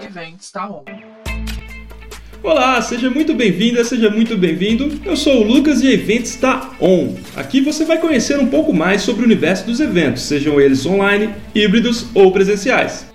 Events 0.00 0.52
tá 0.52 0.70
on. 0.70 0.84
Olá, 2.40 2.80
seja 2.80 3.10
muito 3.10 3.34
bem-vinda, 3.34 3.82
seja 3.82 4.08
muito 4.08 4.36
bem-vindo. 4.36 5.00
Eu 5.04 5.16
sou 5.16 5.40
o 5.40 5.44
Lucas 5.44 5.82
e 5.82 5.92
Eventos 5.92 6.30
está 6.30 6.76
on. 6.80 7.16
Aqui 7.34 7.60
você 7.60 7.84
vai 7.84 7.98
conhecer 7.98 8.38
um 8.38 8.46
pouco 8.46 8.72
mais 8.72 9.02
sobre 9.02 9.22
o 9.22 9.24
universo 9.24 9.66
dos 9.66 9.80
eventos, 9.80 10.22
sejam 10.22 10.60
eles 10.60 10.86
online, 10.86 11.34
híbridos 11.52 12.06
ou 12.14 12.30
presenciais. 12.30 13.08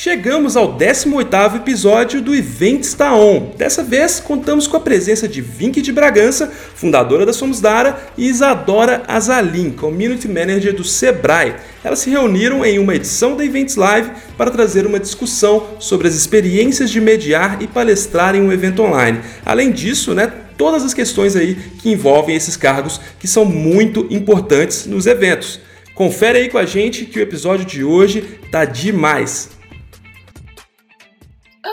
Chegamos 0.00 0.56
ao 0.56 0.78
18º 0.78 1.56
episódio 1.56 2.22
do 2.22 2.32
Event 2.32 2.82
Está 2.82 3.16
On. 3.16 3.50
Dessa 3.56 3.82
vez, 3.82 4.20
contamos 4.20 4.68
com 4.68 4.76
a 4.76 4.80
presença 4.80 5.26
de 5.26 5.40
Vinky 5.40 5.82
de 5.82 5.90
Bragança, 5.90 6.52
fundadora 6.76 7.26
da 7.26 7.32
Somos 7.32 7.60
Dara, 7.60 7.98
e 8.16 8.28
Isadora 8.28 9.02
Azalim, 9.08 9.72
Community 9.72 10.28
Manager 10.28 10.72
do 10.72 10.84
Sebrae. 10.84 11.56
Elas 11.82 11.98
se 11.98 12.10
reuniram 12.10 12.64
em 12.64 12.78
uma 12.78 12.94
edição 12.94 13.36
da 13.36 13.44
Events 13.44 13.74
Live 13.74 14.12
para 14.36 14.52
trazer 14.52 14.86
uma 14.86 15.00
discussão 15.00 15.66
sobre 15.80 16.06
as 16.06 16.14
experiências 16.14 16.90
de 16.90 17.00
mediar 17.00 17.60
e 17.60 17.66
palestrar 17.66 18.36
em 18.36 18.40
um 18.40 18.52
evento 18.52 18.84
online. 18.84 19.18
Além 19.44 19.72
disso, 19.72 20.14
né, 20.14 20.32
todas 20.56 20.84
as 20.84 20.94
questões 20.94 21.34
aí 21.34 21.56
que 21.82 21.90
envolvem 21.90 22.36
esses 22.36 22.56
cargos 22.56 23.00
que 23.18 23.26
são 23.26 23.44
muito 23.44 24.06
importantes 24.10 24.86
nos 24.86 25.08
eventos. 25.08 25.58
Confere 25.92 26.38
aí 26.38 26.48
com 26.48 26.58
a 26.58 26.64
gente 26.64 27.04
que 27.04 27.18
o 27.18 27.22
episódio 27.22 27.66
de 27.66 27.82
hoje 27.82 28.38
tá 28.52 28.64
demais. 28.64 29.57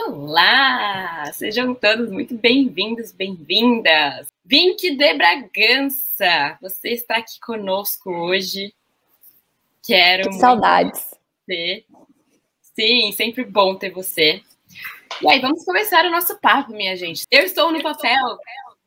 Olá! 0.08 1.32
Sejam 1.32 1.74
todos 1.74 2.12
muito 2.12 2.32
bem-vindos, 2.36 3.10
bem-vindas! 3.10 4.28
Vink 4.44 4.94
de 4.94 5.14
Bragança, 5.14 6.56
você 6.62 6.90
está 6.90 7.16
aqui 7.16 7.40
conosco 7.40 8.08
hoje. 8.08 8.72
Quero. 9.84 10.30
Que 10.30 10.36
saudades! 10.36 11.12
Você. 11.44 11.84
Sim, 12.60 13.10
sempre 13.10 13.44
bom 13.44 13.74
ter 13.74 13.90
você. 13.90 14.40
E 15.20 15.28
aí, 15.28 15.40
vamos 15.40 15.64
começar 15.64 16.04
o 16.04 16.10
nosso 16.12 16.40
papo, 16.40 16.70
minha 16.70 16.94
gente. 16.94 17.24
Eu 17.28 17.42
estou 17.42 17.72
no 17.72 17.82
papel 17.82 18.38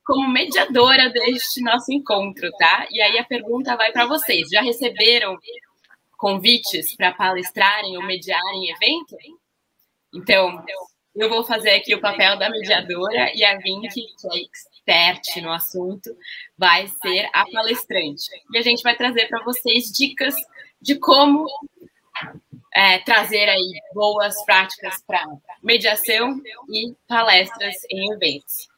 como 0.02 0.26
mediadora 0.26 1.10
deste 1.10 1.60
nosso 1.60 1.92
encontro, 1.92 2.50
tá? 2.52 2.86
E 2.90 2.98
aí 2.98 3.18
a 3.18 3.24
pergunta 3.24 3.76
vai 3.76 3.92
para 3.92 4.06
vocês: 4.06 4.48
já 4.48 4.62
receberam 4.62 5.36
convites 6.16 6.96
para 6.96 7.12
palestrarem 7.12 7.98
ou 7.98 8.02
mediarem 8.06 8.70
evento? 8.70 9.18
Então, 10.14 10.64
eu 11.14 11.28
vou 11.28 11.44
fazer 11.44 11.70
aqui 11.70 11.94
o 11.94 12.00
papel 12.00 12.38
da 12.38 12.48
mediadora 12.50 13.34
e 13.34 13.44
a 13.44 13.56
Vinky, 13.58 14.06
que 14.16 14.26
é 14.32 14.42
expert 14.42 15.42
no 15.42 15.52
assunto, 15.52 16.16
vai 16.56 16.86
ser 16.86 17.28
a 17.32 17.44
palestrante. 17.50 18.30
E 18.52 18.58
a 18.58 18.62
gente 18.62 18.82
vai 18.82 18.96
trazer 18.96 19.26
para 19.28 19.42
vocês 19.42 19.90
dicas 19.90 20.34
de 20.80 20.96
como 20.96 21.46
é, 22.74 22.98
trazer 23.00 23.48
aí 23.48 23.80
boas 23.92 24.44
práticas 24.44 25.02
para 25.06 25.24
mediação 25.62 26.40
e 26.68 26.94
palestras 27.08 27.76
em 27.90 28.12
eventos. 28.12 28.68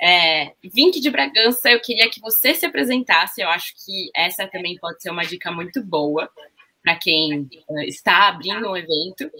É, 0.00 0.52
Vink 0.62 1.00
de 1.00 1.10
Bragança, 1.10 1.70
eu 1.70 1.80
queria 1.80 2.08
que 2.08 2.20
você 2.20 2.54
se 2.54 2.66
apresentasse. 2.66 3.40
Eu 3.40 3.48
acho 3.48 3.74
que 3.84 4.10
essa 4.14 4.46
também 4.46 4.76
pode 4.78 5.02
ser 5.02 5.10
uma 5.10 5.24
dica 5.24 5.50
muito 5.50 5.82
boa 5.82 6.30
para 6.82 6.96
quem 6.96 7.48
uh, 7.68 7.80
está 7.80 8.28
abrindo 8.28 8.70
um 8.70 8.76
evento 8.76 9.30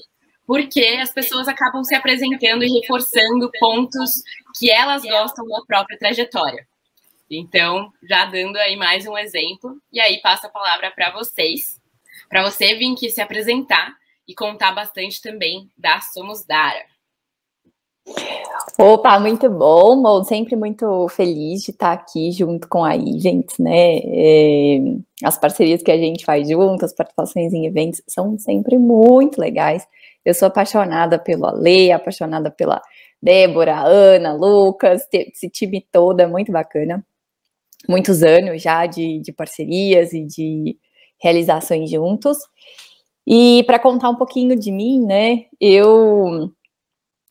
porque 0.49 0.81
as 1.03 1.11
pessoas 1.11 1.47
acabam 1.47 1.85
se 1.85 1.95
apresentando 1.95 2.65
e 2.65 2.81
reforçando 2.81 3.51
pontos 3.61 4.11
que 4.59 4.71
elas 4.71 5.03
gostam 5.03 5.47
da 5.47 5.61
própria 5.67 5.99
trajetória. 5.99 6.67
Então, 7.31 7.93
já 8.09 8.25
dando 8.25 8.57
aí 8.57 8.75
mais 8.75 9.07
um 9.07 9.19
exemplo, 9.19 9.77
e 9.93 10.01
aí 10.01 10.19
passo 10.23 10.47
a 10.47 10.51
palavra 10.51 10.91
para 10.91 11.13
vocês, 11.13 11.79
para 12.31 12.43
você 12.43 12.75
vir 12.77 12.95
aqui 12.95 13.11
se 13.11 13.21
apresentar 13.21 13.93
e 14.27 14.35
contar 14.35 14.73
bastante 14.73 15.21
também 15.21 15.69
da 15.77 16.01
Somos 16.01 16.47
Dara. 16.47 16.87
Opa, 18.79 19.21
muito 19.21 19.51
bom, 19.51 20.01
bom, 20.01 20.25
sempre 20.25 20.57
muito 20.57 21.09
feliz 21.09 21.63
de 21.63 21.73
estar 21.73 21.93
aqui 21.93 22.33
junto 22.33 22.67
com 22.69 22.83
a 22.83 22.97
gente, 22.97 23.61
né? 23.61 23.99
É, 23.99 24.79
as 25.23 25.37
parcerias 25.37 25.83
que 25.83 25.91
a 25.91 25.99
gente 25.99 26.25
faz 26.25 26.49
junto, 26.49 26.87
as 26.87 26.95
participações 26.95 27.53
em 27.53 27.67
eventos 27.67 28.01
são 28.09 28.39
sempre 28.39 28.79
muito 28.79 29.39
legais. 29.39 29.87
Eu 30.29 30.35
sou 30.35 30.49
apaixonada 30.49 31.19
pelo 31.19 31.47
Ale, 31.47 31.91
apaixonada 31.91 32.51
pela 32.51 32.83
Débora, 33.21 33.81
Ana, 33.81 34.35
Lucas, 34.35 35.09
esse 35.11 35.49
time 35.49 35.81
todo 35.91 36.21
é 36.21 36.27
muito 36.27 36.53
bacana. 36.53 37.03
Muitos 37.89 38.23
anos 38.23 38.61
já 38.61 38.85
de, 38.85 39.21
de 39.21 39.33
parcerias 39.33 40.13
e 40.13 40.27
de 40.27 40.77
realizações 41.19 41.91
juntos. 41.91 42.37
E 43.27 43.65
para 43.65 43.79
contar 43.79 44.11
um 44.11 44.17
pouquinho 44.17 44.55
de 44.55 44.71
mim, 44.71 45.03
né, 45.03 45.47
eu 45.59 46.53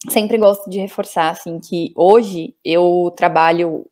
sempre 0.10 0.36
gosto 0.40 0.68
de 0.68 0.80
reforçar 0.80 1.30
assim 1.30 1.60
que 1.60 1.94
hoje 1.96 2.56
eu 2.66 3.14
trabalho 3.16 3.86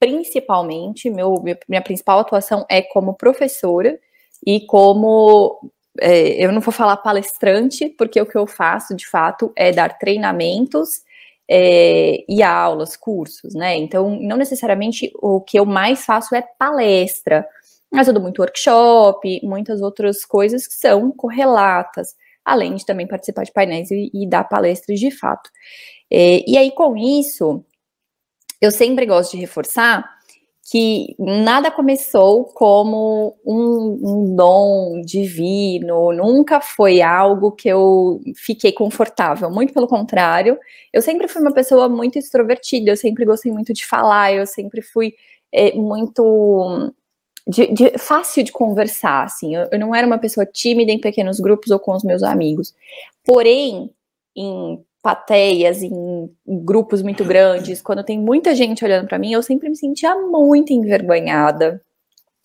principalmente, 0.00 1.08
meu, 1.08 1.36
minha 1.68 1.82
principal 1.82 2.18
atuação 2.18 2.66
é 2.68 2.82
como 2.82 3.14
professora 3.14 3.96
e 4.44 4.66
como 4.66 5.70
é, 5.98 6.44
eu 6.44 6.52
não 6.52 6.60
vou 6.60 6.72
falar 6.72 6.96
palestrante, 6.98 7.88
porque 7.90 8.20
o 8.20 8.26
que 8.26 8.36
eu 8.36 8.46
faço 8.46 8.94
de 8.94 9.08
fato 9.08 9.52
é 9.56 9.72
dar 9.72 9.98
treinamentos 9.98 11.02
é, 11.48 12.24
e 12.28 12.42
aulas, 12.42 12.96
cursos, 12.96 13.54
né? 13.54 13.76
Então, 13.76 14.18
não 14.20 14.36
necessariamente 14.36 15.10
o 15.16 15.40
que 15.40 15.58
eu 15.58 15.66
mais 15.66 16.04
faço 16.04 16.34
é 16.34 16.42
palestra, 16.58 17.46
mas 17.92 18.06
eu 18.06 18.14
dou 18.14 18.22
muito 18.22 18.40
workshop, 18.40 19.40
muitas 19.42 19.80
outras 19.82 20.24
coisas 20.24 20.66
que 20.66 20.74
são 20.74 21.10
correlatas, 21.10 22.14
além 22.44 22.76
de 22.76 22.86
também 22.86 23.06
participar 23.06 23.44
de 23.44 23.52
painéis 23.52 23.90
e, 23.90 24.10
e 24.14 24.28
dar 24.28 24.44
palestras 24.44 25.00
de 25.00 25.10
fato. 25.10 25.50
É, 26.10 26.48
e 26.48 26.56
aí, 26.56 26.70
com 26.70 26.96
isso, 26.96 27.64
eu 28.60 28.70
sempre 28.70 29.06
gosto 29.06 29.32
de 29.32 29.38
reforçar 29.38 30.19
que 30.70 31.16
nada 31.18 31.68
começou 31.68 32.44
como 32.44 33.36
um, 33.44 33.98
um, 34.00 34.36
dom 34.36 35.00
divino, 35.04 36.12
nunca 36.12 36.60
foi 36.60 37.02
algo 37.02 37.50
que 37.50 37.68
eu 37.68 38.20
fiquei 38.36 38.70
confortável, 38.70 39.50
muito 39.50 39.74
pelo 39.74 39.88
contrário, 39.88 40.56
eu 40.92 41.02
sempre 41.02 41.26
fui 41.26 41.42
uma 41.42 41.52
pessoa 41.52 41.88
muito 41.88 42.20
extrovertida, 42.20 42.92
eu 42.92 42.96
sempre 42.96 43.24
gostei 43.24 43.50
muito 43.50 43.72
de 43.72 43.84
falar, 43.84 44.32
eu 44.32 44.46
sempre 44.46 44.80
fui 44.80 45.14
é, 45.50 45.74
muito 45.74 46.94
de, 47.48 47.66
de, 47.72 47.98
fácil 47.98 48.44
de 48.44 48.52
conversar, 48.52 49.24
assim, 49.24 49.56
eu, 49.56 49.66
eu 49.72 49.78
não 49.80 49.92
era 49.92 50.06
uma 50.06 50.18
pessoa 50.18 50.46
tímida 50.46 50.92
em 50.92 51.00
pequenos 51.00 51.40
grupos 51.40 51.72
ou 51.72 51.80
com 51.80 51.96
os 51.96 52.04
meus 52.04 52.22
amigos, 52.22 52.72
porém, 53.24 53.90
em 54.36 54.80
plateias, 55.02 55.82
em, 55.82 56.30
grupos 56.46 57.02
muito 57.02 57.24
grandes, 57.24 57.80
quando 57.80 58.04
tem 58.04 58.18
muita 58.18 58.54
gente 58.54 58.84
olhando 58.84 59.08
para 59.08 59.18
mim, 59.18 59.32
eu 59.32 59.42
sempre 59.42 59.68
me 59.68 59.76
sentia 59.76 60.14
muito 60.14 60.72
envergonhada, 60.72 61.82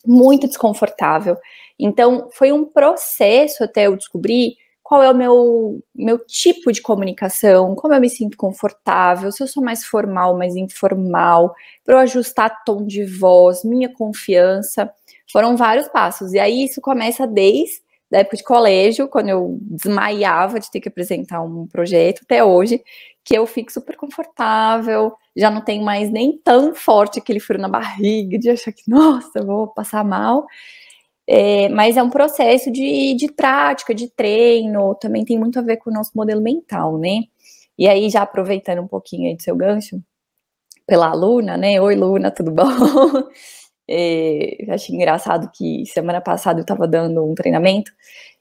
muito 0.06 0.48
desconfortável. 0.48 1.38
Então, 1.78 2.30
foi 2.32 2.52
um 2.52 2.66
processo 2.66 3.64
até 3.64 3.88
eu 3.88 3.96
descobrir 3.98 4.56
qual 4.82 5.02
é 5.02 5.10
o 5.10 5.16
meu, 5.16 5.84
meu 5.96 6.20
tipo 6.20 6.72
de 6.72 6.80
comunicação, 6.82 7.74
como 7.74 7.94
eu 7.94 8.00
me 8.00 8.10
sinto 8.10 8.38
confortável, 8.38 9.32
se 9.32 9.42
eu 9.42 9.48
sou 9.48 9.64
mais 9.64 9.84
formal, 9.84 10.38
mais 10.38 10.56
informal, 10.56 11.56
para 11.84 11.96
eu 11.96 12.00
ajustar 12.00 12.64
tom 12.64 12.86
de 12.86 13.04
voz, 13.04 13.64
minha 13.64 13.92
confiança. 13.92 14.92
Foram 15.32 15.58
vários 15.58 15.88
passos. 15.88 16.34
E 16.34 16.40
aí 16.40 16.66
isso 16.66 16.80
começa 16.82 17.26
desde 17.26 17.82
da 18.10 18.20
época 18.20 18.38
de 18.38 18.44
colégio, 18.44 19.08
quando 19.08 19.30
eu 19.30 19.58
desmaiava 19.62 20.60
de 20.60 20.70
ter 20.70 20.80
que 20.80 20.90
apresentar 20.90 21.42
um 21.42 21.68
projeto, 21.68 22.22
até 22.24 22.44
hoje, 22.44 22.84
que 23.24 23.36
eu 23.36 23.46
fico 23.48 23.72
super 23.72 23.98
confortável, 23.98 25.14
já 25.36 25.50
não 25.50 25.62
tenho 25.62 25.84
mais 25.84 26.12
nem 26.12 26.38
tão 26.38 26.76
forte 26.76 27.20
aquele 27.20 27.40
frio 27.40 27.60
na 27.60 27.68
barriga, 27.68 28.38
de 28.38 28.50
achar 28.50 28.72
que, 28.72 28.84
nossa, 28.88 29.44
vou 29.44 29.68
passar 29.68 30.04
mal. 30.04 30.46
É, 31.28 31.70
mas 31.70 31.98
é 31.98 32.04
um 32.04 32.10
processo 32.10 32.72
de, 32.72 33.16
de 33.16 33.32
prática, 33.32 33.96
de 33.96 34.10
treino, 34.10 34.96
também 34.96 35.26
tem 35.26 35.40
muito 35.40 35.58
a 35.58 35.62
ver 35.64 35.78
com 35.78 35.90
o 35.90 35.94
nosso 35.94 36.12
modelo 36.16 36.42
mental, 36.42 36.98
né? 37.00 37.24
E 37.78 37.88
aí, 37.88 38.10
já 38.10 38.22
aproveitando 38.22 38.82
um 38.82 38.88
pouquinho 38.88 39.30
aí 39.30 39.36
do 39.36 39.42
seu 39.42 39.56
gancho, 39.56 40.00
pela 40.88 41.10
aluna, 41.10 41.58
né? 41.58 41.82
Oi, 41.82 41.96
Luna, 41.96 42.32
tudo 42.32 42.52
bom? 42.52 42.66
É, 43.88 44.58
achei 44.70 44.96
engraçado 44.96 45.50
que 45.54 45.86
semana 45.86 46.20
passada 46.20 46.60
eu 46.60 46.64
estava 46.64 46.88
dando 46.88 47.24
um 47.24 47.36
treinamento 47.36 47.92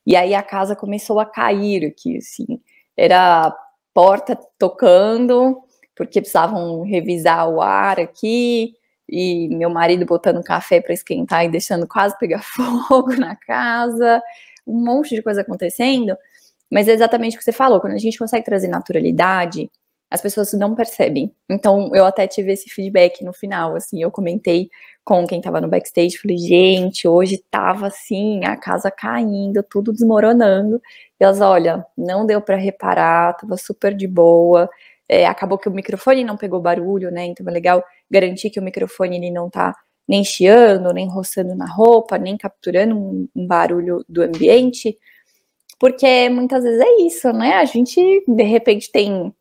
e 0.07 0.17
aí 0.17 0.35
a 0.35 0.43
casa 0.43 0.77
começou 0.77 1.21
a 1.21 1.27
cair 1.27 1.87
aqui, 1.87 2.19
assim, 2.19 2.61
era 2.97 3.55
porta 3.93 4.39
tocando, 4.59 5.63
porque 5.97 6.21
precisavam 6.21 6.83
revisar 6.83 7.49
o 7.49 7.61
ar 7.63 8.01
aqui, 8.01 8.75
e 9.09 9.49
meu 9.49 9.71
marido 9.71 10.05
botando 10.07 10.43
café 10.43 10.81
para 10.81 10.95
esquentar 10.95 11.45
e 11.45 11.49
deixando 11.49 11.87
quase 11.87 12.19
pegar 12.19 12.43
fogo 12.89 13.15
na 13.17 13.37
casa, 13.37 14.23
um 14.67 14.85
monte 14.85 15.15
de 15.15 15.23
coisa 15.23 15.43
acontecendo, 15.43 16.17
mas 16.71 16.89
é 16.89 16.93
exatamente 16.93 17.37
o 17.37 17.39
que 17.39 17.45
você 17.45 17.53
falou, 17.53 17.81
quando 17.81 17.95
a 17.95 17.99
gente 17.99 18.19
consegue 18.19 18.45
trazer 18.45 18.69
naturalidade, 18.69 19.71
as 20.15 20.23
pessoas 20.23 20.53
não 20.53 20.77
percebem. 20.77 21.35
Então, 21.51 21.91
eu 21.93 22.05
até 22.05 22.25
tive 22.29 22.53
esse 22.53 22.71
feedback 22.71 23.25
no 23.25 23.33
final, 23.33 23.75
assim, 23.75 24.01
eu 24.01 24.13
comentei 24.13 24.71
com 25.05 25.27
quem 25.27 25.41
tava 25.41 25.61
no 25.61 25.67
backstage, 25.67 26.17
falei, 26.17 26.39
gente, 26.39 27.09
hoje 27.09 27.43
tava 27.51 27.89
assim, 27.89 28.45
a 28.45 28.57
casa 28.57 28.93
caindo, 28.93 29.61
tudo 29.69 29.93
desmoronando. 29.93 30.81
E 31.21 31.25
elas, 31.25 31.41
olha, 31.41 31.85
não 31.99 32.25
deu 32.25 32.41
para 32.41 32.55
reparar, 32.55 33.37
tava 33.37 33.57
super 33.57 33.93
de 33.93 34.07
boa. 34.07 34.71
É, 35.09 35.27
acabou 35.27 35.59
que 35.59 35.69
o 35.69 35.73
microfone 35.73 36.23
não 36.23 36.37
pegou 36.37 36.61
barulho, 36.61 37.11
né? 37.11 37.27
Então 37.27 37.45
é 37.49 37.51
legal 37.51 37.83
garantir 38.09 38.51
que 38.51 38.61
o 38.61 38.63
microfone 38.63 39.17
ele 39.17 39.33
não 39.33 39.51
tá 39.51 39.75
nem 40.07 40.23
chiando, 40.23 40.93
nem 40.93 41.09
roçando 41.09 41.57
na 41.57 41.67
roupa, 41.67 42.19
nem 42.19 42.37
capturando 42.37 42.97
um, 42.97 43.29
um 43.35 43.47
barulho 43.49 44.05
do 44.09 44.23
ambiente. 44.23 44.97
Porque 45.81 46.29
muitas 46.31 46.63
vezes 46.63 46.81
é 46.81 47.03
isso, 47.03 47.33
né? 47.33 47.55
A 47.55 47.65
gente, 47.65 48.01
de 48.29 48.43
repente, 48.45 48.93
tem 48.93 49.35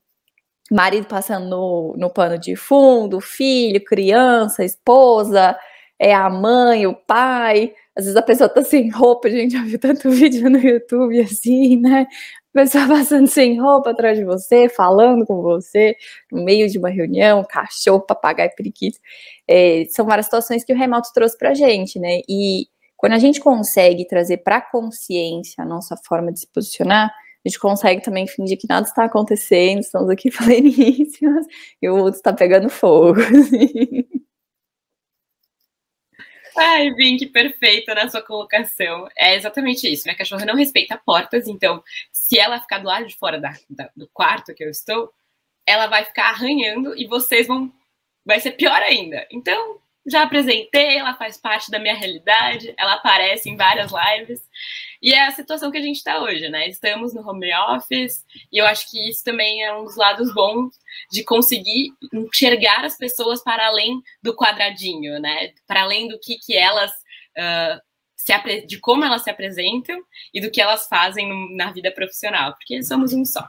marido 0.72 1.08
passando 1.08 1.48
no, 1.48 1.96
no 1.98 2.10
pano 2.10 2.38
de 2.38 2.56
fundo, 2.56 3.20
filho, 3.20 3.84
criança, 3.84 4.64
esposa, 4.64 5.58
é 6.00 6.14
a 6.14 6.30
mãe, 6.30 6.88
o 6.88 6.96
pai. 6.96 7.74
Às 7.96 8.06
vezes 8.06 8.18
a 8.18 8.22
pessoa 8.22 8.50
tá 8.50 8.64
sem 8.64 8.90
roupa, 8.90 9.30
gente 9.30 9.54
já 9.58 9.64
viu 9.64 9.80
tanto 9.80 10.10
vídeo 10.10 10.50
no 10.50 10.58
YouTube 10.60 11.20
assim, 11.22 11.78
né? 11.78 12.08
A 12.56 12.62
pessoa 12.62 12.88
passando 12.88 13.28
sem 13.28 13.60
roupa 13.60 13.92
atrás 13.92 14.18
de 14.18 14.24
você, 14.24 14.70
falando 14.70 15.26
com 15.26 15.42
você, 15.42 15.96
no 16.32 16.44
meio 16.44 16.70
de 16.70 16.78
uma 16.78 16.90
reunião, 16.90 17.44
cachorro, 17.50 18.02
papagaio, 18.02 18.52
periquito. 18.56 19.00
É, 19.48 19.86
são 19.90 20.06
várias 20.06 20.28
situações 20.28 20.64
que 20.64 20.74
o 20.74 20.78
remoto 20.78 21.10
trouxe 21.14 21.38
pra 21.38 21.54
gente, 21.54 22.00
né? 22.00 22.22
E 22.30 22.68
quando 22.98 23.14
a 23.14 23.20
gente 23.20 23.40
consegue 23.40 24.08
trazer 24.08 24.38
para 24.38 24.62
consciência 24.62 25.64
a 25.64 25.68
nossa 25.68 25.96
forma 26.06 26.32
de 26.32 26.42
se 26.42 26.48
posicionar, 26.48 27.12
a 27.46 27.50
gente 27.50 27.60
consegue 27.60 28.02
também 28.02 28.26
fingir 28.28 28.58
que 28.58 28.68
nada 28.68 28.88
está 28.88 29.06
acontecendo, 29.06 29.80
estamos 29.80 30.10
aqui 30.10 30.32
pleníssimas, 30.36 31.46
e 31.82 31.90
o 31.90 31.98
outro 31.98 32.18
está 32.18 32.34
pegando 32.34 32.70
fogo. 32.70 33.20
Assim. 33.22 34.08
Ai, 36.56 36.92
Vink, 36.94 37.26
perfeita 37.28 37.96
na 37.96 38.08
sua 38.08 38.22
colocação. 38.22 39.08
É 39.18 39.36
exatamente 39.36 39.92
isso. 39.92 40.04
Minha 40.06 40.18
cachorra 40.18 40.46
não 40.46 40.56
respeita 40.56 41.02
portas, 41.04 41.48
então, 41.48 41.84
se 42.12 42.38
ela 42.38 42.62
ficar 42.62 42.78
do 42.80 42.88
lado 42.88 43.08
de 43.08 43.16
fora 43.16 43.40
da, 43.40 43.54
da, 43.70 43.90
do 43.96 44.08
quarto 44.14 44.54
que 44.54 44.64
eu 44.64 44.70
estou, 44.70 45.12
ela 45.66 45.88
vai 45.88 46.06
ficar 46.06 46.30
arranhando 46.30 46.96
e 46.98 47.08
vocês 47.08 47.48
vão. 47.48 47.72
Vai 48.26 48.40
ser 48.40 48.52
pior 48.52 48.82
ainda. 48.82 49.28
Então, 49.32 49.82
já 50.06 50.24
apresentei, 50.24 50.98
ela 50.98 51.16
faz 51.16 51.38
parte 51.38 51.72
da 51.72 51.80
minha 51.80 51.96
realidade, 51.96 52.74
ela 52.78 52.94
aparece 52.96 53.50
em 53.50 53.58
várias 53.58 53.92
lives. 53.92 54.42
E 55.04 55.14
é 55.14 55.26
a 55.26 55.32
situação 55.32 55.70
que 55.70 55.78
a 55.78 55.82
gente 55.82 55.98
está 55.98 56.22
hoje, 56.22 56.48
né? 56.48 56.70
Estamos 56.70 57.14
no 57.14 57.28
home 57.30 57.54
office, 57.54 58.24
e 58.50 58.58
eu 58.58 58.66
acho 58.66 58.90
que 58.90 59.10
isso 59.10 59.22
também 59.22 59.62
é 59.62 59.76
um 59.76 59.84
dos 59.84 59.98
lados 59.98 60.34
bons 60.34 60.74
de 61.12 61.26
conseguir 61.26 61.92
enxergar 62.14 62.86
as 62.86 62.98
pessoas 62.98 63.44
para 63.44 63.68
além 63.68 64.02
do 64.24 64.34
quadradinho, 64.34 65.20
né? 65.20 65.52
Para 65.68 65.82
além 65.82 66.08
do 66.08 66.18
que, 66.18 66.38
que 66.38 66.56
elas. 66.56 66.90
Uh, 67.38 67.94
de 68.66 68.80
como 68.80 69.04
elas 69.04 69.22
se 69.22 69.30
apresentam 69.30 70.02
e 70.34 70.40
do 70.40 70.50
que 70.50 70.62
elas 70.62 70.88
fazem 70.88 71.28
na 71.58 71.74
vida 71.74 71.92
profissional, 71.92 72.54
porque 72.54 72.82
somos 72.82 73.12
um 73.12 73.26
só. 73.26 73.46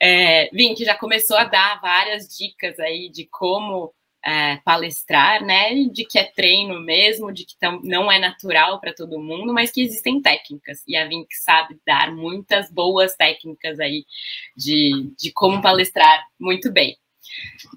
É, 0.00 0.48
Vim, 0.54 0.74
que 0.74 0.86
já 0.86 0.96
começou 0.96 1.36
a 1.36 1.44
dar 1.44 1.78
várias 1.82 2.26
dicas 2.34 2.80
aí 2.80 3.10
de 3.10 3.26
como 3.26 3.92
é, 4.24 4.56
palestrar, 4.58 5.44
né? 5.44 5.74
De 5.92 6.04
que 6.04 6.18
é 6.18 6.24
treino 6.24 6.80
mesmo, 6.80 7.32
de 7.32 7.44
que 7.44 7.54
não 7.82 8.10
é 8.10 8.18
natural 8.18 8.80
para 8.80 8.94
todo 8.94 9.20
mundo, 9.20 9.52
mas 9.52 9.70
que 9.70 9.82
existem 9.82 10.20
técnicas. 10.20 10.82
E 10.86 10.96
a 10.96 11.06
Vink 11.06 11.34
sabe 11.34 11.78
dar 11.86 12.12
muitas 12.12 12.70
boas 12.70 13.14
técnicas 13.16 13.80
aí 13.80 14.04
de, 14.56 15.12
de 15.18 15.32
como 15.32 15.62
palestrar 15.62 16.26
muito 16.38 16.70
bem. 16.70 16.96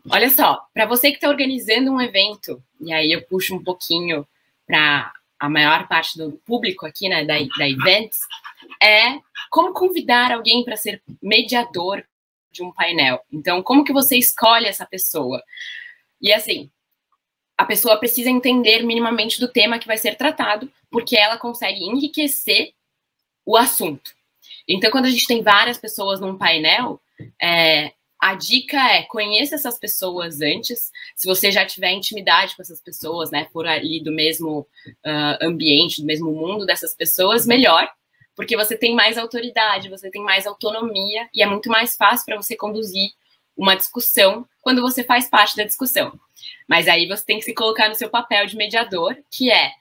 Olha 0.09 0.29
só, 0.29 0.61
para 0.73 0.85
você 0.85 1.09
que 1.09 1.17
está 1.17 1.29
organizando 1.29 1.91
um 1.91 2.01
evento, 2.01 2.63
e 2.81 2.91
aí 2.91 3.11
eu 3.11 3.21
puxo 3.23 3.55
um 3.55 3.63
pouquinho 3.63 4.27
para 4.65 5.11
a 5.39 5.49
maior 5.49 5.87
parte 5.87 6.17
do 6.17 6.31
público 6.45 6.85
aqui, 6.85 7.09
né, 7.09 7.25
da, 7.25 7.35
da 7.57 7.69
Events, 7.69 8.17
é 8.81 9.19
como 9.49 9.73
convidar 9.73 10.31
alguém 10.31 10.63
para 10.63 10.77
ser 10.77 11.01
mediador 11.21 12.03
de 12.51 12.63
um 12.63 12.71
painel. 12.71 13.19
Então, 13.31 13.61
como 13.61 13.83
que 13.83 13.91
você 13.91 14.17
escolhe 14.17 14.67
essa 14.67 14.85
pessoa? 14.85 15.43
E 16.23 16.31
assim, 16.31 16.71
a 17.57 17.65
pessoa 17.65 17.97
precisa 17.97 18.29
entender 18.29 18.81
minimamente 18.83 19.39
do 19.39 19.47
tema 19.47 19.77
que 19.77 19.85
vai 19.85 19.97
ser 19.97 20.15
tratado, 20.15 20.71
porque 20.89 21.17
ela 21.17 21.37
consegue 21.37 21.83
enriquecer 21.83 22.73
o 23.45 23.57
assunto. 23.57 24.11
Então, 24.67 24.89
quando 24.89 25.05
a 25.05 25.09
gente 25.09 25.27
tem 25.27 25.43
várias 25.43 25.77
pessoas 25.77 26.21
num 26.21 26.37
painel, 26.37 27.01
é, 27.41 27.91
a 28.19 28.35
dica 28.35 28.77
é 28.77 29.03
conheça 29.03 29.55
essas 29.55 29.77
pessoas 29.77 30.39
antes. 30.39 30.91
Se 31.13 31.27
você 31.27 31.51
já 31.51 31.65
tiver 31.65 31.91
intimidade 31.91 32.55
com 32.55 32.61
essas 32.61 32.81
pessoas, 32.81 33.29
né, 33.29 33.47
for 33.51 33.67
ali 33.67 34.01
do 34.01 34.13
mesmo 34.13 34.65
uh, 35.05 35.45
ambiente, 35.45 35.99
do 35.99 36.07
mesmo 36.07 36.31
mundo 36.31 36.65
dessas 36.65 36.95
pessoas, 36.95 37.45
melhor, 37.45 37.85
porque 38.33 38.55
você 38.55 38.77
tem 38.77 38.95
mais 38.95 39.17
autoridade, 39.17 39.89
você 39.89 40.09
tem 40.09 40.23
mais 40.23 40.47
autonomia 40.47 41.29
e 41.33 41.43
é 41.43 41.45
muito 41.45 41.69
mais 41.69 41.97
fácil 41.97 42.25
para 42.25 42.37
você 42.37 42.55
conduzir 42.55 43.11
uma 43.55 43.75
discussão 43.75 44.47
quando 44.61 44.81
você 44.81 45.03
faz 45.03 45.29
parte 45.29 45.55
da 45.55 45.63
discussão. 45.63 46.19
Mas 46.67 46.87
aí 46.87 47.07
você 47.07 47.23
tem 47.25 47.39
que 47.39 47.45
se 47.45 47.53
colocar 47.53 47.89
no 47.89 47.95
seu 47.95 48.09
papel 48.09 48.45
de 48.45 48.55
mediador, 48.55 49.15
que 49.31 49.51
é 49.51 49.71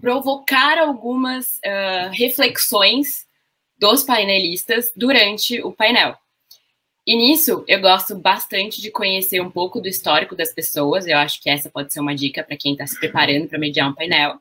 provocar 0.00 0.78
algumas 0.78 1.58
uh, 1.58 2.10
reflexões 2.12 3.26
dos 3.78 4.02
painelistas 4.02 4.90
durante 4.94 5.60
o 5.62 5.72
painel. 5.72 6.16
E 7.06 7.16
nisso, 7.16 7.64
eu 7.68 7.80
gosto 7.80 8.16
bastante 8.16 8.82
de 8.82 8.90
conhecer 8.90 9.40
um 9.40 9.50
pouco 9.50 9.80
do 9.80 9.86
histórico 9.86 10.34
das 10.34 10.52
pessoas. 10.52 11.06
Eu 11.06 11.16
acho 11.18 11.40
que 11.40 11.48
essa 11.48 11.70
pode 11.70 11.92
ser 11.92 12.00
uma 12.00 12.14
dica 12.14 12.42
para 12.42 12.56
quem 12.56 12.72
está 12.72 12.86
se 12.86 12.98
preparando 12.98 13.48
para 13.48 13.58
mediar 13.58 13.88
um 13.88 13.94
painel. 13.94 14.40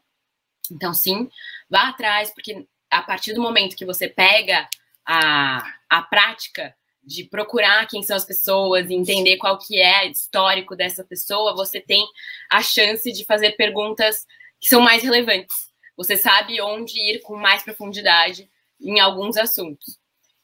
Então, 0.71 0.93
sim, 0.93 1.29
vá 1.69 1.89
atrás, 1.89 2.31
porque 2.33 2.65
a 2.89 3.03
partir 3.03 3.33
do 3.33 3.41
momento 3.41 3.75
que 3.75 3.85
você 3.85 4.07
pega 4.07 4.67
a, 5.05 5.63
a 5.87 6.01
prática 6.01 6.75
de 7.05 7.23
procurar 7.23 7.87
quem 7.87 8.01
são 8.01 8.15
as 8.15 8.25
pessoas, 8.25 8.89
entender 8.89 9.37
qual 9.37 9.57
que 9.59 9.79
é 9.79 10.07
o 10.07 10.11
histórico 10.11 10.75
dessa 10.75 11.03
pessoa, 11.03 11.55
você 11.55 11.79
tem 11.79 12.03
a 12.51 12.61
chance 12.61 13.11
de 13.11 13.23
fazer 13.25 13.51
perguntas 13.51 14.25
que 14.59 14.67
são 14.67 14.81
mais 14.81 15.03
relevantes. 15.03 15.55
Você 15.95 16.17
sabe 16.17 16.59
onde 16.61 16.99
ir 16.99 17.21
com 17.21 17.35
mais 17.35 17.63
profundidade 17.63 18.49
em 18.81 18.99
alguns 18.99 19.37
assuntos. 19.37 19.97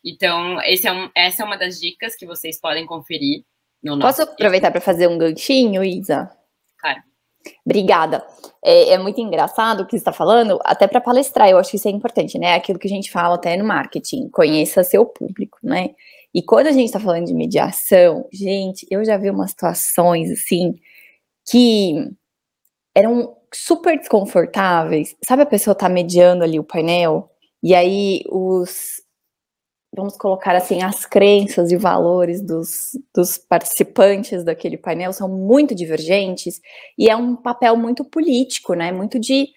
Então, 0.03 0.59
é 0.61 0.91
um, 0.91 1.09
essa 1.15 1.43
é 1.43 1.45
uma 1.45 1.57
das 1.57 1.79
dicas 1.79 2.15
que 2.15 2.25
vocês 2.25 2.59
podem 2.59 2.85
conferir 2.85 3.43
no 3.83 3.95
nosso. 3.95 4.17
Posso 4.17 4.31
aproveitar 4.31 4.71
para 4.71 4.81
fazer 4.81 5.07
um 5.07 5.17
ganchinho, 5.17 5.83
Isa? 5.83 6.31
Claro. 6.79 7.01
Obrigada. 7.65 8.25
É, 8.63 8.89
é, 8.89 8.97
muito 8.97 9.19
engraçado 9.19 9.81
o 9.81 9.85
que 9.85 9.91
você 9.91 9.97
está 9.97 10.13
falando, 10.13 10.59
até 10.63 10.87
para 10.87 11.01
palestrar, 11.01 11.49
eu 11.49 11.57
acho 11.57 11.71
que 11.71 11.77
isso 11.77 11.87
é 11.87 11.91
importante, 11.91 12.37
né? 12.37 12.53
Aquilo 12.53 12.79
que 12.79 12.87
a 12.87 12.89
gente 12.89 13.11
fala 13.11 13.35
até 13.35 13.57
no 13.57 13.65
marketing, 13.65 14.29
conheça 14.29 14.83
seu 14.83 15.05
público, 15.05 15.57
né? 15.63 15.89
E 16.33 16.41
quando 16.41 16.67
a 16.67 16.71
gente 16.71 16.85
está 16.85 16.99
falando 16.99 17.25
de 17.25 17.33
mediação, 17.33 18.27
gente, 18.31 18.85
eu 18.89 19.03
já 19.03 19.17
vi 19.17 19.29
umas 19.29 19.51
situações 19.51 20.31
assim 20.31 20.75
que 21.49 22.09
eram 22.95 23.35
super 23.53 23.97
desconfortáveis. 23.97 25.15
Sabe 25.25 25.43
a 25.43 25.45
pessoa 25.45 25.75
tá 25.75 25.89
mediando 25.89 26.43
ali 26.43 26.59
o 26.59 26.63
painel 26.63 27.29
e 27.63 27.75
aí 27.75 28.23
os 28.29 29.01
vamos 29.93 30.15
colocar 30.17 30.55
assim, 30.55 30.81
as 30.81 31.05
crenças 31.05 31.71
e 31.71 31.77
valores 31.77 32.41
dos, 32.41 32.91
dos 33.13 33.37
participantes 33.37 34.43
daquele 34.43 34.77
painel 34.77 35.11
são 35.11 35.27
muito 35.27 35.75
divergentes 35.75 36.61
e 36.97 37.09
é 37.09 37.15
um 37.15 37.35
papel 37.35 37.75
muito 37.75 38.05
político, 38.05 38.73
né? 38.73 38.91
Muito 38.91 39.19
de, 39.19 39.47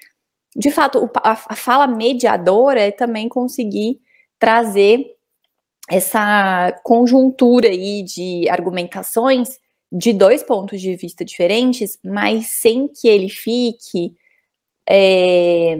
de 0.56 0.70
fato, 0.72 1.08
a, 1.22 1.36
fala 1.54 1.86
mediadora 1.86 2.80
é 2.80 2.90
também 2.90 3.28
conseguir 3.28 4.00
trazer 4.38 5.13
essa 5.90 6.72
conjuntura 6.82 7.68
aí 7.68 8.02
de 8.02 8.48
argumentações 8.48 9.58
de 9.92 10.12
dois 10.12 10.42
pontos 10.42 10.80
de 10.80 10.96
vista 10.96 11.24
diferentes, 11.24 11.98
mas 12.04 12.46
sem 12.48 12.88
que 12.88 13.06
ele 13.08 13.28
fique. 13.28 14.14
É, 14.88 15.76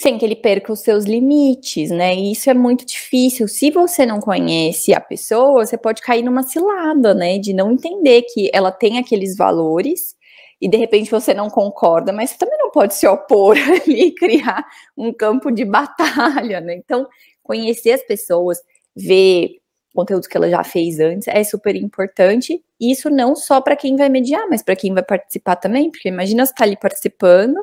sem 0.00 0.16
que 0.16 0.24
ele 0.24 0.36
perca 0.36 0.72
os 0.72 0.80
seus 0.80 1.04
limites, 1.04 1.90
né? 1.90 2.14
E 2.14 2.30
isso 2.30 2.48
é 2.48 2.54
muito 2.54 2.86
difícil. 2.86 3.48
Se 3.48 3.68
você 3.70 4.06
não 4.06 4.20
conhece 4.20 4.94
a 4.94 5.00
pessoa, 5.00 5.66
você 5.66 5.76
pode 5.76 6.00
cair 6.00 6.22
numa 6.22 6.44
cilada, 6.44 7.12
né? 7.14 7.36
De 7.38 7.52
não 7.52 7.72
entender 7.72 8.22
que 8.22 8.48
ela 8.54 8.70
tem 8.70 8.98
aqueles 8.98 9.36
valores 9.36 10.16
e 10.60 10.68
de 10.68 10.76
repente 10.76 11.10
você 11.10 11.34
não 11.34 11.50
concorda, 11.50 12.12
mas 12.12 12.30
você 12.30 12.38
também 12.38 12.58
não 12.58 12.70
pode 12.70 12.94
se 12.94 13.06
opor 13.08 13.56
ali 13.58 14.06
e 14.06 14.14
criar 14.14 14.64
um 14.96 15.12
campo 15.12 15.50
de 15.50 15.64
batalha, 15.64 16.60
né? 16.60 16.76
Então, 16.76 17.06
conhecer 17.48 17.92
as 17.92 18.02
pessoas, 18.02 18.58
ver 18.94 19.56
conteúdos 19.94 20.28
que 20.28 20.36
ela 20.36 20.48
já 20.48 20.62
fez 20.62 21.00
antes 21.00 21.26
é 21.26 21.42
super 21.42 21.74
importante. 21.74 22.62
Isso 22.78 23.10
não 23.10 23.34
só 23.34 23.60
para 23.60 23.74
quem 23.74 23.96
vai 23.96 24.08
mediar, 24.08 24.46
mas 24.48 24.62
para 24.62 24.76
quem 24.76 24.92
vai 24.94 25.02
participar 25.02 25.56
também, 25.56 25.90
porque 25.90 26.08
imagina 26.08 26.46
você 26.46 26.54
tá 26.54 26.62
ali 26.62 26.78
participando, 26.78 27.56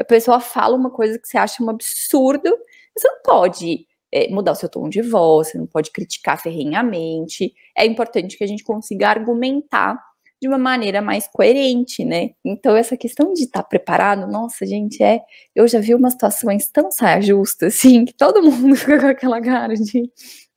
a 0.00 0.04
pessoa 0.04 0.40
fala 0.40 0.74
uma 0.74 0.90
coisa 0.90 1.18
que 1.18 1.28
você 1.28 1.38
acha 1.38 1.62
um 1.62 1.70
absurdo, 1.70 2.50
você 2.96 3.06
não 3.06 3.22
pode 3.22 3.86
é, 4.10 4.28
mudar 4.30 4.52
o 4.52 4.54
seu 4.56 4.68
tom 4.68 4.88
de 4.88 5.02
voz, 5.02 5.48
você 5.48 5.58
não 5.58 5.66
pode 5.66 5.92
criticar 5.92 6.40
ferrenhamente. 6.40 7.54
É 7.76 7.84
importante 7.84 8.36
que 8.36 8.42
a 8.42 8.48
gente 8.48 8.64
consiga 8.64 9.08
argumentar 9.08 10.02
de 10.40 10.48
uma 10.48 10.58
maneira 10.58 11.00
mais 11.00 11.26
coerente, 11.26 12.04
né? 12.04 12.30
Então, 12.44 12.76
essa 12.76 12.96
questão 12.96 13.32
de 13.32 13.44
estar 13.44 13.62
tá 13.62 13.68
preparado, 13.68 14.26
nossa, 14.30 14.66
gente, 14.66 15.02
é. 15.02 15.20
Eu 15.54 15.66
já 15.66 15.80
vi 15.80 15.94
umas 15.94 16.12
situações 16.12 16.68
tão 16.68 16.90
saia 16.90 17.22
justa, 17.22 17.66
assim, 17.68 18.04
que 18.04 18.12
todo 18.12 18.42
mundo 18.42 18.76
fica 18.76 19.00
com 19.00 19.06
aquela 19.06 19.40
cara 19.40 19.74
de. 19.74 20.10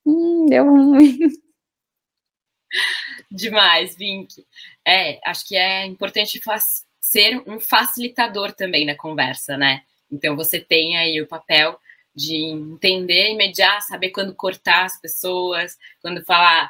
Hum, 0.06 0.46
deu 0.50 0.66
ruim. 0.66 1.20
Demais, 3.32 3.96
Vink. 3.96 4.46
É, 4.86 5.20
acho 5.26 5.48
que 5.48 5.56
é 5.56 5.86
importante 5.86 6.40
ser 7.00 7.42
um 7.48 7.60
facilitador 7.60 8.52
também 8.54 8.86
na 8.86 8.96
conversa, 8.96 9.58
né? 9.58 9.84
Então, 10.12 10.36
você 10.36 10.60
tem 10.60 10.98
aí 10.98 11.22
o 11.22 11.28
papel 11.28 11.80
de 12.16 12.36
entender 12.36 13.36
mediar, 13.36 13.82
saber 13.82 14.10
quando 14.10 14.36
cortar 14.36 14.86
as 14.86 15.00
pessoas, 15.00 15.78
quando 16.02 16.24
falar 16.26 16.70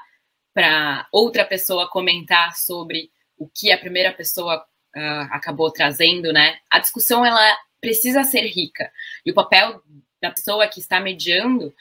para 0.53 1.07
outra 1.11 1.45
pessoa 1.45 1.89
comentar 1.89 2.55
sobre 2.55 3.11
o 3.37 3.47
que 3.47 3.71
a 3.71 3.77
primeira 3.77 4.11
pessoa 4.11 4.65
uh, 4.95 5.27
acabou 5.31 5.71
trazendo, 5.71 6.33
né? 6.33 6.59
A 6.69 6.79
discussão 6.79 7.25
ela 7.25 7.57
precisa 7.79 8.23
ser 8.23 8.45
rica 8.47 8.91
e 9.25 9.31
o 9.31 9.33
papel 9.33 9.81
da 10.21 10.31
pessoa 10.31 10.67
que 10.67 10.79
está 10.79 10.99
mediando 10.99 11.73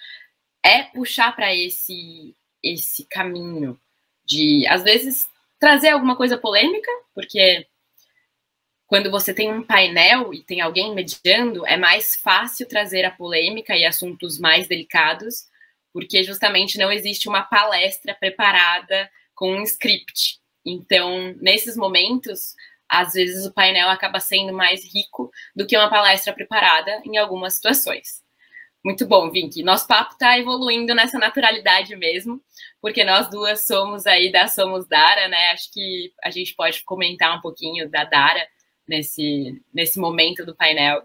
é 0.62 0.84
puxar 0.84 1.34
para 1.34 1.54
esse 1.54 2.34
esse 2.62 3.04
caminho 3.04 3.78
de 4.24 4.66
às 4.68 4.82
vezes 4.82 5.28
trazer 5.58 5.88
alguma 5.88 6.16
coisa 6.16 6.38
polêmica, 6.38 6.90
porque 7.14 7.66
quando 8.86 9.10
você 9.10 9.34
tem 9.34 9.52
um 9.52 9.62
painel 9.62 10.32
e 10.32 10.42
tem 10.42 10.60
alguém 10.60 10.94
mediando, 10.94 11.66
é 11.66 11.76
mais 11.76 12.16
fácil 12.16 12.66
trazer 12.66 13.04
a 13.04 13.10
polêmica 13.10 13.76
e 13.76 13.84
assuntos 13.84 14.38
mais 14.38 14.66
delicados, 14.66 15.46
porque 15.92 16.22
justamente 16.22 16.78
não 16.78 16.90
existe 16.90 17.28
uma 17.28 17.42
palestra 17.42 18.14
preparada 18.14 19.10
com 19.34 19.52
um 19.52 19.62
script. 19.62 20.40
Então, 20.64 21.34
nesses 21.40 21.76
momentos, 21.76 22.54
às 22.88 23.14
vezes 23.14 23.46
o 23.46 23.52
painel 23.52 23.88
acaba 23.88 24.20
sendo 24.20 24.52
mais 24.52 24.84
rico 24.84 25.30
do 25.54 25.66
que 25.66 25.76
uma 25.76 25.90
palestra 25.90 26.32
preparada 26.32 27.02
em 27.04 27.16
algumas 27.16 27.54
situações. 27.54 28.22
Muito 28.84 29.06
bom, 29.06 29.30
Vink. 29.30 29.62
Nosso 29.62 29.86
papo 29.86 30.12
está 30.12 30.38
evoluindo 30.38 30.94
nessa 30.94 31.18
naturalidade 31.18 31.94
mesmo, 31.96 32.40
porque 32.80 33.02
nós 33.04 33.28
duas 33.28 33.66
somos 33.66 34.06
aí 34.06 34.30
da 34.30 34.46
Somos 34.46 34.86
Dara, 34.86 35.28
né? 35.28 35.50
Acho 35.50 35.72
que 35.72 36.12
a 36.22 36.30
gente 36.30 36.54
pode 36.54 36.82
comentar 36.84 37.36
um 37.36 37.40
pouquinho 37.40 37.90
da 37.90 38.04
Dara 38.04 38.46
nesse, 38.86 39.60
nesse 39.74 39.98
momento 39.98 40.46
do 40.46 40.54
painel. 40.54 41.02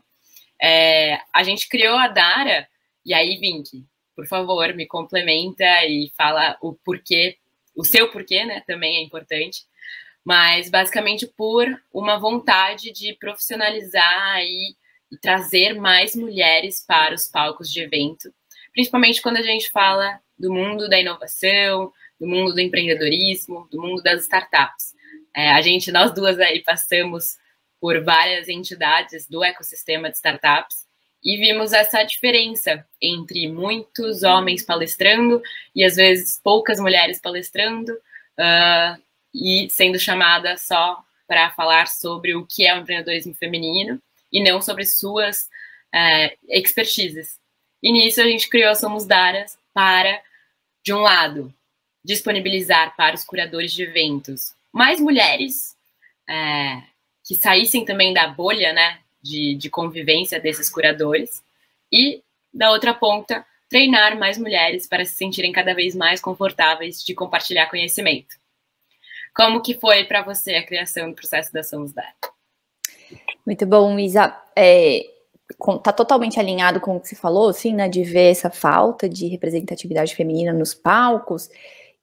É, 0.62 1.20
a 1.34 1.44
gente 1.44 1.68
criou 1.68 1.98
a 1.98 2.08
Dara, 2.08 2.68
e 3.06 3.14
aí, 3.14 3.38
Vink, 3.38 3.84
por 4.16 4.28
favor, 4.28 4.74
me 4.74 4.86
complementa 4.86 5.64
e 5.86 6.12
fala 6.16 6.58
o 6.62 6.74
porquê, 6.74 7.38
o 7.76 7.84
seu 7.84 8.12
porquê, 8.12 8.46
né? 8.46 8.62
Também 8.66 8.98
é 8.98 9.04
importante. 9.04 9.66
Mas 10.24 10.70
basicamente 10.70 11.28
por 11.28 11.68
uma 11.92 12.18
vontade 12.18 12.92
de 12.92 13.14
profissionalizar 13.16 14.42
e, 14.44 14.76
trazer 15.22 15.76
mais 15.76 16.16
mulheres 16.16 16.84
para 16.88 17.14
os 17.14 17.28
palcos 17.28 17.72
de 17.72 17.82
evento, 17.82 18.34
principalmente 18.72 19.22
quando 19.22 19.38
a 19.38 19.44
gente 19.44 19.70
fala 19.70 20.20
do 20.40 20.52
mundo 20.52 20.90
da 20.90 21.00
inovação, 21.00 21.94
do 22.20 22.28
mundo 22.28 22.52
do 22.52 22.60
empreendedorismo, 22.60 23.68
do 23.72 23.80
mundo 23.80 24.02
das 24.02 24.24
startups. 24.24 24.96
É, 25.36 25.52
a 25.52 25.62
gente, 25.62 25.92
nós 25.92 26.12
duas 26.16 26.40
aí 26.40 26.64
passamos 26.64 27.38
por 27.80 28.04
várias 28.04 28.48
entidades 28.50 29.28
do 29.28 29.44
ecossistema 29.44 30.10
de 30.10 30.16
startups 30.16 30.83
e 31.24 31.38
vimos 31.38 31.72
essa 31.72 32.04
diferença 32.04 32.86
entre 33.02 33.48
muitos 33.48 34.24
homens 34.24 34.64
palestrando 34.64 35.42
e 35.76 35.84
às 35.84 35.96
vezes 35.96 36.40
poucas 36.44 36.80
mulheres 36.80 37.20
palestrando 37.22 37.94
uh, 37.94 39.02
e 39.34 39.70
sendo 39.70 39.98
chamada 39.98 40.58
só 40.58 41.02
para 41.28 41.52
falar 41.52 41.88
sobre 41.88 42.36
o 42.36 42.46
que 42.46 42.68
é 42.68 42.76
o 42.76 42.80
empreendedorismo 42.80 43.34
feminino 43.34 44.02
e 44.32 44.44
não 44.44 44.62
sobre 44.62 44.86
suas 44.86 45.44
uh, 45.96 46.38
expertises. 46.50 47.40
E 47.82 47.92
nisso 47.92 48.20
a 48.20 48.26
gente 48.26 48.50
criou 48.50 48.76
Somos 48.76 49.06
Daras 49.06 49.58
para, 49.74 50.22
de 50.84 50.94
um 50.94 51.00
lado, 51.00 51.54
disponibilizar 52.04 52.96
para 52.96 53.16
os 53.16 53.24
curadores 53.24 53.72
de 53.72 53.84
eventos 53.84 54.54
mais 54.74 55.00
mulheres 55.00 55.76
uh, 56.30 56.84
que 57.26 57.36
saíssem 57.36 57.86
também 57.86 58.14
da 58.14 58.28
bolha, 58.28 58.74
né, 58.74 59.00
de, 59.24 59.56
de 59.56 59.70
convivência 59.70 60.40
desses 60.40 60.70
curadores. 60.70 61.42
E, 61.92 62.22
da 62.54 62.72
outra 62.72 62.94
ponta, 62.94 63.46
treinar 63.70 64.18
mais 64.20 64.38
mulheres 64.38 64.86
para 64.86 65.06
se 65.06 65.16
sentirem 65.16 65.52
cada 65.52 65.74
vez 65.74 65.96
mais 65.96 66.22
confortáveis 66.22 67.04
de 67.04 67.16
compartilhar 67.16 67.70
conhecimento. 67.70 68.36
Como 69.36 69.62
que 69.62 69.74
foi 69.74 70.04
para 70.04 70.22
você 70.22 70.56
a 70.56 70.66
criação 70.66 71.10
do 71.10 71.16
processo 71.16 71.52
da 71.52 71.64
Somos 71.64 71.92
Dar? 71.92 72.14
Muito 73.46 73.66
bom, 73.66 73.98
Isa. 73.98 74.36
É, 74.56 75.02
tá 75.84 75.92
totalmente 75.92 76.40
alinhado 76.40 76.80
com 76.80 76.98
o 76.98 77.00
que 77.00 77.10
você 77.10 77.16
falou, 77.16 77.50
assim, 77.50 77.74
né, 77.74 77.90
de 77.90 78.04
ver 78.04 78.32
essa 78.32 78.50
falta 78.50 79.10
de 79.10 79.28
representatividade 79.28 80.16
feminina 80.16 80.54
nos 80.54 80.74
palcos 80.74 81.50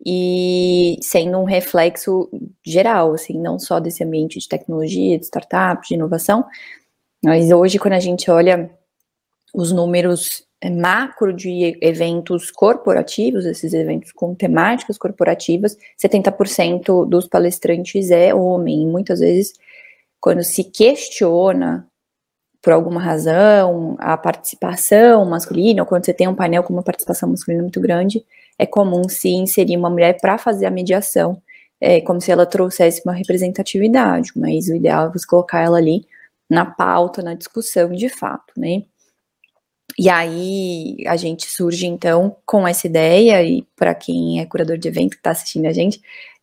e 0.04 0.96
sendo 1.02 1.38
um 1.38 1.44
reflexo 1.44 2.28
geral, 2.64 3.12
assim, 3.12 3.38
não 3.38 3.58
só 3.58 3.78
desse 3.78 4.02
ambiente 4.02 4.38
de 4.38 4.48
tecnologia, 4.48 5.18
de 5.18 5.26
startup, 5.26 5.86
de 5.86 5.94
inovação, 5.94 6.44
mas 7.22 7.50
hoje 7.50 7.78
quando 7.78 7.94
a 7.94 8.00
gente 8.00 8.30
olha 8.30 8.70
os 9.54 9.72
números 9.72 10.44
é, 10.60 10.70
macro 10.70 11.32
de 11.32 11.76
eventos 11.80 12.50
corporativos, 12.50 13.46
esses 13.46 13.72
eventos 13.72 14.12
com 14.12 14.34
temáticas 14.34 14.98
corporativas, 14.98 15.76
70% 16.02 17.08
dos 17.08 17.26
palestrantes 17.26 18.10
é 18.10 18.34
homem, 18.34 18.86
muitas 18.86 19.20
vezes 19.20 19.52
quando 20.20 20.42
se 20.44 20.64
questiona 20.64 21.86
por 22.62 22.72
alguma 22.72 23.00
razão 23.00 23.96
a 23.98 24.16
participação 24.16 25.24
masculina, 25.24 25.82
ou 25.82 25.86
quando 25.86 26.04
você 26.04 26.12
tem 26.12 26.28
um 26.28 26.34
painel 26.34 26.62
com 26.62 26.72
uma 26.72 26.82
participação 26.82 27.28
masculina 27.30 27.62
muito 27.62 27.80
grande, 27.80 28.24
é 28.58 28.66
comum 28.66 29.08
se 29.08 29.30
inserir 29.30 29.76
uma 29.76 29.88
mulher 29.88 30.18
para 30.20 30.36
fazer 30.36 30.66
a 30.66 30.70
mediação, 30.70 31.40
é, 31.80 32.00
como 32.02 32.20
se 32.20 32.30
ela 32.30 32.44
trouxesse 32.44 33.00
uma 33.04 33.14
representatividade, 33.14 34.32
mas 34.36 34.68
o 34.68 34.74
ideal 34.74 35.06
é 35.06 35.10
você 35.10 35.26
colocar 35.26 35.62
ela 35.62 35.78
ali 35.78 36.04
na 36.50 36.66
pauta, 36.66 37.22
na 37.22 37.34
discussão 37.34 37.92
de 37.92 38.08
fato, 38.08 38.52
né? 38.56 38.82
E 39.98 40.08
aí 40.08 40.96
a 41.06 41.16
gente 41.16 41.46
surge 41.46 41.86
então 41.86 42.36
com 42.44 42.66
essa 42.66 42.86
ideia, 42.86 43.42
e 43.42 43.66
para 43.76 43.94
quem 43.94 44.40
é 44.40 44.46
curador 44.46 44.76
de 44.76 44.88
evento 44.88 45.10
que 45.10 45.16
está 45.16 45.30
assistindo 45.30 45.66
a 45.66 45.72
gente, 45.72 46.00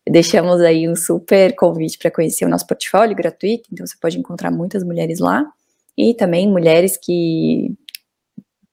deixamos 0.08 0.60
aí 0.60 0.88
um 0.88 0.96
super 0.96 1.54
convite 1.54 1.98
para 1.98 2.10
conhecer 2.10 2.44
o 2.44 2.48
nosso 2.48 2.66
portfólio 2.66 3.16
gratuito, 3.16 3.68
então 3.72 3.86
você 3.86 3.96
pode 4.00 4.18
encontrar 4.18 4.50
muitas 4.50 4.82
mulheres 4.82 5.18
lá, 5.18 5.44
e 5.96 6.14
também 6.14 6.48
mulheres 6.48 6.96
que 6.96 7.74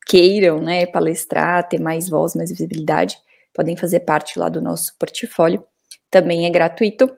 queiram 0.06 0.62
né, 0.62 0.86
palestrar, 0.86 1.68
ter 1.68 1.80
mais 1.80 2.08
voz, 2.08 2.36
mais 2.36 2.52
visibilidade, 2.52 3.18
podem 3.54 3.76
fazer 3.76 4.02
parte 4.02 4.38
lá 4.38 4.48
do 4.48 4.62
nosso 4.62 4.96
portfólio. 5.00 5.64
Também 6.12 6.46
é 6.46 6.50
gratuito. 6.50 7.10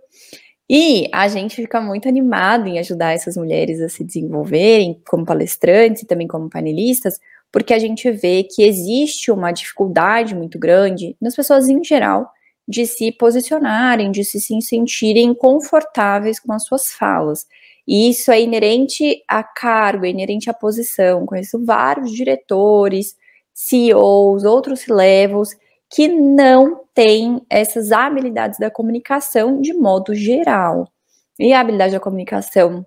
E 0.69 1.09
a 1.13 1.27
gente 1.27 1.55
fica 1.55 1.79
muito 1.79 2.09
animado 2.09 2.67
em 2.67 2.77
ajudar 2.77 3.13
essas 3.13 3.37
mulheres 3.37 3.79
a 3.81 3.87
se 3.87 4.03
desenvolverem 4.03 5.01
como 5.07 5.25
palestrantes 5.25 6.03
e 6.03 6.05
também 6.05 6.27
como 6.27 6.49
panelistas, 6.49 7.19
porque 7.51 7.73
a 7.73 7.79
gente 7.79 8.11
vê 8.11 8.43
que 8.43 8.63
existe 8.63 9.31
uma 9.31 9.51
dificuldade 9.51 10.35
muito 10.35 10.59
grande 10.59 11.15
nas 11.21 11.35
pessoas 11.35 11.69
em 11.69 11.81
geral 11.83 12.29
de 12.67 12.85
se 12.85 13.13
posicionarem, 13.13 14.11
de 14.11 14.25
se 14.25 14.41
sentirem 14.61 15.33
confortáveis 15.33 16.37
com 16.37 16.51
as 16.51 16.65
suas 16.65 16.91
falas. 16.91 17.45
E 17.87 18.09
isso 18.09 18.29
é 18.29 18.41
inerente 18.41 19.23
a 19.25 19.41
cargo, 19.41 20.05
é 20.05 20.09
inerente 20.09 20.49
à 20.49 20.53
posição. 20.53 21.25
Conheço 21.25 21.63
vários 21.63 22.11
diretores, 22.11 23.15
CEOs, 23.53 24.43
outros 24.43 24.85
levels 24.87 25.55
que 25.89 26.07
não 26.07 26.83
têm 26.93 27.41
essas 27.49 27.91
habilidades 27.91 28.59
da 28.59 28.69
comunicação 28.69 29.61
de 29.61 29.73
modo 29.73 30.13
geral. 30.13 30.87
E 31.39 31.53
a 31.53 31.59
habilidade 31.59 31.93
da 31.93 31.99
comunicação 31.99 32.85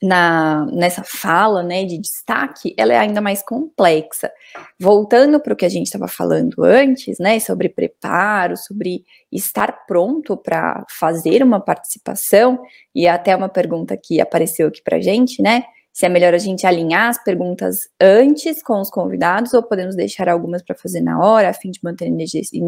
na, 0.00 0.64
nessa 0.66 1.02
fala 1.02 1.62
né, 1.62 1.84
de 1.84 1.98
destaque, 1.98 2.72
ela 2.78 2.92
é 2.92 2.98
ainda 2.98 3.20
mais 3.20 3.42
complexa. 3.42 4.30
Voltando 4.78 5.40
para 5.40 5.52
o 5.52 5.56
que 5.56 5.64
a 5.64 5.68
gente 5.68 5.86
estava 5.86 6.06
falando 6.06 6.62
antes, 6.62 7.18
né, 7.18 7.40
sobre 7.40 7.68
preparo, 7.68 8.56
sobre 8.56 9.02
estar 9.30 9.86
pronto 9.86 10.36
para 10.36 10.84
fazer 10.88 11.42
uma 11.42 11.60
participação, 11.60 12.60
e 12.94 13.08
até 13.08 13.34
uma 13.34 13.48
pergunta 13.48 13.96
que 13.96 14.20
apareceu 14.20 14.68
aqui 14.68 14.82
para 14.82 14.98
a 14.98 15.00
gente, 15.00 15.42
né? 15.42 15.64
Se 15.98 16.06
é 16.06 16.08
melhor 16.08 16.32
a 16.32 16.38
gente 16.38 16.64
alinhar 16.64 17.08
as 17.08 17.20
perguntas 17.24 17.88
antes 18.00 18.62
com 18.62 18.80
os 18.80 18.88
convidados 18.88 19.52
ou 19.52 19.64
podemos 19.64 19.96
deixar 19.96 20.28
algumas 20.28 20.62
para 20.62 20.76
fazer 20.76 21.00
na 21.00 21.18
hora, 21.18 21.48
a 21.48 21.52
fim 21.52 21.72
de 21.72 21.80
manter 21.82 22.06
inediti 22.06 22.60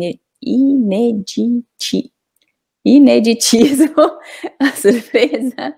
ineditismo, 2.85 3.95
a 4.59 4.73
surpresa. 4.73 5.77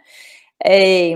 É, 0.64 1.12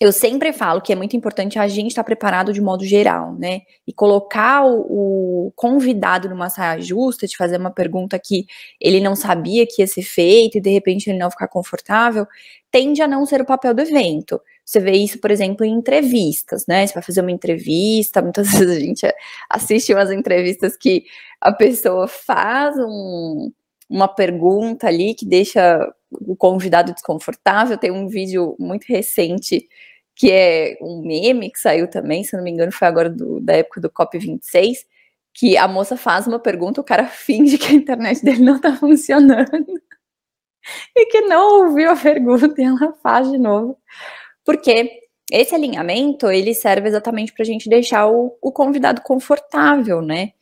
eu 0.00 0.10
sempre 0.10 0.52
falo 0.52 0.80
que 0.80 0.92
é 0.92 0.96
muito 0.96 1.16
importante 1.16 1.60
a 1.60 1.68
gente 1.68 1.90
estar 1.90 2.02
tá 2.02 2.06
preparado 2.06 2.52
de 2.52 2.60
modo 2.60 2.84
geral, 2.84 3.36
né? 3.38 3.60
E 3.86 3.92
colocar 3.92 4.66
o, 4.66 5.46
o, 5.46 5.52
convidado 5.54 6.28
numa 6.28 6.50
saia 6.50 6.80
justa, 6.80 7.28
de 7.28 7.36
fazer 7.36 7.56
uma 7.56 7.70
pergunta 7.70 8.18
que 8.18 8.46
ele 8.80 8.98
não 8.98 9.14
sabia 9.14 9.64
que 9.64 9.80
ia 9.80 9.86
ser 9.86 10.02
feita 10.02 10.58
e 10.58 10.60
de 10.60 10.70
repente 10.70 11.08
ele 11.08 11.18
não 11.18 11.30
ficar 11.30 11.46
confortável, 11.46 12.26
tende 12.72 13.00
a 13.00 13.06
não 13.06 13.24
ser 13.24 13.40
o 13.40 13.46
papel 13.46 13.72
do 13.72 13.82
evento. 13.82 14.40
Você 14.64 14.80
vê 14.80 14.92
isso, 14.92 15.20
por 15.20 15.30
exemplo, 15.30 15.64
em 15.64 15.72
entrevistas, 15.72 16.66
né? 16.66 16.86
Você 16.86 16.94
vai 16.94 17.02
fazer 17.02 17.20
uma 17.20 17.30
entrevista, 17.30 18.22
muitas 18.22 18.50
vezes 18.52 18.76
a 18.76 18.80
gente 18.80 19.14
assiste 19.50 19.92
umas 19.92 20.10
entrevistas 20.10 20.76
que 20.76 21.04
a 21.40 21.52
pessoa 21.52 22.08
faz 22.08 22.76
um, 22.78 23.52
uma 23.88 24.08
pergunta 24.08 24.86
ali 24.88 25.14
que 25.14 25.26
deixa 25.26 25.92
o 26.10 26.34
convidado 26.36 26.92
desconfortável. 26.92 27.76
Tem 27.78 27.90
um 27.90 28.08
vídeo 28.08 28.56
muito 28.58 28.84
recente 28.84 29.68
que 30.14 30.30
é 30.30 30.76
um 30.80 31.02
meme 31.02 31.50
que 31.50 31.58
saiu 31.58 31.88
também, 31.88 32.22
se 32.24 32.36
não 32.36 32.44
me 32.44 32.50
engano, 32.50 32.72
foi 32.72 32.86
agora 32.86 33.10
do, 33.10 33.40
da 33.40 33.54
época 33.54 33.80
do 33.80 33.90
COP26, 33.90 34.86
que 35.32 35.56
a 35.56 35.66
moça 35.66 35.96
faz 35.96 36.26
uma 36.26 36.38
pergunta, 36.38 36.80
o 36.80 36.84
cara 36.84 37.06
finge 37.08 37.58
que 37.58 37.66
a 37.66 37.72
internet 37.72 38.24
dele 38.24 38.42
não 38.42 38.60
tá 38.60 38.76
funcionando 38.76 39.50
e 40.96 41.06
que 41.06 41.22
não 41.22 41.66
ouviu 41.66 41.90
a 41.90 41.96
pergunta 41.96 42.54
e 42.60 42.64
ela 42.64 42.92
faz 43.02 43.30
de 43.30 43.38
novo. 43.38 43.76
Porque 44.44 45.04
esse 45.32 45.54
alinhamento, 45.54 46.30
ele 46.30 46.54
serve 46.54 46.88
exatamente 46.88 47.32
para 47.32 47.42
a 47.42 47.46
gente 47.46 47.68
deixar 47.68 48.06
o, 48.08 48.36
o 48.42 48.52
convidado 48.52 49.00
confortável, 49.02 50.02
né? 50.02 50.32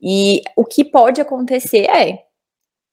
E 0.00 0.42
o 0.56 0.64
que 0.64 0.84
pode 0.84 1.20
acontecer 1.20 1.88
é, 1.88 2.24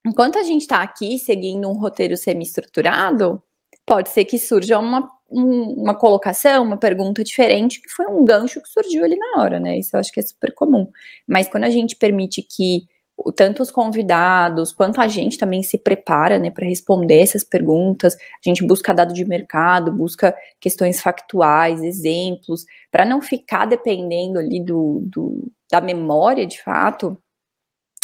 enquanto 0.06 0.38
a 0.38 0.44
gente 0.44 0.62
está 0.62 0.82
aqui 0.82 1.18
seguindo 1.18 1.70
um 1.70 1.74
roteiro 1.74 2.18
semi-estruturado, 2.18 3.42
pode 3.86 4.10
ser 4.10 4.26
que 4.26 4.38
surja 4.38 4.80
uma, 4.80 5.10
um, 5.30 5.82
uma 5.82 5.96
colocação, 5.96 6.64
uma 6.64 6.78
pergunta 6.78 7.24
diferente, 7.24 7.82
que 7.82 7.90
foi 7.90 8.08
um 8.08 8.24
gancho 8.24 8.62
que 8.62 8.70
surgiu 8.70 9.04
ali 9.04 9.18
na 9.18 9.42
hora, 9.42 9.60
né? 9.60 9.78
Isso 9.78 9.96
eu 9.96 10.00
acho 10.00 10.12
que 10.12 10.20
é 10.20 10.24
super 10.24 10.54
comum. 10.54 10.88
Mas 11.28 11.48
quando 11.48 11.64
a 11.64 11.70
gente 11.70 11.96
permite 11.96 12.42
que 12.42 12.88
tanto 13.36 13.62
os 13.62 13.72
convidados 13.72 14.72
quanto 14.72 15.02
a 15.02 15.08
gente 15.08 15.38
também 15.38 15.64
se 15.64 15.78
prepara, 15.78 16.40
né, 16.40 16.50
para 16.50 16.68
responder 16.68 17.20
essas 17.20 17.44
perguntas, 17.44 18.16
a 18.16 18.50
gente 18.50 18.66
busca 18.66 18.94
dado 18.94 19.14
de 19.14 19.26
mercado, 19.26 19.92
busca 19.92 20.36
questões 20.60 21.02
factuais, 21.02 21.84
exemplos, 21.84 22.66
para 22.92 23.06
não 23.06 23.22
ficar 23.22 23.66
dependendo 23.66 24.40
ali 24.40 24.64
do, 24.64 25.02
do 25.04 25.52
da 25.70 25.80
memória 25.80 26.46
de 26.46 26.62
fato, 26.62 27.18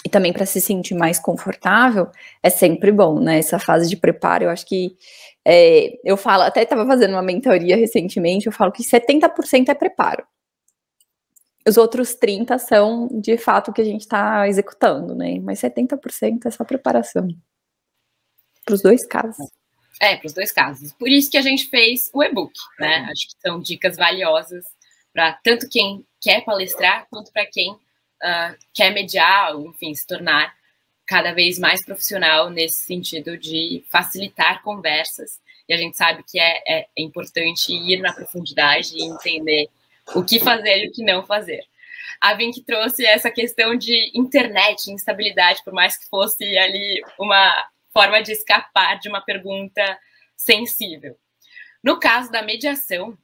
e 0.05 0.09
também 0.09 0.31
para 0.31 0.45
se 0.45 0.61
sentir 0.61 0.95
mais 0.95 1.19
confortável, 1.19 2.07
é 2.41 2.49
sempre 2.49 2.91
bom, 2.91 3.19
né? 3.19 3.39
Essa 3.39 3.59
fase 3.59 3.89
de 3.89 3.97
preparo, 3.97 4.45
eu 4.45 4.49
acho 4.49 4.65
que 4.65 4.95
é, 5.45 5.99
eu 6.03 6.15
falo, 6.15 6.43
até 6.43 6.63
estava 6.63 6.85
fazendo 6.85 7.11
uma 7.11 7.21
mentoria 7.21 7.75
recentemente, 7.75 8.47
eu 8.47 8.53
falo 8.53 8.71
que 8.71 8.83
70% 8.83 9.69
é 9.69 9.73
preparo. 9.73 10.23
Os 11.67 11.75
outros 11.75 12.15
30% 12.15 12.57
são 12.59 13.07
de 13.11 13.37
fato 13.37 13.71
o 13.71 13.73
que 13.73 13.81
a 13.81 13.85
gente 13.85 14.01
está 14.01 14.47
executando, 14.47 15.13
né? 15.13 15.37
Mas 15.39 15.59
70% 15.59 16.45
é 16.45 16.51
só 16.51 16.63
preparação. 16.63 17.27
Para 18.63 18.75
os 18.75 18.81
dois 18.81 19.05
casos. 19.05 19.49
É, 20.01 20.15
para 20.15 20.27
os 20.27 20.33
dois 20.33 20.51
casos. 20.51 20.93
Por 20.93 21.09
isso 21.09 21.29
que 21.29 21.37
a 21.37 21.41
gente 21.41 21.67
fez 21.69 22.09
o 22.13 22.23
e-book, 22.23 22.53
né? 22.79 23.07
Acho 23.11 23.27
que 23.27 23.41
são 23.41 23.59
dicas 23.59 23.97
valiosas 23.97 24.63
para 25.11 25.33
tanto 25.43 25.67
quem 25.67 26.05
quer 26.21 26.45
palestrar 26.45 27.07
quanto 27.09 27.31
para 27.33 27.45
quem 27.45 27.71
uh, 27.71 28.55
quer 28.73 28.93
mediar, 28.93 29.53
enfim, 29.55 29.93
se 29.93 30.05
tornar 30.05 30.53
cada 31.05 31.33
vez 31.33 31.57
mais 31.57 31.83
profissional 31.83 32.49
nesse 32.49 32.83
sentido 32.83 33.37
de 33.37 33.83
facilitar 33.89 34.61
conversas. 34.61 35.39
E 35.67 35.73
a 35.73 35.77
gente 35.77 35.97
sabe 35.97 36.23
que 36.23 36.39
é, 36.39 36.61
é, 36.67 36.81
é 36.81 37.01
importante 37.01 37.73
ir 37.73 37.99
na 37.99 38.13
profundidade 38.13 38.95
e 38.95 39.03
entender 39.03 39.69
o 40.15 40.23
que 40.23 40.39
fazer 40.39 40.83
e 40.83 40.87
o 40.87 40.91
que 40.91 41.03
não 41.03 41.25
fazer. 41.25 41.63
A 42.19 42.33
Vink 42.33 42.63
trouxe 42.63 43.05
essa 43.05 43.29
questão 43.29 43.75
de 43.75 44.11
internet, 44.15 44.91
instabilidade, 44.91 45.63
por 45.63 45.73
mais 45.73 45.97
que 45.97 46.09
fosse 46.09 46.43
ali 46.57 47.01
uma 47.19 47.51
forma 47.93 48.21
de 48.21 48.31
escapar 48.31 48.99
de 48.99 49.09
uma 49.09 49.21
pergunta 49.21 49.99
sensível. 50.35 51.17
No 51.83 51.99
caso 51.99 52.31
da 52.31 52.41
mediação, 52.41 53.17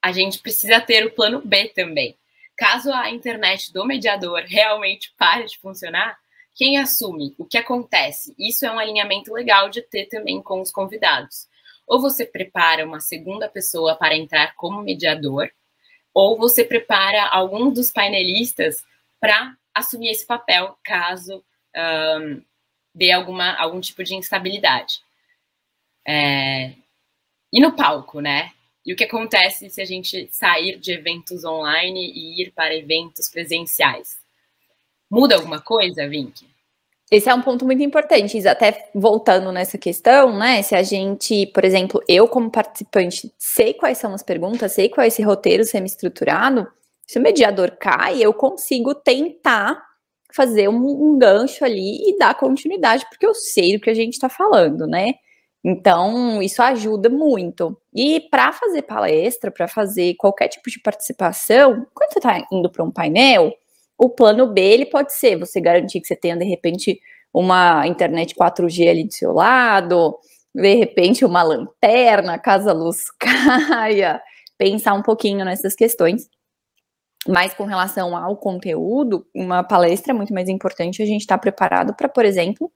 a 0.00 0.12
gente 0.12 0.38
precisa 0.38 0.80
ter 0.80 1.04
o 1.04 1.10
plano 1.10 1.42
B 1.44 1.68
também. 1.68 2.16
Caso 2.56 2.92
a 2.92 3.10
internet 3.10 3.72
do 3.72 3.84
mediador 3.84 4.42
realmente 4.46 5.12
pare 5.16 5.46
de 5.46 5.58
funcionar, 5.58 6.18
quem 6.54 6.76
assume 6.76 7.34
o 7.38 7.44
que 7.44 7.56
acontece? 7.56 8.34
Isso 8.36 8.66
é 8.66 8.72
um 8.72 8.78
alinhamento 8.78 9.32
legal 9.32 9.68
de 9.68 9.80
ter 9.80 10.06
também 10.06 10.42
com 10.42 10.60
os 10.60 10.72
convidados. 10.72 11.46
Ou 11.86 12.00
você 12.00 12.26
prepara 12.26 12.84
uma 12.84 12.98
segunda 12.98 13.48
pessoa 13.48 13.94
para 13.94 14.16
entrar 14.16 14.54
como 14.56 14.82
mediador, 14.82 15.50
ou 16.20 16.36
você 16.36 16.64
prepara 16.64 17.28
algum 17.28 17.70
dos 17.70 17.92
painelistas 17.92 18.84
para 19.20 19.56
assumir 19.72 20.08
esse 20.08 20.26
papel 20.26 20.76
caso 20.82 21.44
um, 22.20 22.42
dê 22.92 23.12
alguma, 23.12 23.54
algum 23.54 23.80
tipo 23.80 24.02
de 24.02 24.16
instabilidade. 24.16 24.98
É... 26.04 26.72
E 27.52 27.60
no 27.60 27.70
palco, 27.76 28.20
né? 28.20 28.52
E 28.84 28.92
o 28.92 28.96
que 28.96 29.04
acontece 29.04 29.70
se 29.70 29.80
a 29.80 29.84
gente 29.84 30.28
sair 30.32 30.80
de 30.80 30.90
eventos 30.90 31.44
online 31.44 32.10
e 32.12 32.42
ir 32.42 32.50
para 32.50 32.74
eventos 32.74 33.28
presenciais? 33.28 34.18
Muda 35.08 35.36
alguma 35.36 35.60
coisa, 35.60 36.08
Vink? 36.08 36.44
Esse 37.10 37.30
é 37.30 37.34
um 37.34 37.40
ponto 37.40 37.64
muito 37.64 37.82
importante, 37.82 38.46
até 38.46 38.90
voltando 38.94 39.50
nessa 39.50 39.78
questão, 39.78 40.36
né? 40.36 40.60
Se 40.62 40.74
a 40.74 40.82
gente, 40.82 41.46
por 41.46 41.64
exemplo, 41.64 42.02
eu 42.06 42.28
como 42.28 42.50
participante 42.50 43.32
sei 43.38 43.72
quais 43.72 43.96
são 43.96 44.12
as 44.12 44.22
perguntas, 44.22 44.72
sei 44.72 44.90
qual 44.90 45.04
é 45.04 45.08
esse 45.08 45.22
roteiro 45.22 45.64
semi-estruturado, 45.64 46.68
se 47.06 47.18
o 47.18 47.22
mediador 47.22 47.70
cai, 47.80 48.22
eu 48.22 48.34
consigo 48.34 48.94
tentar 48.94 49.82
fazer 50.34 50.68
um, 50.68 50.76
um 50.76 51.18
gancho 51.18 51.64
ali 51.64 52.10
e 52.10 52.18
dar 52.18 52.36
continuidade, 52.36 53.06
porque 53.08 53.26
eu 53.26 53.34
sei 53.34 53.76
do 53.76 53.80
que 53.80 53.88
a 53.88 53.94
gente 53.94 54.12
está 54.12 54.28
falando, 54.28 54.86
né? 54.86 55.14
Então, 55.64 56.42
isso 56.42 56.62
ajuda 56.62 57.08
muito. 57.08 57.76
E 57.94 58.20
para 58.20 58.52
fazer 58.52 58.82
palestra, 58.82 59.50
para 59.50 59.66
fazer 59.66 60.14
qualquer 60.16 60.48
tipo 60.48 60.70
de 60.70 60.78
participação, 60.80 61.86
quando 61.94 62.12
você 62.12 62.18
está 62.18 62.46
indo 62.52 62.70
para 62.70 62.84
um 62.84 62.90
painel, 62.90 63.52
o 63.98 64.08
plano 64.08 64.46
B 64.46 64.60
ele 64.60 64.86
pode 64.86 65.12
ser 65.12 65.36
você 65.36 65.60
garantir 65.60 66.00
que 66.00 66.06
você 66.06 66.16
tenha, 66.16 66.36
de 66.36 66.44
repente, 66.44 67.00
uma 67.34 67.86
internet 67.86 68.34
4G 68.34 68.88
ali 68.88 69.04
do 69.04 69.12
seu 69.12 69.32
lado, 69.32 70.16
de 70.54 70.74
repente, 70.74 71.24
uma 71.24 71.42
lanterna, 71.42 72.38
caso 72.38 72.70
a 72.70 72.72
luz 72.72 73.04
caia, 73.18 74.22
pensar 74.56 74.94
um 74.94 75.02
pouquinho 75.02 75.44
nessas 75.44 75.74
questões. 75.74 76.28
Mas 77.26 77.52
com 77.52 77.64
relação 77.64 78.16
ao 78.16 78.36
conteúdo, 78.36 79.26
uma 79.34 79.62
palestra 79.62 80.12
é 80.12 80.16
muito 80.16 80.32
mais 80.32 80.48
importante 80.48 81.02
a 81.02 81.06
gente 81.06 81.22
estar 81.22 81.36
tá 81.36 81.40
preparado 81.40 81.94
para, 81.94 82.08
por 82.08 82.24
exemplo, 82.24 82.72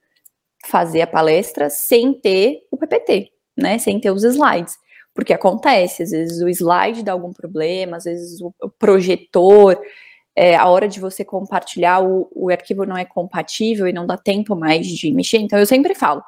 fazer 0.66 1.02
a 1.02 1.06
palestra 1.06 1.70
sem 1.70 2.12
ter 2.12 2.60
o 2.70 2.76
PPT, 2.76 3.30
né? 3.56 3.78
Sem 3.78 4.00
ter 4.00 4.10
os 4.10 4.24
slides. 4.24 4.76
Porque 5.14 5.32
acontece, 5.32 6.02
às 6.02 6.10
vezes 6.10 6.42
o 6.42 6.48
slide 6.48 7.02
dá 7.02 7.12
algum 7.12 7.32
problema, 7.32 7.96
às 7.98 8.04
vezes 8.04 8.40
o 8.40 8.52
projetor, 8.78 9.78
é, 10.34 10.56
a 10.56 10.66
hora 10.68 10.88
de 10.88 10.98
você 10.98 11.24
compartilhar, 11.24 12.02
o, 12.02 12.28
o 12.34 12.50
arquivo 12.50 12.84
não 12.84 12.96
é 12.96 13.04
compatível 13.04 13.86
e 13.86 13.92
não 13.92 14.06
dá 14.06 14.16
tempo 14.16 14.56
mais 14.56 14.86
de 14.86 15.12
mexer. 15.12 15.38
Então 15.38 15.58
eu 15.58 15.66
sempre 15.66 15.94
falo, 15.94 16.22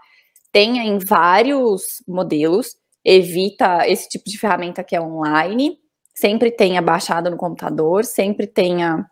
tenha 0.52 0.82
em 0.82 0.98
vários 0.98 2.02
modelos, 2.06 2.76
evita 3.04 3.88
esse 3.88 4.08
tipo 4.08 4.28
de 4.28 4.38
ferramenta 4.38 4.84
que 4.84 4.94
é 4.94 5.00
online, 5.00 5.78
sempre 6.14 6.50
tenha 6.50 6.80
baixado 6.80 7.30
no 7.30 7.36
computador, 7.36 8.04
sempre 8.04 8.46
tenha 8.46 9.06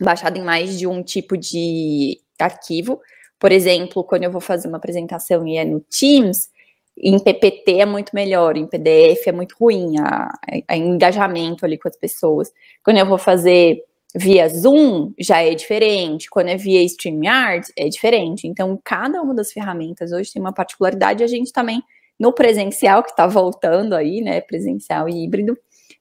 baixado 0.00 0.36
em 0.38 0.42
mais 0.42 0.78
de 0.78 0.86
um 0.86 1.02
tipo 1.02 1.36
de 1.36 2.18
arquivo, 2.38 3.00
por 3.42 3.50
exemplo, 3.50 4.04
quando 4.04 4.22
eu 4.22 4.30
vou 4.30 4.40
fazer 4.40 4.68
uma 4.68 4.76
apresentação 4.76 5.44
e 5.48 5.56
é 5.56 5.64
no 5.64 5.80
Teams, 5.80 6.48
em 6.96 7.18
PPT 7.18 7.80
é 7.80 7.84
muito 7.84 8.14
melhor, 8.14 8.56
em 8.56 8.68
PDF 8.68 9.26
é 9.26 9.32
muito 9.32 9.56
ruim, 9.60 9.98
a, 9.98 10.30
a 10.68 10.76
engajamento 10.76 11.64
ali 11.64 11.76
com 11.76 11.88
as 11.88 11.96
pessoas. 11.96 12.52
Quando 12.84 12.98
eu 12.98 13.06
vou 13.06 13.18
fazer 13.18 13.82
via 14.14 14.48
Zoom, 14.48 15.12
já 15.18 15.42
é 15.42 15.54
diferente. 15.54 16.28
Quando 16.28 16.48
é 16.48 16.56
via 16.56 16.82
StreamYard, 16.82 17.66
é 17.76 17.88
diferente. 17.88 18.46
Então, 18.46 18.78
cada 18.84 19.22
uma 19.22 19.34
das 19.34 19.52
ferramentas 19.52 20.12
hoje 20.12 20.32
tem 20.32 20.40
uma 20.40 20.52
particularidade. 20.52 21.24
A 21.24 21.26
gente 21.26 21.52
também, 21.52 21.82
no 22.18 22.32
presencial, 22.32 23.02
que 23.02 23.10
está 23.10 23.26
voltando 23.26 23.94
aí, 23.94 24.20
né, 24.20 24.40
presencial 24.40 25.08
e 25.08 25.24
híbrido, 25.24 25.56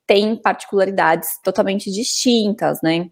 tem 0.06 0.36
particularidades 0.36 1.40
totalmente 1.44 1.90
distintas, 1.90 2.82
né? 2.82 3.10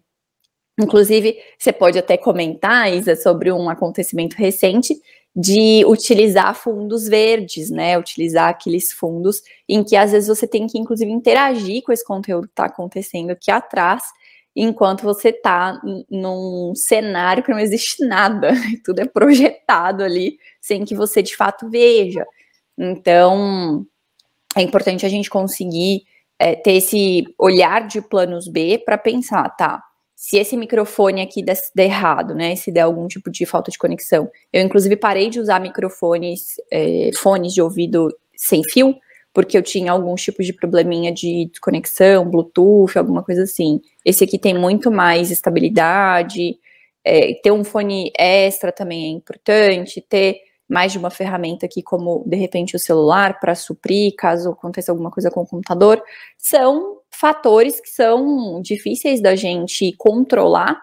Inclusive, 0.78 1.38
você 1.58 1.72
pode 1.72 1.98
até 1.98 2.16
comentar, 2.16 2.92
Isa, 2.92 3.16
sobre 3.16 3.52
um 3.52 3.68
acontecimento 3.68 4.34
recente 4.34 4.94
de 5.34 5.84
utilizar 5.86 6.54
fundos 6.54 7.06
verdes, 7.06 7.70
né? 7.70 7.98
Utilizar 7.98 8.48
aqueles 8.48 8.92
fundos 8.92 9.42
em 9.68 9.84
que 9.84 9.94
às 9.94 10.12
vezes 10.12 10.28
você 10.28 10.46
tem 10.46 10.66
que, 10.66 10.78
inclusive, 10.78 11.10
interagir 11.10 11.82
com 11.82 11.92
esse 11.92 12.04
conteúdo 12.04 12.48
que 12.48 12.52
está 12.52 12.64
acontecendo 12.64 13.30
aqui 13.30 13.50
atrás, 13.50 14.02
enquanto 14.54 15.02
você 15.02 15.28
está 15.28 15.80
num 16.10 16.72
cenário 16.74 17.42
que 17.42 17.50
não 17.50 17.58
existe 17.58 18.04
nada, 18.04 18.52
tudo 18.84 19.00
é 19.00 19.06
projetado 19.06 20.02
ali, 20.02 20.38
sem 20.60 20.84
que 20.84 20.94
você 20.94 21.22
de 21.22 21.36
fato 21.36 21.68
veja. 21.68 22.26
Então, 22.76 23.86
é 24.56 24.62
importante 24.62 25.06
a 25.06 25.08
gente 25.08 25.30
conseguir 25.30 26.02
é, 26.38 26.54
ter 26.54 26.72
esse 26.72 27.24
olhar 27.38 27.86
de 27.86 28.00
planos 28.00 28.48
B 28.48 28.82
para 28.84 28.98
pensar, 28.98 29.48
tá? 29.50 29.82
Se 30.16 30.36
esse 30.36 30.56
microfone 30.56 31.22
aqui 31.22 31.42
der, 31.42 31.56
der, 31.74 31.84
errado, 31.84 32.34
né? 32.34 32.56
Se 32.56 32.70
der 32.70 32.82
algum 32.82 33.06
tipo 33.06 33.30
de 33.30 33.46
falta 33.46 33.70
de 33.70 33.78
conexão. 33.78 34.30
Eu, 34.52 34.62
inclusive, 34.62 34.96
parei 34.96 35.30
de 35.30 35.40
usar 35.40 35.60
microfones, 35.60 36.56
é, 36.70 37.10
fones 37.16 37.54
de 37.54 37.62
ouvido 37.62 38.08
sem 38.36 38.62
fio, 38.64 38.94
porque 39.32 39.56
eu 39.56 39.62
tinha 39.62 39.92
alguns 39.92 40.22
tipos 40.22 40.44
de 40.44 40.52
probleminha 40.52 41.12
de 41.12 41.46
desconexão, 41.50 42.28
Bluetooth, 42.28 42.98
alguma 42.98 43.22
coisa 43.22 43.44
assim. 43.44 43.80
Esse 44.04 44.24
aqui 44.24 44.38
tem 44.38 44.54
muito 44.54 44.90
mais 44.90 45.30
estabilidade. 45.30 46.58
É, 47.04 47.34
ter 47.34 47.52
um 47.52 47.64
fone 47.64 48.12
extra 48.18 48.72
também 48.72 49.04
é 49.04 49.08
importante. 49.08 50.00
Ter 50.00 50.40
mais 50.68 50.92
de 50.92 50.98
uma 50.98 51.10
ferramenta 51.10 51.66
aqui, 51.66 51.82
como 51.82 52.22
de 52.26 52.36
repente 52.36 52.76
o 52.76 52.78
celular, 52.78 53.40
para 53.40 53.56
suprir 53.56 54.14
caso 54.16 54.50
aconteça 54.50 54.92
alguma 54.92 55.10
coisa 55.10 55.28
com 55.28 55.40
o 55.40 55.46
computador, 55.46 56.00
são 56.38 56.98
fatores 57.10 57.80
que 57.80 57.88
são 57.88 58.62
difíceis 58.62 59.20
da 59.20 59.34
gente 59.34 59.92
controlar, 59.98 60.80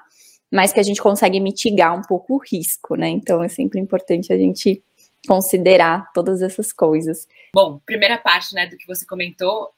mas 0.52 0.74
que 0.74 0.80
a 0.80 0.84
gente 0.84 1.02
consegue 1.02 1.40
mitigar 1.40 1.98
um 1.98 2.02
pouco 2.02 2.36
o 2.36 2.38
risco, 2.38 2.96
né? 2.96 3.08
Então 3.08 3.42
é 3.42 3.48
sempre 3.48 3.80
importante 3.80 4.32
a 4.34 4.38
gente 4.38 4.84
considerar 5.26 6.12
todas 6.14 6.42
essas 6.42 6.74
coisas. 6.74 7.26
Bom, 7.60 7.80
primeira 7.80 8.20
parte, 8.20 8.54
né, 8.54 8.68
do 8.68 8.78
que 8.78 8.86
você 8.86 9.04
comentou, 9.04 9.74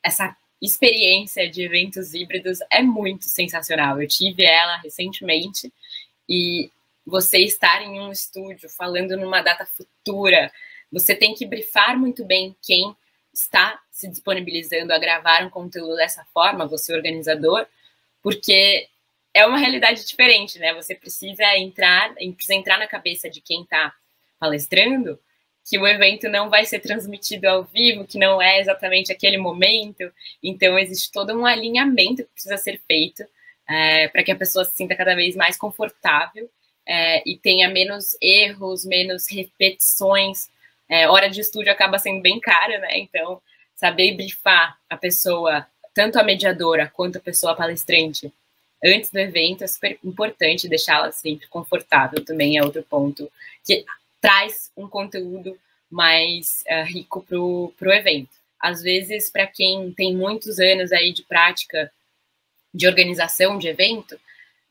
essa 0.00 0.36
experiência 0.62 1.50
de 1.50 1.60
eventos 1.60 2.14
híbridos 2.14 2.60
é 2.70 2.80
muito 2.80 3.24
sensacional. 3.24 4.00
Eu 4.00 4.06
tive 4.06 4.44
ela 4.44 4.76
recentemente 4.76 5.72
e 6.28 6.70
você 7.04 7.38
estar 7.38 7.82
em 7.82 8.00
um 8.00 8.12
estúdio 8.12 8.68
falando 8.68 9.16
numa 9.16 9.42
data 9.42 9.66
futura, 9.66 10.52
você 10.92 11.16
tem 11.16 11.34
que 11.34 11.44
brifar 11.44 11.98
muito 11.98 12.24
bem 12.24 12.54
quem 12.62 12.94
está 13.34 13.76
se 13.90 14.06
disponibilizando 14.08 14.92
a 14.92 14.98
gravar 14.98 15.44
um 15.44 15.50
conteúdo 15.50 15.96
dessa 15.96 16.24
forma, 16.26 16.64
você 16.64 16.94
organizador, 16.94 17.66
porque 18.22 18.88
é 19.34 19.44
uma 19.44 19.58
realidade 19.58 20.06
diferente, 20.06 20.60
né? 20.60 20.72
Você 20.74 20.94
precisa 20.94 21.58
entrar, 21.58 22.14
precisa 22.14 22.54
entrar 22.54 22.78
na 22.78 22.86
cabeça 22.86 23.28
de 23.28 23.40
quem 23.40 23.62
está 23.62 23.92
palestrando 24.38 25.18
que 25.68 25.78
o 25.78 25.86
evento 25.86 26.28
não 26.28 26.48
vai 26.48 26.64
ser 26.64 26.78
transmitido 26.78 27.46
ao 27.48 27.64
vivo, 27.64 28.06
que 28.06 28.18
não 28.18 28.40
é 28.40 28.60
exatamente 28.60 29.10
aquele 29.10 29.36
momento. 29.36 30.12
Então, 30.40 30.78
existe 30.78 31.10
todo 31.10 31.36
um 31.36 31.44
alinhamento 31.44 32.22
que 32.22 32.30
precisa 32.32 32.56
ser 32.56 32.80
feito 32.86 33.24
é, 33.68 34.06
para 34.08 34.22
que 34.22 34.30
a 34.30 34.36
pessoa 34.36 34.64
se 34.64 34.76
sinta 34.76 34.94
cada 34.94 35.16
vez 35.16 35.34
mais 35.34 35.56
confortável 35.56 36.48
é, 36.86 37.28
e 37.28 37.36
tenha 37.36 37.68
menos 37.68 38.16
erros, 38.22 38.84
menos 38.84 39.26
repetições. 39.28 40.48
É, 40.88 41.08
hora 41.08 41.28
de 41.28 41.40
estúdio 41.40 41.72
acaba 41.72 41.98
sendo 41.98 42.22
bem 42.22 42.38
cara, 42.38 42.78
né? 42.78 42.98
Então, 42.98 43.42
saber 43.74 44.14
brifar 44.14 44.78
a 44.88 44.96
pessoa, 44.96 45.66
tanto 45.92 46.16
a 46.16 46.22
mediadora 46.22 46.88
quanto 46.94 47.18
a 47.18 47.20
pessoa 47.20 47.56
palestrante, 47.56 48.32
antes 48.84 49.10
do 49.10 49.18
evento 49.18 49.64
é 49.64 49.66
super 49.66 49.98
importante, 50.04 50.68
deixá-la 50.68 51.10
sempre 51.10 51.48
confortável 51.48 52.24
também 52.24 52.56
é 52.56 52.62
outro 52.62 52.84
ponto 52.84 53.28
que 53.64 53.84
traz 54.26 54.72
um 54.76 54.88
conteúdo 54.88 55.56
mais 55.88 56.64
uh, 56.68 56.84
rico 56.84 57.24
para 57.24 57.38
o 57.38 57.92
evento. 57.92 58.34
Às 58.58 58.82
vezes, 58.82 59.30
para 59.30 59.46
quem 59.46 59.92
tem 59.92 60.16
muitos 60.16 60.58
anos 60.58 60.90
aí 60.90 61.12
de 61.12 61.22
prática 61.22 61.92
de 62.74 62.88
organização 62.88 63.56
de 63.56 63.68
evento, 63.68 64.18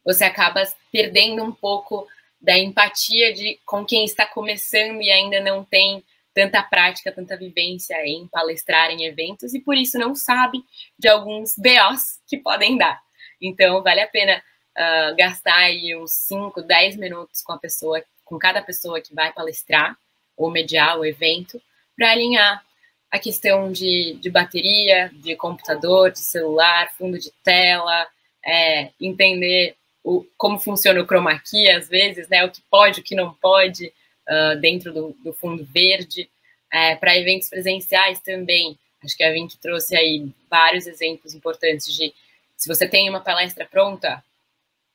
você 0.03 0.25
acaba 0.25 0.61
perdendo 0.91 1.41
um 1.41 1.53
pouco 1.53 2.05
da 2.41 2.59
empatia 2.59 3.33
de 3.33 3.57
com 3.65 3.85
quem 3.85 4.03
está 4.03 4.25
começando 4.25 5.01
e 5.01 5.09
ainda 5.09 5.39
não 5.39 5.63
tem 5.63 6.03
tanta 6.33 6.61
prática, 6.61 7.09
tanta 7.09 7.37
vivência 7.37 7.95
em 8.05 8.27
palestrar 8.27 8.91
em 8.91 9.05
eventos 9.05 9.53
e 9.53 9.61
por 9.61 9.77
isso 9.77 9.97
não 9.97 10.13
sabe 10.13 10.61
de 10.99 11.07
alguns 11.07 11.55
BOs 11.57 12.19
que 12.27 12.37
podem 12.37 12.77
dar. 12.77 13.01
Então, 13.41 13.81
vale 13.81 14.01
a 14.01 14.07
pena 14.07 14.43
uh, 14.77 15.15
gastar 15.15 15.59
aí 15.59 15.95
uns 15.95 16.11
5, 16.11 16.61
10 16.61 16.97
minutos 16.97 17.41
com 17.41 17.53
a 17.53 17.57
pessoa, 17.57 18.03
com 18.25 18.37
cada 18.37 18.61
pessoa 18.61 18.99
que 18.99 19.13
vai 19.13 19.31
palestrar 19.31 19.95
ou 20.35 20.51
mediar 20.51 20.99
o 20.99 21.05
evento, 21.05 21.61
para 21.95 22.11
alinhar 22.11 22.61
a 23.09 23.19
questão 23.19 23.71
de, 23.71 24.17
de 24.19 24.29
bateria, 24.29 25.09
de 25.13 25.35
computador, 25.37 26.11
de 26.11 26.19
celular, 26.19 26.91
fundo 26.97 27.17
de 27.17 27.31
tela, 27.43 28.05
é, 28.45 28.89
entender 28.99 29.75
o, 30.03 30.25
como 30.37 30.59
funciona 30.59 31.01
o 31.01 31.05
chroma 31.05 31.39
key, 31.39 31.69
às 31.69 31.87
vezes, 31.87 32.27
né, 32.27 32.43
o 32.43 32.51
que 32.51 32.61
pode, 32.69 32.99
o 32.99 33.03
que 33.03 33.15
não 33.15 33.33
pode, 33.33 33.93
uh, 34.27 34.59
dentro 34.59 34.93
do, 34.93 35.15
do, 35.23 35.33
fundo 35.33 35.63
verde. 35.65 36.29
É, 36.71 36.95
Para 36.95 37.17
eventos 37.17 37.47
presenciais 37.47 38.19
também, 38.19 38.77
acho 39.03 39.15
que 39.15 39.23
a 39.23 39.31
Vink 39.31 39.57
trouxe 39.59 39.95
aí 39.95 40.27
vários 40.49 40.85
exemplos 40.85 41.33
importantes 41.33 41.93
de 41.93 42.13
se 42.57 42.67
você 42.67 42.87
tem 42.87 43.09
uma 43.09 43.21
palestra 43.21 43.65
pronta, 43.65 44.23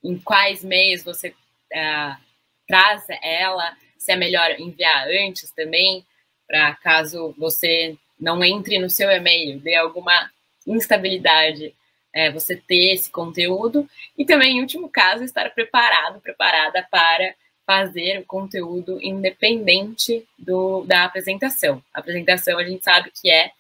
em 0.03 0.19
quais 0.19 0.63
meios 0.63 1.03
você 1.03 1.29
uh, 1.29 2.30
traz 2.71 3.05
ela, 3.21 3.77
se 3.99 4.13
é 4.13 4.17
melhor 4.17 4.49
enviar 4.61 5.09
antes 5.09 5.51
também, 5.51 6.07
para 6.47 6.73
caso 6.77 7.35
você 7.37 7.97
não 8.19 8.45
entre 8.45 8.79
no 8.79 8.89
seu 8.89 9.11
e-mail, 9.11 9.59
dê 9.59 9.75
alguma 9.75 10.31
instabilidade 10.65 11.75
é, 12.13 12.31
você 12.31 12.55
ter 12.55 12.95
esse 12.95 13.11
conteúdo 13.11 13.89
e 14.17 14.25
também, 14.25 14.59
em 14.59 14.61
último 14.61 14.89
caso, 14.89 15.25
estar 15.25 15.51
preparado, 15.51 16.21
preparada 16.21 16.87
para 16.89 17.35
fazer 17.67 18.21
o 18.21 18.25
conteúdo 18.25 19.01
independente 19.03 20.25
do, 20.39 20.85
da 20.85 21.05
apresentação. 21.05 21.83
A 21.93 21.99
apresentação 21.99 22.57
a 22.57 22.65
gente 22.65 22.85
sabe 22.85 23.11
que 23.11 23.29
é 23.29 23.51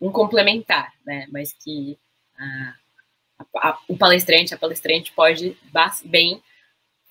um 0.00 0.12
complementar, 0.12 0.92
né? 1.04 1.26
Mas 1.30 1.52
que 1.52 1.98
a, 2.38 2.74
a, 3.56 3.78
o 3.88 3.96
palestrante, 3.96 4.54
a 4.54 4.58
palestrante 4.58 5.12
pode 5.12 5.56
bem 6.04 6.40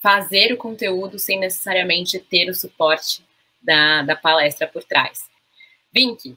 fazer 0.03 0.51
o 0.51 0.57
conteúdo 0.57 1.17
sem 1.17 1.39
necessariamente 1.39 2.19
ter 2.19 2.49
o 2.49 2.53
suporte 2.53 3.23
da, 3.61 4.01
da 4.01 4.17
palestra 4.17 4.67
por 4.67 4.83
trás. 4.83 5.23
Vink, 5.93 6.35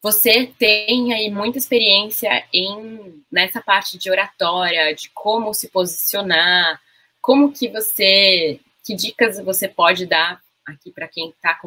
você 0.00 0.46
tem 0.58 1.12
aí 1.12 1.30
muita 1.30 1.58
experiência 1.58 2.44
em 2.50 3.22
nessa 3.30 3.60
parte 3.60 3.98
de 3.98 4.10
oratória, 4.10 4.94
de 4.94 5.10
como 5.10 5.52
se 5.52 5.68
posicionar, 5.68 6.80
como 7.20 7.52
que 7.52 7.68
você, 7.68 8.58
que 8.82 8.94
dicas 8.94 9.38
você 9.44 9.68
pode 9.68 10.06
dar 10.06 10.40
aqui 10.66 10.90
para 10.90 11.06
quem 11.06 11.28
está 11.28 11.60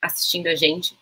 assistindo 0.00 0.46
a 0.46 0.54
gente 0.54 0.96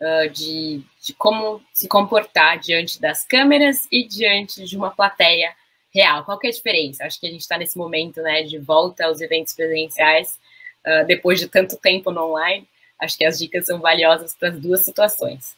uh, 0.00 0.28
de, 0.30 0.82
de 1.00 1.14
como 1.14 1.62
se 1.72 1.86
comportar 1.86 2.58
diante 2.58 3.00
das 3.00 3.24
câmeras 3.24 3.86
e 3.92 4.04
diante 4.04 4.64
de 4.64 4.76
uma 4.76 4.90
plateia 4.90 5.54
real? 5.96 6.24
Qual 6.24 6.38
que 6.38 6.46
é 6.46 6.50
a 6.50 6.52
diferença? 6.52 7.04
Acho 7.04 7.18
que 7.18 7.26
a 7.26 7.30
gente 7.30 7.40
está 7.40 7.56
nesse 7.56 7.78
momento, 7.78 8.20
né, 8.20 8.42
de 8.42 8.58
volta 8.58 9.06
aos 9.06 9.20
eventos 9.20 9.54
presenciais 9.54 10.38
uh, 10.86 11.06
depois 11.06 11.40
de 11.40 11.48
tanto 11.48 11.76
tempo 11.76 12.10
no 12.10 12.30
online. 12.30 12.68
Acho 13.00 13.16
que 13.16 13.24
as 13.24 13.38
dicas 13.38 13.66
são 13.66 13.80
valiosas 13.80 14.34
para 14.34 14.50
as 14.50 14.58
duas 14.58 14.82
situações. 14.82 15.56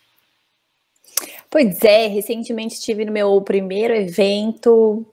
Pois 1.51 1.83
é, 1.83 2.07
recentemente 2.07 2.74
estive 2.74 3.05
no 3.05 3.12
meu 3.12 3.40
primeiro 3.40 3.94
evento 3.94 5.05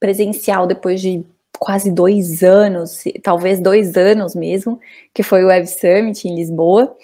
presencial 0.00 0.66
depois 0.66 1.00
de 1.00 1.24
quase 1.58 1.90
dois 1.90 2.42
anos, 2.42 3.02
talvez 3.22 3.60
dois 3.60 3.96
anos 3.96 4.34
mesmo, 4.34 4.78
que 5.14 5.22
foi 5.22 5.42
o 5.42 5.48
Web 5.48 5.66
Summit 5.66 6.28
em 6.28 6.34
Lisboa, 6.36 6.94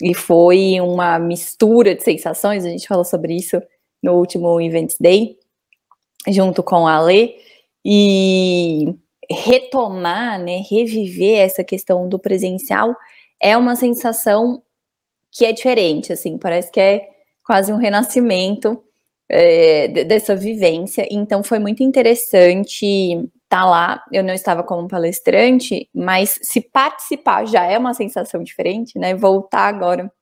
e 0.00 0.14
foi 0.14 0.80
uma 0.80 1.18
mistura 1.18 1.94
de 1.94 2.02
sensações, 2.02 2.64
a 2.64 2.68
gente 2.68 2.86
falou 2.86 3.04
sobre 3.04 3.34
isso 3.34 3.60
no 4.02 4.14
último 4.14 4.60
Events 4.60 4.96
Day, 5.00 5.36
junto 6.28 6.62
com 6.62 6.86
a 6.86 6.96
Ale, 6.96 7.34
e 7.84 8.94
retomar, 9.30 10.38
né, 10.38 10.62
reviver 10.68 11.40
essa 11.40 11.64
questão 11.64 12.08
do 12.08 12.18
presencial 12.18 12.94
é 13.40 13.56
uma 13.56 13.74
sensação 13.74 14.62
que 15.30 15.44
é 15.44 15.52
diferente, 15.52 16.12
assim, 16.12 16.38
parece 16.38 16.70
que 16.70 16.80
é 16.80 17.08
quase 17.44 17.72
um 17.72 17.76
renascimento 17.76 18.82
é, 19.28 20.04
dessa 20.04 20.36
vivência. 20.36 21.06
Então 21.10 21.42
foi 21.42 21.58
muito 21.58 21.82
interessante 21.82 22.84
estar 22.84 23.30
tá 23.48 23.64
lá. 23.64 24.04
Eu 24.12 24.22
não 24.22 24.34
estava 24.34 24.62
como 24.62 24.86
palestrante, 24.86 25.88
mas 25.94 26.38
se 26.42 26.60
participar 26.60 27.46
já 27.46 27.64
é 27.64 27.78
uma 27.78 27.94
sensação 27.94 28.42
diferente, 28.42 28.98
né? 28.98 29.14
Voltar 29.14 29.68
agora 29.68 30.12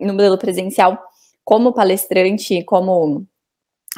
no 0.00 0.12
modelo 0.12 0.36
presencial 0.36 0.98
como 1.44 1.72
palestrante, 1.72 2.62
como 2.64 3.24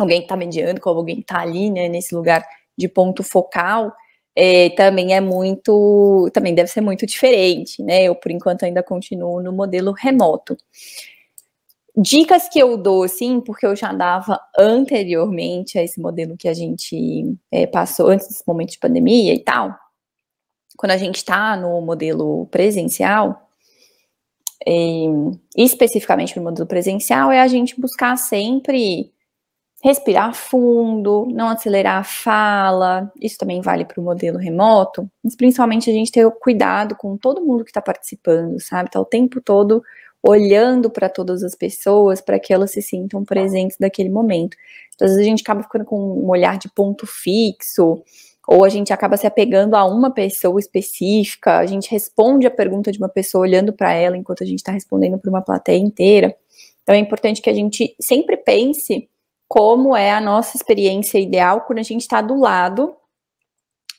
alguém 0.03 0.21
que 0.21 0.25
está 0.25 0.37
mediando, 0.37 0.81
como 0.81 0.99
alguém 0.99 1.17
que 1.17 1.23
está 1.23 1.41
ali, 1.41 1.71
né, 1.71 1.89
nesse 1.89 2.15
lugar 2.15 2.47
de 2.77 2.89
ponto 2.89 3.23
focal, 3.23 3.93
é, 4.35 4.71
também 4.71 5.15
é 5.15 5.21
muito, 5.21 6.29
também 6.33 6.55
deve 6.55 6.69
ser 6.69 6.83
muito 6.83 7.07
diferente, 7.07 7.83
né? 7.83 8.05
Eu, 8.05 8.15
por 8.15 8.31
enquanto, 8.31 8.65
ainda 8.65 8.83
continuo 8.83 9.43
no 9.43 9.51
modelo 9.51 9.93
remoto. 9.93 10.57
Dicas 11.97 12.47
que 12.47 12.59
eu 12.59 12.77
dou, 12.77 13.09
sim, 13.09 13.41
porque 13.41 13.65
eu 13.67 13.75
já 13.75 13.91
dava 13.91 14.39
anteriormente 14.59 15.79
a 15.79 15.83
esse 15.83 15.99
modelo 15.99 16.37
que 16.37 16.47
a 16.47 16.53
gente 16.53 17.35
é, 17.51 17.67
passou 17.67 18.09
antes 18.09 18.29
desse 18.29 18.45
momento 18.47 18.73
de 18.73 18.79
pandemia 18.79 19.33
e 19.33 19.39
tal. 19.39 19.75
Quando 20.77 20.93
a 20.93 20.99
gente 20.99 21.17
está 21.17 21.57
no 21.57 21.81
modelo 21.81 22.47
presencial, 22.49 23.49
é, 24.67 24.73
especificamente 25.57 26.37
no 26.37 26.43
modelo 26.43 26.67
presencial, 26.67 27.33
é 27.33 27.41
a 27.41 27.49
gente 27.49 27.81
buscar 27.81 28.19
sempre 28.19 29.11
respirar 29.87 30.35
fundo, 30.35 31.29
não 31.31 31.49
acelerar 31.49 32.01
a 32.01 32.03
fala, 32.03 33.09
isso 33.21 33.39
também 33.39 33.61
vale 33.61 33.85
para 33.85 34.01
o 34.01 34.03
modelo 34.03 34.37
remoto, 34.37 35.09
mas 35.23 35.37
principalmente 35.37 35.89
a 35.89 35.93
gente 35.93 36.11
ter 36.11 36.29
cuidado 36.41 36.97
com 36.97 37.17
todo 37.17 37.41
mundo 37.41 37.63
que 37.63 37.71
está 37.71 37.81
participando, 37.81 38.61
sabe? 38.61 38.91
Tá 38.91 39.01
o 39.01 39.05
tempo 39.05 39.41
todo 39.41 39.81
olhando 40.21 40.91
para 40.91 41.09
todas 41.09 41.45
as 41.45 41.55
pessoas 41.55 42.21
para 42.21 42.41
que 42.41 42.53
elas 42.53 42.73
se 42.73 42.83
sintam 42.83 43.25
presentes 43.25 43.77
naquele 43.79 44.09
momento. 44.09 44.57
Às 45.01 45.11
vezes 45.11 45.19
a 45.19 45.31
gente 45.31 45.43
acaba 45.43 45.63
ficando 45.63 45.85
com 45.85 45.97
um 45.97 46.29
olhar 46.31 46.59
de 46.59 46.69
ponto 46.69 47.07
fixo, 47.07 48.03
ou 48.49 48.65
a 48.65 48.69
gente 48.69 48.93
acaba 48.93 49.17
se 49.17 49.25
apegando 49.25 49.77
a 49.77 49.85
uma 49.85 50.11
pessoa 50.11 50.59
específica, 50.59 51.59
a 51.59 51.67
gente 51.67 51.89
responde 51.93 52.45
a 52.45 52.51
pergunta 52.51 52.91
de 52.91 52.99
uma 52.99 53.09
pessoa 53.09 53.43
olhando 53.43 53.73
para 53.73 53.93
ela 53.93 54.17
enquanto 54.17 54.43
a 54.43 54.47
gente 54.47 54.59
está 54.59 54.73
respondendo 54.73 55.17
para 55.17 55.31
uma 55.31 55.43
plateia 55.43 55.79
inteira. 55.79 56.35
Então 56.83 56.93
é 56.93 56.99
importante 56.99 57.41
que 57.41 57.51
a 57.51 57.55
gente 57.55 57.95
sempre 58.01 58.37
pense 58.37 59.09
como 59.49 59.97
é 59.97 60.13
a 60.13 60.21
nossa 60.21 60.57
experiência 60.57 61.19
ideal 61.19 61.63
quando 61.63 61.79
a 61.79 61.83
gente 61.83 62.03
está 62.03 62.21
do 62.21 62.39
lado 62.39 62.97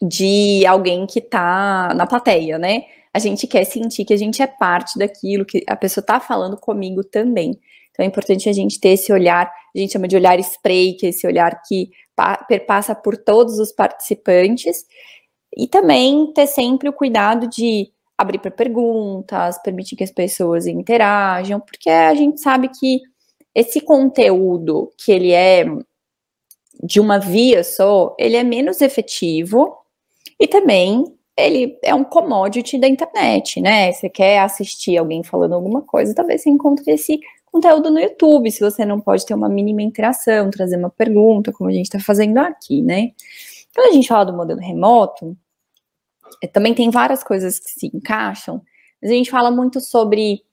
de 0.01 0.65
alguém 0.65 1.07
que 1.07 1.19
está 1.19 1.93
na 1.95 2.05
plateia, 2.05 2.57
né? 2.57 2.83
A 3.13 3.19
gente 3.19 3.47
quer 3.47 3.63
sentir 3.63 4.05
que 4.05 4.13
a 4.13 4.17
gente 4.17 4.41
é 4.41 4.47
parte 4.47 4.99
daquilo, 4.99 5.45
que 5.45 5.63
a 5.67 5.75
pessoa 5.75 6.01
está 6.01 6.19
falando 6.19 6.57
comigo 6.57 7.03
também. 7.03 7.59
Então 7.91 8.03
é 8.03 8.07
importante 8.07 8.47
a 8.47 8.53
gente 8.53 8.79
ter 8.79 8.89
esse 8.89 9.11
olhar, 9.11 9.51
a 9.75 9.79
gente 9.79 9.93
chama 9.93 10.07
de 10.07 10.15
olhar 10.15 10.39
spray, 10.39 10.93
que 10.93 11.07
é 11.07 11.09
esse 11.09 11.25
olhar 11.25 11.61
que 11.67 11.89
perpassa 12.47 12.93
por 12.93 13.17
todos 13.17 13.57
os 13.57 13.71
participantes, 13.71 14.85
e 15.55 15.67
também 15.67 16.31
ter 16.33 16.45
sempre 16.45 16.89
o 16.89 16.93
cuidado 16.93 17.47
de 17.47 17.91
abrir 18.15 18.39
para 18.39 18.51
perguntas, 18.51 19.59
permitir 19.63 19.95
que 19.95 20.03
as 20.03 20.11
pessoas 20.11 20.67
interajam, 20.67 21.59
porque 21.59 21.89
a 21.89 22.13
gente 22.13 22.39
sabe 22.39 22.69
que 22.69 23.01
esse 23.57 23.81
conteúdo 23.81 24.93
que 24.95 25.11
ele 25.11 25.31
é 25.31 25.65
de 26.83 26.99
uma 26.99 27.17
via 27.17 27.63
só, 27.63 28.15
ele 28.19 28.37
é 28.37 28.43
menos 28.43 28.81
efetivo 28.81 29.75
e 30.39 30.47
também 30.47 31.03
ele 31.35 31.75
é 31.83 31.95
um 31.95 32.03
commodity 32.03 32.77
da 32.77 32.87
internet, 32.87 33.59
né? 33.59 33.91
Você 33.91 34.09
quer 34.09 34.41
assistir 34.41 34.95
alguém 34.95 35.23
falando 35.23 35.53
alguma 35.53 35.81
coisa, 35.81 36.13
talvez 36.13 36.43
você 36.43 36.51
encontre 36.51 36.91
esse 36.91 37.19
conteúdo 37.47 37.89
no 37.89 37.99
YouTube, 37.99 38.51
se 38.51 38.59
você 38.59 38.85
não 38.85 39.01
pode 39.01 39.25
ter 39.25 39.33
uma 39.33 39.49
mínima 39.49 39.81
interação, 39.81 40.51
trazer 40.51 40.77
uma 40.77 40.91
pergunta, 40.91 41.51
como 41.51 41.67
a 41.67 41.73
gente 41.73 41.85
está 41.85 41.99
fazendo 41.99 42.37
aqui, 42.37 42.83
né? 42.83 43.13
Quando 43.73 43.89
a 43.89 43.93
gente 43.93 44.07
fala 44.07 44.25
do 44.25 44.37
modelo 44.37 44.59
remoto, 44.59 45.35
é, 46.43 46.47
também 46.47 46.75
tem 46.75 46.91
várias 46.91 47.23
coisas 47.23 47.57
que 47.57 47.71
se 47.71 47.87
encaixam, 47.87 48.61
mas 49.01 49.09
a 49.09 49.15
gente 49.15 49.31
fala 49.31 49.49
muito 49.49 49.81
sobre 49.81 50.43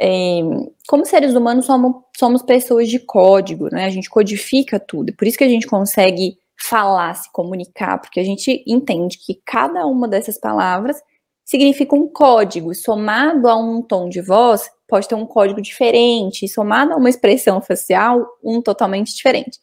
é, 0.00 0.40
como 0.88 1.06
seres 1.06 1.34
humanos 1.34 1.66
somos, 1.66 2.02
somos 2.16 2.42
pessoas 2.42 2.88
de 2.88 2.98
código, 2.98 3.68
né? 3.70 3.84
A 3.84 3.90
gente 3.90 4.10
codifica 4.10 4.78
tudo, 4.80 5.14
por 5.14 5.26
isso 5.26 5.38
que 5.38 5.44
a 5.44 5.48
gente 5.48 5.66
consegue 5.66 6.36
falar, 6.56 7.14
se 7.14 7.30
comunicar, 7.32 7.98
porque 8.00 8.20
a 8.20 8.24
gente 8.24 8.62
entende 8.66 9.18
que 9.18 9.40
cada 9.44 9.86
uma 9.86 10.08
dessas 10.08 10.38
palavras 10.38 11.02
significa 11.44 11.94
um 11.94 12.08
código, 12.08 12.74
somado 12.74 13.48
a 13.48 13.56
um 13.56 13.82
tom 13.82 14.08
de 14.08 14.20
voz, 14.20 14.70
pode 14.88 15.06
ter 15.06 15.14
um 15.14 15.26
código 15.26 15.60
diferente, 15.60 16.48
somado 16.48 16.92
a 16.92 16.96
uma 16.96 17.10
expressão 17.10 17.60
facial, 17.60 18.26
um 18.42 18.62
totalmente 18.62 19.14
diferente. 19.14 19.58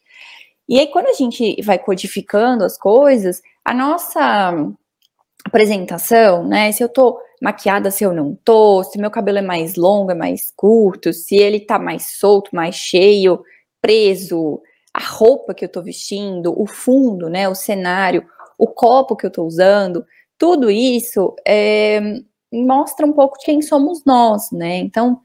E 0.70 0.80
aí, 0.80 0.88
quando 0.88 1.08
a 1.08 1.14
gente 1.14 1.62
vai 1.64 1.80
codificando 1.80 2.64
as 2.64 2.78
coisas, 2.78 3.42
a 3.66 3.74
nossa 3.74 4.54
apresentação, 5.44 6.48
né? 6.48 6.72
Se 6.72 6.84
eu 6.84 6.90
tô 6.90 7.20
maquiada, 7.42 7.90
se 7.90 8.04
eu 8.04 8.14
não 8.14 8.38
tô, 8.46 8.84
se 8.84 9.00
meu 9.00 9.10
cabelo 9.10 9.40
é 9.40 9.42
mais 9.42 9.76
longo, 9.76 10.12
é 10.12 10.16
mais 10.16 10.54
curto, 10.56 11.12
se 11.12 11.36
ele 11.36 11.60
tá 11.60 11.80
mais 11.80 12.20
solto, 12.20 12.56
mais 12.56 12.76
cheio, 12.76 13.44
preso, 13.82 14.62
a 14.94 15.00
roupa 15.04 15.54
que 15.54 15.66
eu 15.66 15.70
tô 15.70 15.82
vestindo, 15.82 16.54
o 16.56 16.68
fundo, 16.68 17.30
né? 17.30 17.50
O 17.50 17.56
cenário, 17.56 18.24
o 18.58 18.68
copo 18.68 19.16
que 19.16 19.26
eu 19.26 19.32
tô 19.32 19.44
usando, 19.44 20.06
tudo 20.38 20.70
isso 20.70 21.36
é, 21.48 22.00
mostra 22.54 23.06
um 23.06 23.14
pouco 23.14 23.40
de 23.40 23.46
quem 23.46 23.62
somos 23.62 24.04
nós, 24.06 24.52
né? 24.52 24.78
Então, 24.78 25.20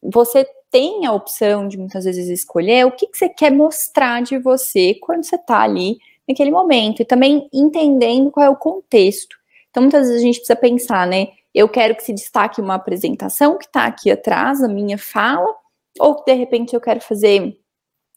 você 0.00 0.46
tem 0.70 1.06
a 1.06 1.12
opção 1.12 1.66
de 1.66 1.76
muitas 1.76 2.04
vezes 2.04 2.28
escolher 2.28 2.86
o 2.86 2.92
que, 2.92 3.06
que 3.08 3.18
você 3.18 3.28
quer 3.28 3.50
mostrar 3.50 4.22
de 4.22 4.38
você 4.38 4.94
quando 5.00 5.24
você 5.24 5.38
tá 5.38 5.62
ali 5.62 5.98
naquele 6.28 6.50
momento, 6.50 7.00
e 7.00 7.06
também 7.06 7.48
entendendo 7.52 8.30
qual 8.30 8.46
é 8.46 8.50
o 8.50 8.56
contexto. 8.56 9.36
Então, 9.70 9.82
muitas 9.82 10.06
vezes 10.06 10.22
a 10.22 10.24
gente 10.24 10.36
precisa 10.36 10.56
pensar, 10.56 11.06
né? 11.06 11.28
Eu 11.54 11.68
quero 11.68 11.96
que 11.96 12.02
se 12.02 12.12
destaque 12.12 12.60
uma 12.60 12.74
apresentação 12.74 13.56
que 13.58 13.66
está 13.66 13.84
aqui 13.84 14.10
atrás, 14.10 14.62
a 14.62 14.68
minha 14.68 14.98
fala, 14.98 15.54
ou 15.98 16.16
que 16.16 16.30
de 16.30 16.38
repente 16.38 16.74
eu 16.74 16.80
quero 16.80 17.00
fazer 17.00 17.58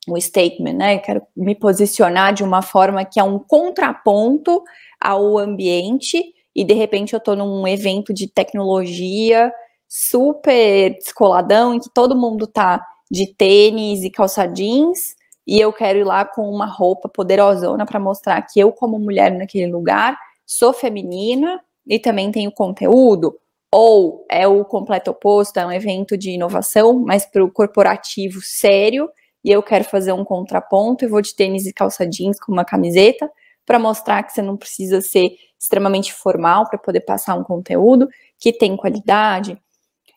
um 0.08 0.20
statement, 0.20 0.74
né? 0.74 0.96
Eu 0.96 1.00
quero 1.02 1.22
me 1.36 1.56
posicionar 1.56 2.34
de 2.34 2.44
uma 2.44 2.62
forma 2.62 3.06
que 3.06 3.20
é 3.20 3.24
um 3.24 3.39
contraponto 3.39 4.63
ao 5.00 5.38
ambiente, 5.38 6.24
e 6.56 6.63
de 6.63 6.74
repente 6.74 7.13
eu 7.13 7.17
estou 7.17 7.36
num 7.36 7.67
evento 7.67 8.13
de 8.13 8.28
tecnologia 8.28 9.54
super 9.88 10.96
descoladão, 10.96 11.74
em 11.74 11.80
que 11.80 11.89
todo 11.94 12.15
mundo 12.15 12.48
tá 12.48 12.86
de 13.10 13.34
tênis 13.34 14.04
e 14.04 14.10
calça 14.10 14.46
jeans, 14.46 15.15
e 15.46 15.60
eu 15.60 15.74
quero 15.74 16.00
ir 16.00 16.04
lá 16.04 16.24
com 16.26 16.50
uma 16.50 16.65
roupa 16.65 17.10
poderosona 17.10 17.86
para 17.86 18.00
mostrar 18.00 18.41
que 18.44 18.60
eu, 18.60 18.72
como 18.72 19.00
mulher 19.00 19.32
naquele 19.32 19.72
lugar, 19.72 20.17
sou 20.46 20.72
feminina 20.74 21.60
e 21.91 21.99
também 21.99 22.32
tenho 22.32 22.49
conteúdo, 22.54 23.38
ou 23.69 24.25
é 24.32 24.47
o 24.47 24.63
completo 24.63 25.12
oposto, 25.12 25.60
é 25.60 25.65
um 25.65 25.71
evento 25.73 26.17
de 26.17 26.32
inovação, 26.32 26.97
mas 26.97 27.25
para 27.25 27.43
o 27.43 27.51
corporativo 27.51 28.39
sério, 28.41 29.10
e 29.43 29.51
eu 29.51 29.62
quero 29.62 29.84
fazer 29.84 30.13
um 30.13 30.23
contraponto 30.23 31.04
e 31.04 31.08
vou 31.10 31.21
de 31.21 31.36
tênis 31.36 31.65
e 31.65 31.73
calça 31.73 32.08
jeans 32.08 32.39
com 32.39 32.49
uma 32.49 32.63
camiseta 32.63 33.30
para 33.65 33.77
mostrar 33.77 34.23
que 34.23 34.32
você 34.32 34.41
não 34.41 34.56
precisa 34.56 35.01
ser 35.01 35.32
extremamente 35.60 36.13
formal 36.13 36.65
para 36.69 36.80
poder 36.80 37.01
passar 37.01 37.36
um 37.36 37.43
conteúdo 37.43 38.08
que 38.39 38.54
tem 38.54 38.77
qualidade. 38.77 39.62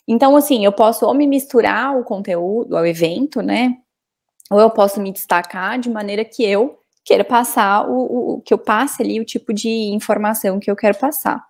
Então, 0.07 0.37
assim, 0.37 0.65
eu 0.65 0.73
posso 0.73 1.05
ou 1.05 1.13
me 1.13 1.27
misturar 1.27 1.99
o 1.99 2.05
conteúdo 2.05 2.77
ao 2.77 2.87
evento, 2.87 3.43
né? 3.43 3.79
Ou 4.49 4.61
eu 4.61 4.71
posso 4.71 5.01
me 5.01 5.11
destacar 5.11 5.77
de 5.81 5.91
maneira 5.91 6.25
que 6.25 6.45
eu 6.45 6.79
queira 7.05 7.25
passar 7.25 7.89
o, 7.89 8.37
o, 8.37 8.41
que 8.43 8.55
eu 8.55 8.59
passe 8.59 9.03
ali 9.03 9.21
o 9.21 9.25
tipo 9.25 9.53
de 9.53 9.69
informação 9.69 10.61
que 10.61 10.71
eu 10.71 10.77
quero 10.77 10.97
passar. 10.97 11.45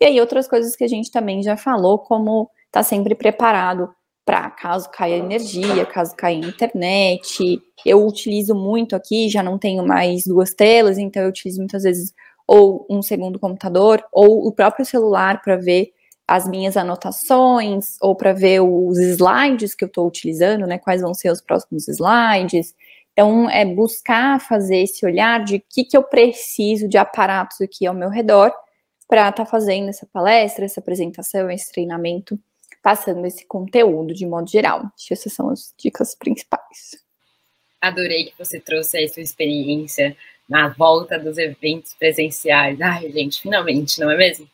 E 0.00 0.04
aí 0.06 0.20
outras 0.20 0.48
coisas 0.48 0.74
que 0.74 0.84
a 0.84 0.88
gente 0.88 1.10
também 1.10 1.42
já 1.42 1.56
falou, 1.56 1.98
como 1.98 2.50
tá 2.72 2.82
sempre 2.82 3.14
preparado 3.14 3.90
para 4.24 4.48
caso 4.50 4.88
caia 4.90 5.16
energia, 5.16 5.84
caso 5.84 6.14
caia 6.16 6.36
internet. 6.36 7.60
Eu 7.84 8.06
utilizo 8.06 8.54
muito 8.54 8.94
aqui, 8.94 9.28
já 9.28 9.42
não 9.42 9.58
tenho 9.58 9.86
mais 9.86 10.24
duas 10.24 10.54
telas, 10.54 10.98
então 10.98 11.22
eu 11.22 11.28
utilizo 11.28 11.58
muitas 11.58 11.82
vezes 11.82 12.14
ou 12.46 12.86
um 12.88 13.02
segundo 13.02 13.38
computador 13.38 14.02
ou 14.12 14.46
o 14.46 14.52
próprio 14.52 14.84
celular 14.84 15.40
para 15.42 15.56
ver 15.56 15.92
as 16.26 16.48
minhas 16.48 16.76
anotações 16.76 17.96
ou 18.00 18.14
para 18.14 18.32
ver 18.32 18.60
os 18.60 18.98
slides 18.98 19.74
que 19.74 19.84
eu 19.84 19.88
estou 19.88 20.06
utilizando, 20.06 20.66
né? 20.66 20.78
Quais 20.78 21.02
vão 21.02 21.12
ser 21.12 21.30
os 21.30 21.40
próximos 21.40 21.88
slides. 21.88 22.72
Então, 23.12 23.50
é 23.50 23.64
buscar 23.64 24.40
fazer 24.40 24.78
esse 24.78 25.04
olhar 25.04 25.44
de 25.44 25.56
o 25.56 25.62
que, 25.68 25.84
que 25.84 25.96
eu 25.96 26.04
preciso 26.04 26.88
de 26.88 26.96
aparatos 26.96 27.60
aqui 27.60 27.84
ao 27.86 27.94
meu 27.94 28.08
redor 28.08 28.52
para 29.10 29.28
estar 29.28 29.44
tá 29.44 29.46
fazendo 29.46 29.88
essa 29.88 30.06
palestra, 30.06 30.64
essa 30.64 30.78
apresentação, 30.78 31.50
esse 31.50 31.72
treinamento, 31.72 32.38
passando 32.80 33.26
esse 33.26 33.44
conteúdo 33.44 34.14
de 34.14 34.24
modo 34.24 34.48
geral. 34.48 34.84
Essas 35.10 35.32
são 35.32 35.50
as 35.50 35.74
dicas 35.76 36.14
principais. 36.14 36.96
Adorei 37.80 38.26
que 38.26 38.38
você 38.38 38.60
trouxe 38.60 38.98
aí 38.98 39.08
sua 39.08 39.22
experiência 39.22 40.16
na 40.48 40.68
volta 40.68 41.18
dos 41.18 41.38
eventos 41.38 41.92
presenciais. 41.94 42.80
Ai, 42.80 43.10
gente, 43.10 43.42
finalmente, 43.42 43.98
não 43.98 44.10
é 44.10 44.16
mesmo? 44.16 44.48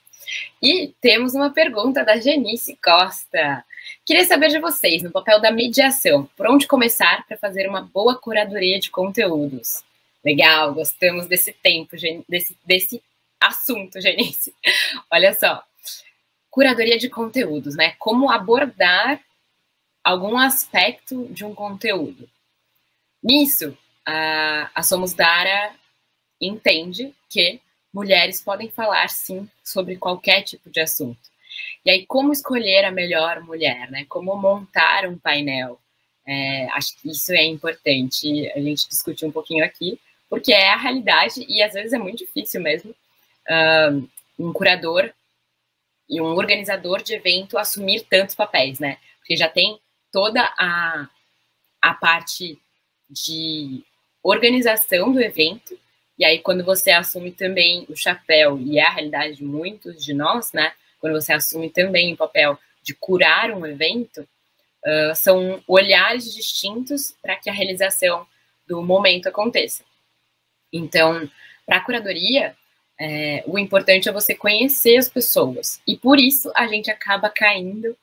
E 0.63 0.93
temos 1.01 1.35
uma 1.35 1.51
pergunta 1.51 2.03
da 2.03 2.17
Genice 2.17 2.79
Costa. 2.83 3.63
Queria 4.05 4.25
saber 4.25 4.49
de 4.49 4.59
vocês, 4.59 5.03
no 5.03 5.11
papel 5.11 5.41
da 5.41 5.51
mediação, 5.51 6.29
por 6.37 6.49
onde 6.49 6.67
começar 6.67 7.27
para 7.27 7.37
fazer 7.37 7.69
uma 7.69 7.83
boa 7.83 8.17
curadoria 8.17 8.81
de 8.81 8.91
conteúdos? 8.91 9.85
Legal, 10.25 10.73
gostamos 10.75 11.27
desse 11.27 11.53
tempo, 11.53 11.95
desse, 12.29 12.57
desse 12.65 13.03
assunto, 13.41 14.01
Genice. 14.01 14.55
Olha 15.11 15.35
só, 15.35 15.63
curadoria 16.51 16.99
de 16.99 17.09
conteúdos, 17.09 17.77
né? 17.77 17.95
Como 17.99 18.31
abordar 18.31 19.21
algum 20.03 20.39
aspecto 20.39 21.27
de 21.31 21.45
um 21.45 21.55
conteúdo. 21.55 22.29
Nisso, 23.23 23.77
a, 24.05 24.83
Somos 24.83 25.13
Dara 25.13 25.75
entende 26.41 27.15
que 27.29 27.61
mulheres 27.93 28.41
podem 28.41 28.71
falar 28.71 29.09
sim 29.09 29.49
sobre 29.65 29.97
qualquer 29.97 30.43
tipo 30.43 30.71
de 30.71 30.81
assunto. 30.81 31.19
E 31.85 31.91
aí, 31.91 32.07
como 32.07 32.33
escolher 32.33 32.85
a 32.85 32.93
melhor 32.93 33.41
mulher, 33.41 33.91
né? 33.91 34.05
Como 34.09 34.37
montar 34.37 35.07
um 35.07 35.19
painel? 35.19 35.81
É, 36.27 36.67
acho 36.73 36.97
que 37.01 37.11
isso 37.11 37.33
é 37.33 37.45
importante 37.45 38.51
a 38.53 38.61
gente 38.61 38.89
discutir 38.89 39.27
um 39.27 39.31
pouquinho 39.31 39.65
aqui, 39.65 40.01
porque 40.29 40.53
é 40.53 40.71
a 40.71 40.77
realidade 40.77 41.45
e 41.49 41.63
às 41.63 41.73
vezes 41.73 41.93
é 41.93 41.99
muito 41.99 42.19
difícil 42.19 42.61
mesmo 42.61 42.95
uh, 43.49 44.09
um 44.39 44.53
curador 44.53 45.13
e 46.09 46.21
um 46.21 46.35
organizador 46.35 47.03
de 47.03 47.15
evento 47.15 47.59
assumir 47.59 48.07
tantos 48.09 48.35
papéis, 48.35 48.79
né? 48.79 48.99
Porque 49.19 49.37
já 49.37 49.49
tem 49.49 49.79
toda 50.13 50.43
a, 50.57 51.09
a 51.83 51.95
parte 51.95 52.59
de 53.09 53.85
organização 54.23 55.13
do 55.13 55.21
evento, 55.21 55.79
e 56.19 56.25
aí 56.25 56.39
quando 56.39 56.65
você 56.65 56.91
assume 56.91 57.33
também 57.33 57.87
o 57.89 57.97
chapéu, 57.97 58.59
e 58.59 58.79
é 58.79 58.83
a 58.83 58.91
realidade 58.91 59.37
de 59.37 59.45
muitos 59.45 60.05
de 60.05 60.15
nós, 60.15 60.53
né? 60.53 60.73
Quando 61.01 61.21
você 61.21 61.33
assume 61.33 61.71
também 61.71 62.15
o 62.15 62.17
papel 62.17 62.59
de 62.83 62.95
curar 62.95 63.51
um 63.51 63.67
evento, 63.67 64.21
uh, 64.21 65.15
são 65.15 65.63
olhares 65.67 66.33
distintos 66.33 67.17
para 67.21 67.37
que 67.37 67.51
a 67.51 67.53
realização 67.53 68.27
do 68.67 68.83
momento 68.83 69.29
aconteça. 69.29 69.85
Então, 70.73 71.29
para 71.65 71.77
a 71.79 71.81
curadoria, 71.81 72.57
é, 72.99 73.45
o 73.47 73.59
importante 73.59 74.09
é 74.09 74.13
você 74.13 74.35
conhecer 74.35 74.97
as 74.97 75.09
pessoas. 75.09 75.81
E 75.87 75.97
por 75.97 76.19
isso 76.19 76.51
a 76.55 76.67
gente 76.67 76.91
acaba 76.91 77.29
caindo 77.29 77.97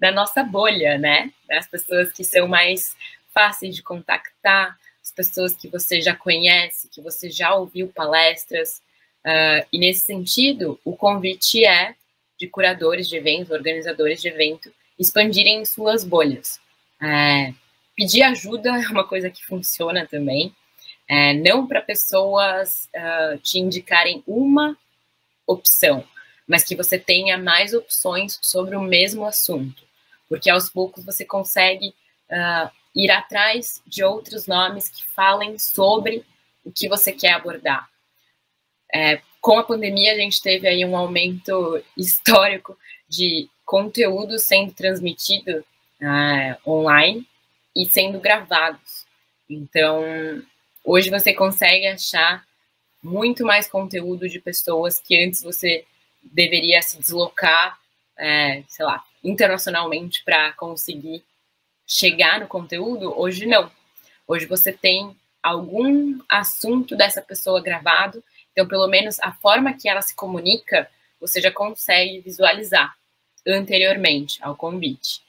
na 0.00 0.10
nossa 0.10 0.42
bolha, 0.42 0.98
né? 0.98 1.30
Das 1.48 1.68
pessoas 1.68 2.12
que 2.12 2.24
são 2.24 2.48
mais 2.48 2.96
fáceis 3.32 3.76
de 3.76 3.82
contactar, 3.82 4.76
as 5.02 5.12
pessoas 5.12 5.54
que 5.54 5.68
você 5.68 6.00
já 6.00 6.14
conhece, 6.14 6.88
que 6.88 7.00
você 7.00 7.30
já 7.30 7.54
ouviu 7.54 7.88
palestras. 7.88 8.82
Uh, 9.24 9.66
e 9.72 9.78
nesse 9.78 10.00
sentido, 10.00 10.80
o 10.84 10.96
convite 10.96 11.64
é 11.64 11.94
de 12.38 12.48
curadores 12.48 13.08
de 13.08 13.16
evento, 13.16 13.52
organizadores 13.52 14.20
de 14.20 14.28
evento, 14.28 14.72
expandirem 14.98 15.64
suas 15.64 16.04
bolhas. 16.04 16.58
É, 17.02 17.52
pedir 17.96 18.22
ajuda 18.22 18.70
é 18.70 18.88
uma 18.88 19.06
coisa 19.06 19.30
que 19.30 19.44
funciona 19.44 20.06
também. 20.06 20.54
É, 21.12 21.34
não 21.34 21.66
para 21.66 21.82
pessoas 21.82 22.88
uh, 22.94 23.36
te 23.38 23.58
indicarem 23.58 24.22
uma 24.24 24.78
opção, 25.44 26.04
mas 26.46 26.62
que 26.62 26.76
você 26.76 27.00
tenha 27.00 27.36
mais 27.36 27.74
opções 27.74 28.38
sobre 28.40 28.76
o 28.76 28.80
mesmo 28.80 29.26
assunto, 29.26 29.82
porque 30.28 30.48
aos 30.48 30.70
poucos 30.70 31.04
você 31.04 31.24
consegue 31.24 31.88
uh, 31.88 32.70
ir 32.94 33.10
atrás 33.10 33.82
de 33.84 34.04
outros 34.04 34.46
nomes 34.46 34.88
que 34.88 35.04
falem 35.04 35.58
sobre 35.58 36.24
o 36.64 36.70
que 36.70 36.88
você 36.88 37.10
quer 37.10 37.32
abordar. 37.32 37.90
É, 38.94 39.20
com 39.40 39.58
a 39.58 39.64
pandemia, 39.64 40.12
a 40.12 40.16
gente 40.16 40.40
teve 40.40 40.68
aí 40.68 40.84
um 40.84 40.96
aumento 40.96 41.82
histórico 41.96 42.78
de 43.08 43.48
conteúdo 43.64 44.38
sendo 44.38 44.72
transmitido 44.72 45.64
uh, 46.00 46.70
online 46.70 47.26
e 47.74 47.86
sendo 47.86 48.20
gravados. 48.20 49.04
Então, 49.48 50.04
Hoje 50.84 51.10
você 51.10 51.34
consegue 51.34 51.86
achar 51.86 52.44
muito 53.02 53.44
mais 53.44 53.68
conteúdo 53.68 54.28
de 54.28 54.40
pessoas 54.40 55.00
que 55.00 55.22
antes 55.22 55.42
você 55.42 55.84
deveria 56.22 56.82
se 56.82 56.98
deslocar, 56.98 57.78
é, 58.16 58.62
sei 58.68 58.84
lá, 58.84 59.02
internacionalmente 59.22 60.22
para 60.24 60.52
conseguir 60.52 61.24
chegar 61.86 62.40
no 62.40 62.46
conteúdo. 62.46 63.18
Hoje 63.18 63.46
não. 63.46 63.70
Hoje 64.26 64.46
você 64.46 64.72
tem 64.72 65.16
algum 65.42 66.18
assunto 66.28 66.96
dessa 66.96 67.22
pessoa 67.22 67.62
gravado, 67.62 68.22
então 68.52 68.68
pelo 68.68 68.86
menos 68.86 69.18
a 69.20 69.32
forma 69.32 69.72
que 69.74 69.88
ela 69.88 70.02
se 70.02 70.14
comunica 70.14 70.88
você 71.20 71.40
já 71.40 71.50
consegue 71.50 72.20
visualizar 72.20 72.94
anteriormente 73.46 74.42
ao 74.42 74.56
convite. 74.56 75.22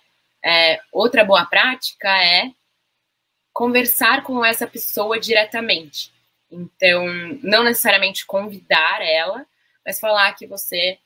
É, 0.44 0.80
outra 0.92 1.24
boa 1.24 1.46
prática 1.46 2.10
é 2.24 2.52
conversar 3.54 4.24
com 4.24 4.44
essa 4.44 4.68
pessoa 4.68 5.20
diretamente. 5.20 6.12
Então, 6.52 7.06
não 7.42 7.64
necessariamente 7.64 8.26
convidar 8.26 9.02
ela, 9.02 9.46
mas 9.86 10.00
falar 10.00 10.34
que 10.34 10.46
você 10.46 10.98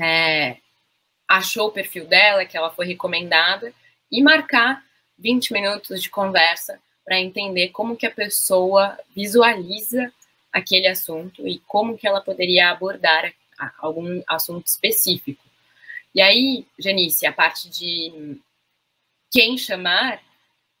é, 0.00 0.56
achou 1.28 1.68
o 1.68 1.72
perfil 1.72 2.06
dela, 2.06 2.44
que 2.44 2.56
ela 2.56 2.70
foi 2.70 2.86
recomendada, 2.86 3.72
e 4.10 4.22
marcar 4.22 4.84
20 5.18 5.52
minutos 5.52 6.02
de 6.02 6.10
conversa 6.10 6.80
para 7.04 7.20
entender 7.20 7.68
como 7.68 7.96
que 7.96 8.06
a 8.06 8.10
pessoa 8.10 8.98
visualiza 9.14 10.12
aquele 10.52 10.88
assunto 10.88 11.46
e 11.46 11.58
como 11.60 11.96
que 11.96 12.06
ela 12.06 12.20
poderia 12.20 12.70
abordar 12.70 13.32
algum 13.78 14.22
assunto 14.26 14.66
específico. 14.66 15.42
E 16.14 16.20
aí, 16.20 16.66
Janice, 16.78 17.26
a 17.26 17.32
parte 17.32 17.68
de 17.68 18.40
quem 19.30 19.56
chamar, 19.56 20.20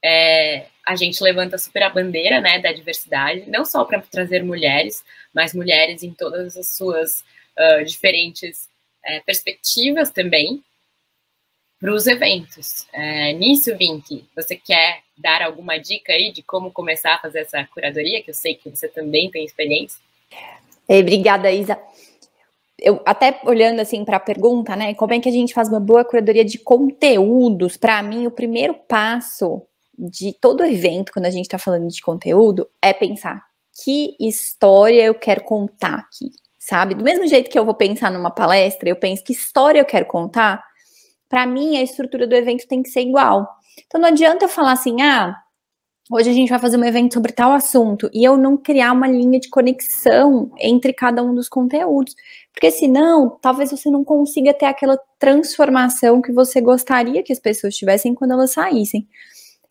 é, 0.04 0.66
a 0.86 0.96
gente 0.96 1.22
levanta 1.22 1.58
super 1.58 1.82
a 1.82 1.90
bandeira 1.90 2.40
né, 2.40 2.58
da 2.58 2.72
diversidade, 2.72 3.48
não 3.48 3.64
só 3.64 3.84
para 3.84 4.00
trazer 4.00 4.42
mulheres, 4.42 5.04
mas 5.32 5.54
mulheres 5.54 6.02
em 6.02 6.12
todas 6.12 6.56
as 6.56 6.66
suas 6.74 7.24
uh, 7.56 7.84
diferentes 7.84 8.68
é, 9.04 9.20
perspectivas 9.20 10.10
também 10.10 10.62
para 11.78 11.92
os 11.92 12.06
eventos. 12.06 12.86
É, 12.92 13.32
nisso, 13.32 13.76
Vink, 13.76 14.26
você 14.34 14.56
quer 14.56 15.02
dar 15.16 15.42
alguma 15.42 15.78
dica 15.78 16.12
aí 16.12 16.32
de 16.32 16.42
como 16.42 16.70
começar 16.70 17.14
a 17.14 17.18
fazer 17.18 17.40
essa 17.40 17.64
curadoria, 17.66 18.22
que 18.22 18.30
eu 18.30 18.34
sei 18.34 18.54
que 18.54 18.68
você 18.68 18.88
também 18.88 19.30
tem 19.30 19.44
experiência? 19.44 20.00
Obrigada, 20.88 21.50
Isa. 21.50 21.78
Eu 22.78 23.00
até 23.04 23.40
olhando 23.44 23.80
assim 23.80 24.04
para 24.04 24.16
a 24.16 24.20
pergunta, 24.20 24.74
né? 24.74 24.94
Como 24.94 25.12
é 25.12 25.20
que 25.20 25.28
a 25.28 25.32
gente 25.32 25.52
faz 25.52 25.68
uma 25.68 25.80
boa 25.80 26.04
curadoria 26.04 26.44
de 26.44 26.58
conteúdos? 26.58 27.76
Para 27.76 28.02
mim, 28.02 28.26
o 28.26 28.30
primeiro 28.30 28.74
passo 28.74 29.62
de 29.98 30.32
todo 30.32 30.64
evento, 30.64 31.12
quando 31.12 31.26
a 31.26 31.30
gente 31.30 31.44
está 31.44 31.58
falando 31.58 31.88
de 31.88 32.00
conteúdo, 32.00 32.68
é 32.80 32.92
pensar 32.92 33.42
que 33.84 34.16
história 34.20 35.02
eu 35.02 35.14
quero 35.14 35.44
contar 35.44 35.94
aqui, 35.94 36.30
sabe? 36.58 36.94
Do 36.94 37.04
mesmo 37.04 37.26
jeito 37.26 37.50
que 37.50 37.58
eu 37.58 37.64
vou 37.64 37.74
pensar 37.74 38.10
numa 38.10 38.30
palestra, 38.30 38.88
eu 38.88 38.96
penso 38.96 39.24
que 39.24 39.32
história 39.32 39.80
eu 39.80 39.84
quero 39.84 40.06
contar. 40.06 40.62
Para 41.28 41.46
mim, 41.46 41.76
a 41.76 41.82
estrutura 41.82 42.26
do 42.26 42.34
evento 42.34 42.66
tem 42.66 42.82
que 42.82 42.90
ser 42.90 43.00
igual. 43.02 43.48
Então, 43.86 44.00
não 44.00 44.08
adianta 44.08 44.44
eu 44.44 44.48
falar 44.48 44.72
assim, 44.72 45.00
ah, 45.00 45.34
hoje 46.10 46.28
a 46.28 46.32
gente 46.32 46.48
vai 46.48 46.58
fazer 46.58 46.76
um 46.76 46.84
evento 46.84 47.14
sobre 47.14 47.32
tal 47.32 47.52
assunto 47.52 48.10
e 48.12 48.24
eu 48.24 48.36
não 48.36 48.56
criar 48.56 48.92
uma 48.92 49.06
linha 49.06 49.38
de 49.38 49.48
conexão 49.48 50.50
entre 50.58 50.92
cada 50.92 51.22
um 51.22 51.34
dos 51.34 51.48
conteúdos. 51.48 52.14
Porque 52.52 52.70
senão, 52.70 53.38
talvez 53.40 53.70
você 53.70 53.88
não 53.90 54.04
consiga 54.04 54.52
ter 54.52 54.66
aquela 54.66 54.98
transformação 55.18 56.20
que 56.20 56.32
você 56.32 56.60
gostaria 56.60 57.22
que 57.22 57.32
as 57.32 57.38
pessoas 57.38 57.76
tivessem 57.76 58.14
quando 58.14 58.32
elas 58.32 58.52
saíssem. 58.52 59.08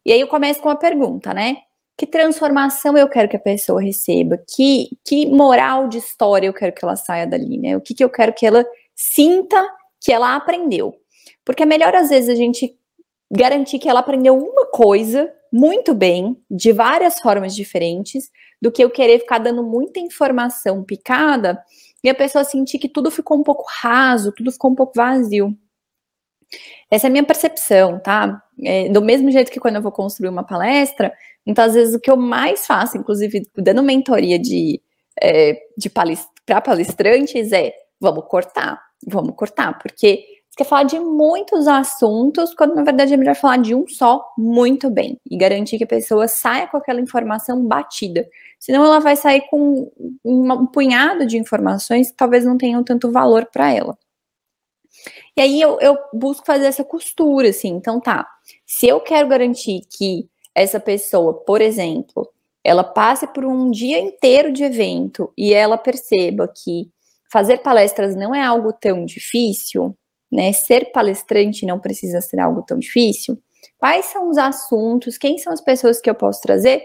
E 0.06 0.12
aí 0.12 0.20
eu 0.20 0.28
começo 0.28 0.60
com 0.62 0.70
uma 0.70 0.78
pergunta, 0.78 1.34
né? 1.34 1.58
Que 1.98 2.08
transformação 2.08 2.98
eu 2.98 3.10
quero 3.10 3.28
que 3.28 3.36
a 3.36 3.40
pessoa 3.40 3.82
receba? 3.82 4.38
Que, 4.56 4.98
que 5.06 5.28
moral 5.28 5.88
de 5.88 5.98
história 5.98 6.48
eu 6.48 6.54
quero 6.54 6.74
que 6.74 6.84
ela 6.84 6.96
saia 6.96 7.28
dali, 7.28 7.58
né? 7.58 7.76
O 7.76 7.82
que, 7.82 7.94
que 7.94 8.04
eu 8.04 8.10
quero 8.10 8.34
que 8.34 8.46
ela 8.46 8.66
sinta 8.96 9.68
que 10.00 10.12
ela 10.12 10.36
aprendeu? 10.36 10.96
Porque 11.44 11.64
é 11.64 11.66
melhor, 11.66 11.94
às 11.96 12.10
vezes, 12.10 12.30
a 12.30 12.36
gente 12.36 12.74
garantir 13.32 13.80
que 13.80 13.90
ela 13.90 14.00
aprendeu 14.00 14.38
uma 14.38 14.68
coisa 14.68 15.32
muito 15.52 15.94
bem, 15.94 16.38
de 16.50 16.72
várias 16.72 17.20
formas 17.20 17.56
diferentes, 17.56 18.30
do 18.62 18.72
que 18.72 18.84
eu 18.84 18.90
querer 18.90 19.20
ficar 19.20 19.40
dando 19.40 19.64
muita 19.64 20.00
informação 20.00 20.84
picada 20.84 21.62
e 22.04 22.10
a 22.10 22.16
pessoa 22.16 22.44
sentir 22.44 22.80
que 22.80 22.88
tudo 22.88 23.12
ficou 23.12 23.38
um 23.38 23.44
pouco 23.44 23.66
raso, 23.82 24.32
tudo 24.32 24.52
ficou 24.52 24.72
um 24.72 24.76
pouco 24.76 24.94
vazio. 24.96 25.58
Essa 26.90 27.08
é 27.08 27.10
a 27.10 27.12
minha 27.12 27.24
percepção, 27.24 28.00
tá? 28.00 28.42
É, 28.64 28.90
do 28.90 29.02
mesmo 29.02 29.32
jeito 29.32 29.52
que 29.52 29.60
quando 29.60 29.76
eu 29.76 29.82
vou 29.82 29.92
construir 29.92 30.30
uma 30.30 30.44
palestra, 30.44 31.14
muitas 31.46 31.74
vezes 31.74 31.96
o 31.96 32.00
que 32.00 32.12
eu 32.12 32.18
mais 32.18 32.66
faço, 32.66 32.98
inclusive 32.98 33.48
dando 33.58 33.84
mentoria 33.84 34.38
de, 34.38 34.82
é, 35.22 35.58
de 35.78 35.90
palest 35.90 36.28
para 36.46 36.62
palestrantes, 36.62 37.52
é 37.52 37.74
vamos 38.00 38.26
cortar, 38.28 38.82
vamos 39.06 39.36
cortar, 39.36 39.78
porque 39.78 40.24
você 40.50 40.58
quer 40.58 40.64
falar 40.64 40.84
de 40.84 41.00
muitos 41.00 41.68
assuntos, 41.68 42.54
quando 42.54 42.76
na 42.76 42.84
verdade 42.84 43.14
é 43.14 43.18
melhor 43.18 43.36
falar 43.36 43.58
de 43.58 43.76
um 43.76 43.88
só 43.88 44.26
muito 44.38 44.90
bem 44.90 45.20
e 45.30 45.38
garantir 45.38 45.78
que 45.78 45.84
a 45.84 45.88
pessoa 45.88 46.28
saia 46.28 46.68
com 46.68 46.78
aquela 46.78 47.00
informação 47.00 47.64
batida. 47.66 48.28
Senão 48.60 48.84
ela 48.84 49.00
vai 49.00 49.16
sair 49.16 49.42
com 49.50 49.92
um 50.26 50.66
punhado 50.66 51.26
de 51.26 51.38
informações 51.38 52.12
que 52.12 52.18
talvez 52.18 52.46
não 52.46 52.58
tenham 52.58 52.84
tanto 52.84 53.12
valor 53.12 53.46
para 53.46 53.72
ela. 53.72 53.98
E 55.40 55.42
aí 55.42 55.62
eu, 55.62 55.80
eu 55.80 55.98
busco 56.14 56.46
fazer 56.46 56.66
essa 56.66 56.84
costura, 56.84 57.48
assim. 57.48 57.70
Então 57.70 58.02
tá, 58.02 58.28
se 58.66 58.90
eu 58.90 59.00
quero 59.00 59.30
garantir 59.30 59.84
que 59.90 60.30
essa 60.54 60.82
pessoa, 60.82 61.34
por 61.34 61.62
exemplo, 61.62 62.30
ela 62.62 62.84
passe 62.84 63.26
por 63.26 63.46
um 63.46 63.72
dia 63.72 63.98
inteiro 63.98 64.52
de 64.52 64.66
evento 64.66 65.32
e 65.38 65.54
ela 65.54 65.78
perceba 65.78 66.46
que 66.46 66.92
fazer 67.32 67.60
palestras 67.60 68.18
não 68.18 68.36
é 68.36 68.44
algo 68.44 68.74
tão 68.74 69.06
difícil, 69.06 69.96
né? 70.30 70.52
Ser 70.52 70.92
palestrante 70.92 71.66
não 71.66 71.80
precisa 71.80 72.20
ser 72.20 72.42
algo 72.42 72.62
tão 72.64 72.78
difícil. 72.78 73.42
Quais 73.78 74.08
são 74.08 74.30
os 74.30 74.38
assuntos? 74.38 75.18
Quem 75.18 75.38
são 75.38 75.54
as 75.54 75.62
pessoas 75.62 76.02
que 76.02 76.10
eu 76.10 76.16
posso 76.16 76.42
trazer 76.42 76.84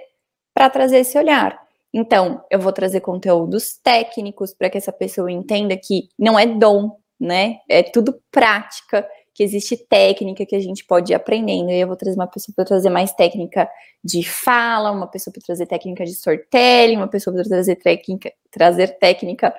para 0.55 0.71
trazer 0.71 0.99
esse 0.99 1.19
olhar? 1.19 1.61
Então, 1.93 2.45
eu 2.49 2.61
vou 2.61 2.73
trazer 2.73 3.01
conteúdos 3.01 3.81
técnicos 3.83 4.55
para 4.55 4.71
que 4.71 4.79
essa 4.79 4.93
pessoa 4.93 5.33
entenda 5.33 5.77
que 5.77 6.09
não 6.17 6.39
é 6.39 6.47
dom, 6.47 6.97
né? 7.21 7.57
É 7.69 7.83
tudo 7.83 8.21
prática, 8.31 9.07
que 9.35 9.43
existe 9.43 9.77
técnica 9.77 10.47
que 10.47 10.55
a 10.55 10.61
gente 10.61 10.85
pode 10.87 11.12
ir 11.12 11.15
aprendendo. 11.15 11.71
E 11.71 11.81
eu 11.81 11.89
vou 11.89 11.97
trazer 11.97 12.17
uma 12.17 12.27
pessoa 12.29 12.55
para 12.55 12.65
trazer 12.65 12.89
mais 12.89 13.12
técnica 13.12 13.69
de 14.03 14.23
fala, 14.23 14.93
uma 14.93 15.09
pessoa 15.09 15.33
para 15.33 15.43
trazer 15.43 15.67
técnica 15.67 16.05
de 16.05 16.12
storytelling, 16.12 16.97
uma 16.97 17.09
pessoa 17.09 17.35
para 17.35 17.45
trazer 17.45 17.77
técnica, 17.77 18.33
trazer 18.51 18.97
técnica 18.99 19.53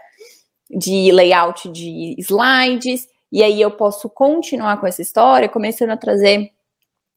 de 0.69 1.11
layout 1.11 1.69
de 1.69 2.15
slides. 2.19 3.07
E 3.31 3.43
aí 3.43 3.59
eu 3.59 3.71
posso 3.71 4.09
continuar 4.09 4.79
com 4.79 4.87
essa 4.87 5.01
história, 5.01 5.49
começando 5.49 5.89
a 5.89 5.97
trazer 5.97 6.49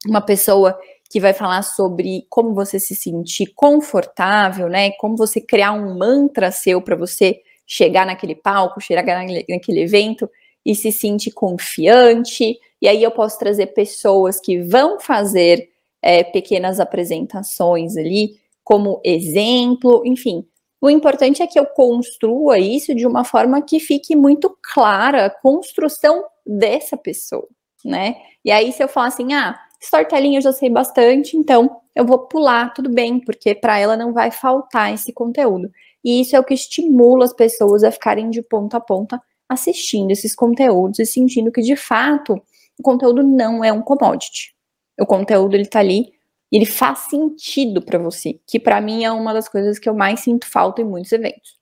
uma 0.06 0.20
pessoa 0.20 0.76
que 1.10 1.20
vai 1.20 1.32
falar 1.32 1.62
sobre 1.62 2.26
como 2.28 2.54
você 2.54 2.80
se 2.80 2.94
sentir 2.94 3.52
confortável, 3.54 4.68
né? 4.68 4.90
Como 4.98 5.16
você 5.16 5.40
criar 5.40 5.72
um 5.72 5.96
mantra 5.96 6.50
seu 6.50 6.82
para 6.82 6.96
você 6.96 7.40
chegar 7.68 8.06
naquele 8.06 8.34
palco, 8.34 8.80
chegar 8.80 9.04
naquele 9.04 9.80
evento 9.80 10.28
e 10.64 10.74
se 10.74 10.90
sentir 10.90 11.32
confiante. 11.32 12.58
E 12.80 12.88
aí 12.88 13.02
eu 13.02 13.10
posso 13.10 13.38
trazer 13.38 13.68
pessoas 13.68 14.40
que 14.40 14.58
vão 14.62 14.98
fazer 14.98 15.68
é, 16.00 16.24
pequenas 16.24 16.80
apresentações 16.80 17.96
ali 17.96 18.30
como 18.64 19.00
exemplo, 19.04 20.02
enfim. 20.04 20.44
O 20.80 20.88
importante 20.88 21.42
é 21.42 21.46
que 21.46 21.58
eu 21.58 21.66
construa 21.66 22.58
isso 22.58 22.94
de 22.94 23.06
uma 23.06 23.24
forma 23.24 23.60
que 23.60 23.80
fique 23.80 24.14
muito 24.14 24.56
clara 24.62 25.26
a 25.26 25.30
construção 25.30 26.24
dessa 26.46 26.96
pessoa, 26.96 27.48
né? 27.84 28.16
E 28.44 28.50
aí, 28.50 28.70
se 28.72 28.82
eu 28.82 28.88
falar 28.88 29.08
assim, 29.08 29.32
ah, 29.32 29.58
storytelling 29.80 30.36
eu 30.36 30.42
já 30.42 30.52
sei 30.52 30.70
bastante, 30.70 31.36
então 31.36 31.80
eu 31.94 32.04
vou 32.04 32.28
pular, 32.28 32.72
tudo 32.72 32.88
bem, 32.88 33.18
porque 33.18 33.54
para 33.54 33.78
ela 33.78 33.96
não 33.96 34.12
vai 34.12 34.30
faltar 34.30 34.94
esse 34.94 35.12
conteúdo. 35.12 35.70
E 36.08 36.22
isso 36.22 36.34
é 36.34 36.40
o 36.40 36.44
que 36.44 36.54
estimula 36.54 37.26
as 37.26 37.34
pessoas 37.34 37.84
a 37.84 37.90
ficarem 37.90 38.30
de 38.30 38.40
ponta 38.40 38.78
a 38.78 38.80
ponta 38.80 39.20
assistindo 39.46 40.10
esses 40.10 40.34
conteúdos 40.34 40.98
e 40.98 41.04
sentindo 41.04 41.52
que 41.52 41.60
de 41.60 41.76
fato 41.76 42.42
o 42.78 42.82
conteúdo 42.82 43.22
não 43.22 43.62
é 43.62 43.70
um 43.70 43.82
commodity. 43.82 44.54
O 44.98 45.04
conteúdo 45.04 45.54
ele 45.54 45.66
tá 45.66 45.80
ali 45.80 46.10
e 46.50 46.56
ele 46.56 46.64
faz 46.64 47.10
sentido 47.10 47.82
para 47.82 47.98
você, 47.98 48.40
que 48.46 48.58
para 48.58 48.80
mim 48.80 49.04
é 49.04 49.12
uma 49.12 49.34
das 49.34 49.50
coisas 49.50 49.78
que 49.78 49.86
eu 49.86 49.92
mais 49.92 50.20
sinto 50.20 50.46
falta 50.46 50.80
em 50.80 50.84
muitos 50.86 51.12
eventos. 51.12 51.58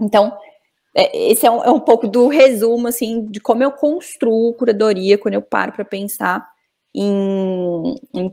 Então, 0.00 0.32
é, 0.94 1.32
esse 1.32 1.44
é 1.44 1.50
um, 1.50 1.64
é 1.64 1.70
um 1.72 1.80
pouco 1.80 2.06
do 2.06 2.28
resumo 2.28 2.86
assim 2.86 3.26
de 3.26 3.40
como 3.40 3.64
eu 3.64 3.72
construo 3.72 4.54
curadoria 4.54 5.18
quando 5.18 5.34
eu 5.34 5.42
paro 5.42 5.72
para 5.72 5.84
pensar 5.84 6.48
em, 6.94 7.96
em 8.14 8.32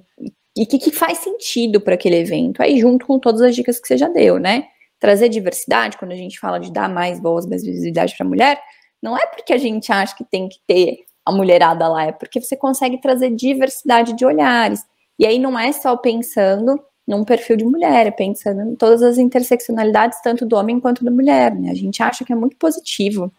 e 0.55 0.63
que, 0.67 0.77
que 0.77 0.91
faz 0.91 1.17
sentido 1.17 1.81
para 1.81 1.95
aquele 1.95 2.17
evento. 2.17 2.61
Aí 2.61 2.79
junto 2.79 3.07
com 3.07 3.17
todas 3.17 3.41
as 3.41 3.55
dicas 3.55 3.79
que 3.79 3.87
você 3.87 3.97
já 3.97 4.09
deu, 4.09 4.37
né? 4.37 4.67
Trazer 4.99 5.29
diversidade, 5.29 5.97
quando 5.97 6.11
a 6.11 6.15
gente 6.15 6.39
fala 6.39 6.59
de 6.59 6.71
dar 6.71 6.89
mais 6.89 7.21
voz, 7.21 7.45
mais 7.45 7.63
visibilidade 7.63 8.15
para 8.15 8.25
a 8.25 8.29
mulher, 8.29 8.61
não 9.01 9.17
é 9.17 9.25
porque 9.27 9.53
a 9.53 9.57
gente 9.57 9.91
acha 9.91 10.15
que 10.15 10.23
tem 10.23 10.49
que 10.49 10.57
ter 10.65 11.05
a 11.25 11.31
mulherada 11.31 11.87
lá, 11.87 12.05
é 12.05 12.11
porque 12.11 12.41
você 12.41 12.55
consegue 12.55 12.99
trazer 12.99 13.31
diversidade 13.31 14.13
de 14.13 14.25
olhares. 14.25 14.85
E 15.19 15.25
aí 15.25 15.37
não 15.37 15.59
é 15.59 15.71
só 15.71 15.95
pensando 15.97 16.79
num 17.07 17.23
perfil 17.23 17.55
de 17.55 17.65
mulher, 17.65 18.07
é 18.07 18.11
pensando 18.11 18.61
em 18.61 18.75
todas 18.75 19.01
as 19.01 19.17
interseccionalidades, 19.17 20.21
tanto 20.21 20.45
do 20.45 20.55
homem 20.55 20.79
quanto 20.79 21.03
da 21.05 21.11
mulher. 21.11 21.55
Né? 21.55 21.69
A 21.71 21.75
gente 21.75 22.01
acha 22.03 22.25
que 22.25 22.33
é 22.33 22.35
muito 22.35 22.57
positivo 22.57 23.31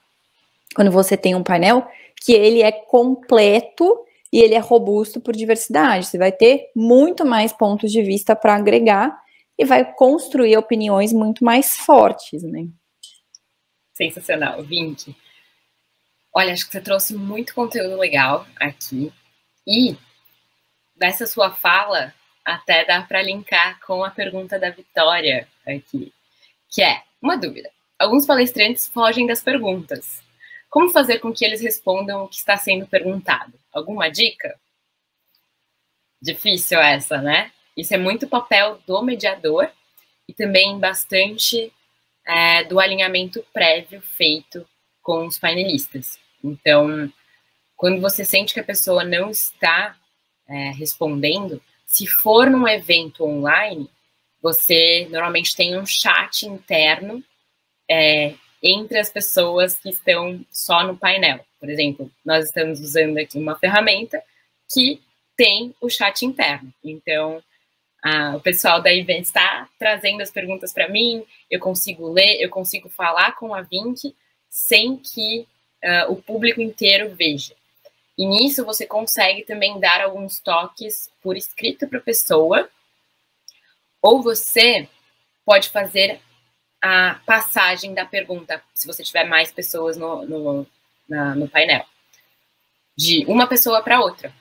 quando 0.75 0.91
você 0.91 1.17
tem 1.17 1.35
um 1.35 1.43
painel 1.43 1.87
que 2.21 2.33
ele 2.33 2.63
é 2.63 2.73
completo 2.73 3.99
e 4.33 4.41
ele 4.41 4.55
é 4.55 4.59
robusto 4.59 5.21
por 5.21 5.35
diversidade. 5.35 6.07
Você 6.07 6.19
vai 6.19 6.33
ter 6.33 6.71
muito 6.75 7.25
mais 7.25 7.53
pontos 7.53 7.91
de 7.91 8.03
vista 8.03 8.35
para 8.35 8.55
agregar 8.55 9.19
e 9.59 9.65
vai 9.65 9.85
construir 9.95 10.57
opiniões 10.57 11.13
muito 11.13 11.45
mais 11.45 11.77
fortes, 11.77 12.43
né? 12.45 12.69
Sensacional, 13.93 14.63
Vink. 14.63 15.15
Olha, 16.33 16.53
acho 16.53 16.67
que 16.67 16.73
você 16.73 16.81
trouxe 16.81 17.15
muito 17.15 17.55
conteúdo 17.55 17.97
legal 17.97 18.47
aqui. 18.61 19.13
E 19.67 19.97
dessa 20.95 21.27
sua 21.27 21.51
fala, 21.51 22.15
até 22.45 22.85
dá 22.85 23.03
para 23.03 23.23
linkar 23.23 23.81
com 23.81 24.05
a 24.05 24.11
pergunta 24.11 24.59
da 24.59 24.71
Vitória 24.71 25.49
aqui, 25.67 26.13
que 26.71 26.81
é 26.81 27.03
uma 27.21 27.37
dúvida. 27.37 27.71
Alguns 27.99 28.25
palestrantes 28.25 28.87
fogem 28.87 29.27
das 29.27 29.43
perguntas. 29.43 30.23
Como 30.71 30.91
fazer 30.91 31.19
com 31.19 31.33
que 31.33 31.45
eles 31.45 31.61
respondam 31.61 32.25
o 32.25 32.29
que 32.29 32.37
está 32.37 32.57
sendo 32.57 32.87
perguntado? 32.87 33.59
Alguma 33.73 34.09
dica? 34.09 34.59
Difícil 36.23 36.79
essa, 36.79 37.21
né? 37.21 37.51
Isso 37.79 37.95
é 37.95 37.97
muito 37.97 38.27
papel 38.27 38.81
do 38.85 39.01
mediador 39.03 39.71
e 40.29 40.35
também 40.35 40.81
bastante 40.81 41.73
é, 42.27 42.65
do 42.65 42.81
alinhamento 42.81 43.45
prévio 43.53 44.03
feito 44.03 44.67
com 45.01 45.25
os 45.29 45.39
painelistas. 45.39 46.19
Então, 46.43 47.11
quando 47.77 48.01
você 48.01 48.25
sente 48.25 48.53
que 48.53 48.59
a 48.59 48.65
pessoa 48.65 49.05
não 49.05 49.31
está 49.31 49.97
é, 50.49 50.71
respondendo, 50.71 51.63
se 51.87 52.05
for 52.05 52.51
num 52.51 52.67
evento 52.67 53.25
online, 53.25 53.89
você 54.43 55.07
normalmente 55.09 55.55
tem 55.55 55.79
um 55.79 55.87
chat 55.87 56.47
interno 56.47 57.23
é, 57.89 58.35
entre 58.61 58.99
as 58.99 59.09
pessoas 59.09 59.79
que 59.79 59.91
estão 59.91 60.45
só 60.51 60.85
no 60.85 60.97
painel. 60.97 61.47
Por 61.61 61.71
exemplo, 61.71 62.11
nós 62.25 62.47
estamos 62.47 62.81
usando 62.81 63.19
aqui 63.19 63.39
uma 63.39 63.57
ferramenta 63.57 64.21
que 64.69 65.01
tem 65.37 65.73
o 65.81 65.89
chat 65.89 66.23
interno. 66.27 66.75
Então, 66.83 67.41
ah, 68.03 68.37
o 68.37 68.41
pessoal 68.41 68.81
da 68.81 68.95
event 68.95 69.25
está 69.25 69.69
trazendo 69.79 70.23
as 70.23 70.31
perguntas 70.31 70.73
para 70.73 70.89
mim, 70.89 71.25
eu 71.51 71.59
consigo 71.59 72.09
ler, 72.09 72.41
eu 72.41 72.49
consigo 72.49 72.89
falar 72.89 73.33
com 73.37 73.55
a 73.55 73.63
Vink 73.63 74.15
sem 74.49 74.97
que 74.97 75.47
uh, 75.85 76.13
o 76.13 76.17
público 76.17 76.61
inteiro 76.61 77.15
veja. 77.15 77.55
E 78.17 78.27
nisso 78.27 78.65
você 78.65 78.87
consegue 78.87 79.45
também 79.45 79.79
dar 79.79 80.01
alguns 80.01 80.41
toques 80.41 81.11
por 81.23 81.37
escrito 81.37 81.87
para 81.87 81.99
a 81.99 82.03
pessoa, 82.03 82.69
ou 84.01 84.23
você 84.23 84.89
pode 85.45 85.69
fazer 85.69 86.21
a 86.81 87.21
passagem 87.27 87.95
da 87.95 88.05
pergunta, 88.05 88.63
se 88.75 88.87
você 88.87 89.03
tiver 89.03 89.25
mais 89.25 89.51
pessoas 89.51 89.97
no, 89.97 90.25
no, 90.25 90.67
na, 91.09 91.35
no 91.35 91.49
painel, 91.49 91.85
de 92.97 93.25
uma 93.27 93.47
pessoa 93.47 93.83
para 93.83 94.01
outra. 94.01 94.33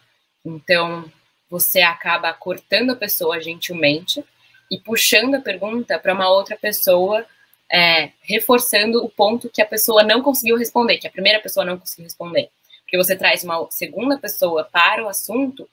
Então, 0.46 1.12
você 1.50 1.82
acaba 1.82 2.34
cortando 2.34 2.92
a 2.92 2.96
pessoa 2.96 3.42
gentilmente 3.42 4.24
e 4.70 4.80
puxando 4.80 5.36
a 5.36 5.42
pergunta 5.42 5.98
para 5.98 6.14
uma 6.14 6.30
outra 6.30 6.58
pessoa, 6.58 7.26
é, 7.72 8.12
reforçando 8.22 9.04
o 9.04 9.10
ponto 9.10 9.50
que 9.50 9.62
a 9.62 9.66
pessoa 9.66 10.04
não 10.04 10.22
conseguiu 10.22 10.58
responder, 10.58 10.98
que 10.98 11.08
a 11.08 11.12
primeira 11.12 11.40
pessoa 11.40 11.66
não 11.66 11.78
conseguiu 11.78 12.06
responder. 12.06 12.50
Porque 12.82 12.98
você 12.98 13.16
traz 13.16 13.44
uma 13.44 13.68
segunda 13.70 14.18
pessoa 14.18 14.64
para 14.64 15.04
o 15.04 15.10
assunto, 15.10 15.70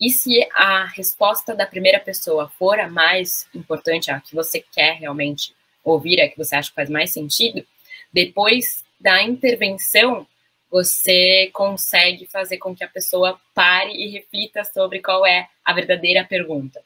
e 0.00 0.10
se 0.10 0.46
a 0.52 0.84
resposta 0.84 1.54
da 1.54 1.66
primeira 1.66 1.98
pessoa 1.98 2.48
for 2.58 2.78
a 2.78 2.88
mais 2.88 3.48
importante, 3.54 4.10
a 4.10 4.20
que 4.20 4.34
você 4.34 4.64
quer 4.72 4.96
realmente 4.96 5.54
ouvir, 5.82 6.20
a 6.20 6.28
que 6.28 6.36
você 6.36 6.54
acha 6.54 6.68
que 6.68 6.74
faz 6.74 6.88
mais 6.88 7.12
sentido, 7.12 7.66
depois 8.12 8.84
da 9.00 9.22
intervenção 9.22 10.26
você 10.70 11.50
consegue 11.52 12.26
fazer 12.26 12.58
com 12.58 12.74
que 12.74 12.84
a 12.84 12.88
pessoa 12.88 13.40
pare 13.54 13.92
e 13.92 14.08
reflita 14.08 14.64
sobre 14.64 15.00
qual 15.00 15.26
é 15.26 15.48
a 15.64 15.72
verdadeira 15.72 16.24
pergunta. 16.24 16.82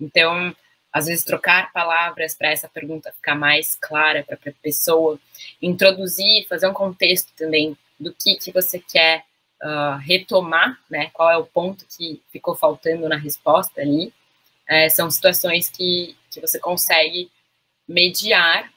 Então, 0.00 0.54
às 0.92 1.06
vezes, 1.06 1.24
trocar 1.24 1.72
palavras 1.72 2.34
para 2.34 2.50
essa 2.50 2.68
pergunta 2.68 3.12
ficar 3.12 3.34
mais 3.34 3.74
clara 3.80 4.22
para 4.22 4.36
a 4.36 4.52
pessoa, 4.62 5.18
introduzir, 5.60 6.46
fazer 6.46 6.66
um 6.66 6.74
contexto 6.74 7.32
também 7.34 7.76
do 7.98 8.12
que, 8.12 8.36
que 8.36 8.52
você 8.52 8.78
quer 8.78 9.24
uh, 9.62 9.96
retomar, 9.98 10.78
né? 10.90 11.08
Qual 11.14 11.30
é 11.30 11.36
o 11.36 11.46
ponto 11.46 11.86
que 11.96 12.20
ficou 12.30 12.54
faltando 12.54 13.08
na 13.08 13.16
resposta 13.16 13.80
ali. 13.80 14.12
É, 14.68 14.88
são 14.88 15.10
situações 15.10 15.70
que, 15.70 16.16
que 16.30 16.40
você 16.40 16.58
consegue 16.58 17.30
mediar 17.88 18.70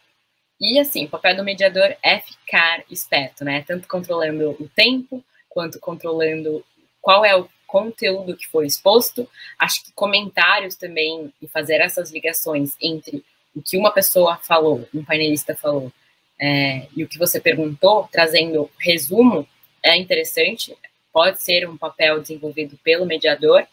e 0.59 0.79
assim, 0.79 1.05
o 1.05 1.09
papel 1.09 1.35
do 1.35 1.43
mediador 1.43 1.95
é 2.01 2.19
ficar 2.19 2.83
esperto, 2.89 3.43
né? 3.43 3.63
Tanto 3.67 3.87
controlando 3.87 4.51
o 4.59 4.69
tempo, 4.69 5.23
quanto 5.49 5.79
controlando 5.79 6.63
qual 7.01 7.25
é 7.25 7.35
o 7.35 7.49
conteúdo 7.67 8.37
que 8.37 8.47
foi 8.47 8.65
exposto. 8.65 9.29
Acho 9.59 9.83
que 9.83 9.91
comentários 9.93 10.75
também 10.75 11.33
e 11.41 11.47
fazer 11.47 11.75
essas 11.81 12.11
ligações 12.11 12.75
entre 12.81 13.23
o 13.55 13.61
que 13.61 13.77
uma 13.77 13.91
pessoa 13.91 14.37
falou, 14.37 14.87
um 14.93 15.03
painelista 15.03 15.55
falou, 15.55 15.91
é, 16.39 16.87
e 16.95 17.03
o 17.03 17.07
que 17.07 17.17
você 17.17 17.39
perguntou, 17.39 18.09
trazendo 18.11 18.69
resumo, 18.77 19.47
é 19.81 19.95
interessante. 19.95 20.75
Pode 21.11 21.41
ser 21.41 21.67
um 21.67 21.77
papel 21.77 22.19
desenvolvido 22.19 22.77
pelo 22.83 23.05
mediador 23.05 23.65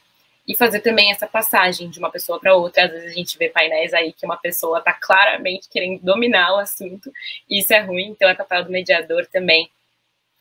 e 0.47 0.57
fazer 0.57 0.81
também 0.81 1.11
essa 1.11 1.27
passagem 1.27 1.89
de 1.89 1.99
uma 1.99 2.11
pessoa 2.11 2.41
para 2.41 2.55
outra. 2.55 2.85
Às 2.85 2.91
vezes 2.91 3.13
a 3.13 3.15
gente 3.15 3.39
vê 3.39 3.49
painéis 3.49 3.95
aí 3.95 4.13
que 4.13 4.27
uma 4.27 4.37
pessoa 4.37 4.79
está 4.79 4.93
claramente 4.93 5.69
querendo 5.69 6.01
dominar 6.03 6.55
o 6.55 6.59
assunto, 6.59 7.13
e 7.49 7.61
isso 7.61 7.73
é 7.73 7.81
ruim, 7.81 8.09
então 8.09 8.29
é 8.29 8.35
papel 8.35 8.65
do 8.65 8.71
mediador 8.71 9.27
também 9.27 9.71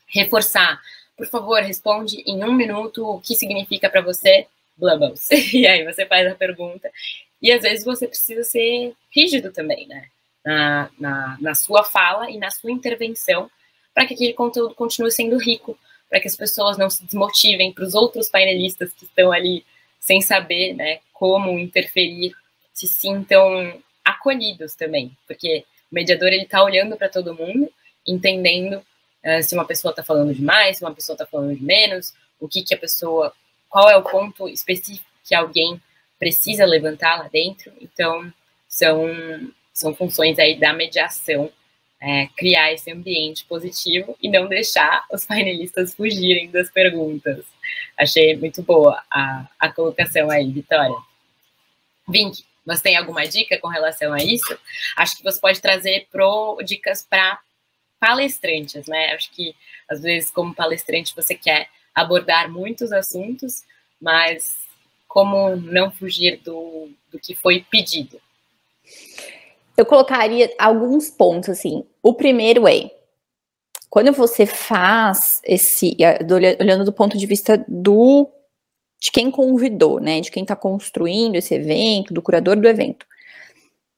reforçar. 0.08 0.82
Por 1.16 1.28
favor, 1.28 1.62
responde 1.62 2.24
em 2.26 2.44
um 2.44 2.52
minuto 2.52 3.06
o 3.06 3.22
que 3.22 3.36
significa 3.36 3.90
para 3.90 4.02
você 4.02 4.48
Blubbles. 4.78 5.30
E 5.54 5.68
aí 5.68 5.86
você 5.86 6.06
faz 6.06 6.28
a 6.28 6.36
pergunta. 6.36 6.90
E 7.42 7.52
às 7.52 7.62
vezes 7.62 7.86
você 7.86 8.08
precisa 8.08 8.44
ser 8.44 8.94
rígido 9.10 9.52
também, 9.52 9.88
né? 9.88 10.08
Na, 10.44 10.90
na, 11.00 11.38
na 11.40 11.56
sua 11.56 11.84
fala 11.84 12.30
e 12.32 12.38
na 12.38 12.50
sua 12.50 12.72
intervenção, 12.72 13.50
para 13.94 14.08
que 14.08 14.16
aquele 14.16 14.34
conteúdo 14.34 14.74
continue 14.74 15.12
sendo 15.12 15.38
rico, 15.38 15.78
para 16.10 16.20
que 16.20 16.28
as 16.28 16.36
pessoas 16.36 16.80
não 16.80 16.90
se 16.90 17.06
desmotivem, 17.06 17.72
para 17.72 17.84
os 17.84 17.94
outros 17.94 18.28
painelistas 18.28 18.92
que 18.92 19.06
estão 19.06 19.32
ali 19.32 19.64
sem 20.02 20.20
saber 20.20 20.74
né, 20.74 21.00
como 21.14 21.58
interferir, 21.58 22.34
se 22.74 22.88
sintam 22.88 23.82
acolhidos 24.04 24.76
também, 24.76 25.16
porque 25.28 25.64
o 25.92 25.96
mediador 25.96 26.30
ele 26.30 26.44
está 26.44 26.64
olhando 26.64 26.98
para 26.98 27.08
todo 27.08 27.36
mundo, 27.36 27.72
entendendo 28.06 28.84
uh, 29.24 29.44
se 29.44 29.54
uma 29.54 29.64
pessoa 29.64 29.92
está 29.92 30.04
falando 30.04 30.34
demais, 30.34 30.78
se 30.78 30.84
uma 30.84 30.94
pessoa 30.94 31.14
está 31.14 31.26
falando 31.26 31.56
de 31.56 31.64
menos, 31.64 32.14
o 32.40 32.48
que 32.48 32.64
que 32.64 32.74
a 32.74 32.78
pessoa, 32.78 33.32
qual 33.70 33.90
é 33.90 33.96
o 33.96 34.02
ponto 34.02 34.50
específico 34.50 35.06
que 35.24 35.36
alguém 35.36 35.80
precisa 36.18 36.66
levantar 36.66 37.20
lá 37.20 37.28
dentro. 37.28 37.72
Então, 37.80 38.32
são, 38.68 39.08
são 39.74 39.94
funções 39.94 40.40
aí 40.40 40.60
da 40.60 40.74
mediação, 40.74 41.52
é, 42.02 42.28
criar 42.36 42.74
esse 42.74 42.92
ambiente 42.92 43.46
positivo 43.46 44.18
e 44.20 44.28
não 44.28 44.48
deixar 44.48 45.06
os 45.12 45.24
painelistas 45.26 45.94
fugirem 45.94 46.50
das 46.50 46.70
perguntas. 46.72 47.46
Achei 47.96 48.36
muito 48.36 48.64
boa 48.64 49.02
a, 49.10 49.48
a 49.60 49.72
colocação 49.72 50.30
aí, 50.32 50.52
Vitória. 50.52 50.98
Vink, 52.10 52.44
você 52.66 52.84
tem 52.84 52.98
alguma 52.98 53.28
dica 53.28 53.58
com 53.60 53.68
relação 53.68 54.12
a 54.12 54.18
isso? 54.18 54.58
Acho 54.98 55.16
que 55.16 55.24
você 55.24 55.40
pode 55.40 55.62
trazer 55.62 56.08
pro, 56.12 56.60
dicas 56.64 57.06
para 57.08 57.40
palestrantes, 58.00 58.88
né? 58.88 59.14
Acho 59.14 59.32
que 59.32 59.56
às 59.88 60.02
vezes, 60.02 60.32
como 60.32 60.56
palestrante, 60.56 61.16
você 61.16 61.36
quer 61.36 61.70
abordar 61.94 62.50
muitos 62.50 62.92
assuntos, 62.92 63.64
mas 64.02 64.58
como 65.08 65.56
não 65.56 65.92
fugir 65.92 66.38
do, 66.38 66.90
do 67.12 67.20
que 67.20 67.36
foi 67.36 67.66
pedido? 67.70 68.20
Eu 69.78 69.86
colocaria 69.86 70.54
alguns 70.60 71.10
pontos 71.10 71.50
assim. 71.50 71.84
O 72.02 72.14
primeiro 72.14 72.68
é 72.68 72.92
quando 73.90 74.12
você 74.14 74.46
faz 74.46 75.42
esse, 75.44 75.98
olhando 76.60 76.86
do 76.86 76.94
ponto 76.94 77.18
de 77.18 77.26
vista 77.26 77.64
do 77.68 78.30
de 79.02 79.12
quem 79.12 79.32
convidou, 79.32 80.00
né, 80.00 80.22
de 80.22 80.30
quem 80.30 80.44
está 80.44 80.56
construindo 80.56 81.36
esse 81.36 81.56
evento, 81.56 82.14
do 82.14 82.22
curador 82.22 82.56
do 82.56 82.68
evento. 82.68 83.06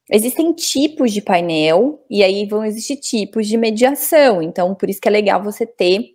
Existem 0.10 0.54
tipos 0.54 1.12
de 1.12 1.22
painel 1.22 2.04
e 2.10 2.24
aí 2.24 2.46
vão 2.46 2.64
existir 2.64 2.98
tipos 2.98 3.48
de 3.48 3.58
mediação. 3.58 4.42
Então, 4.42 4.74
por 4.74 4.90
isso 4.90 5.02
que 5.02 5.08
é 5.08 5.12
legal 5.12 5.44
você 5.44 5.66
ter 5.66 6.14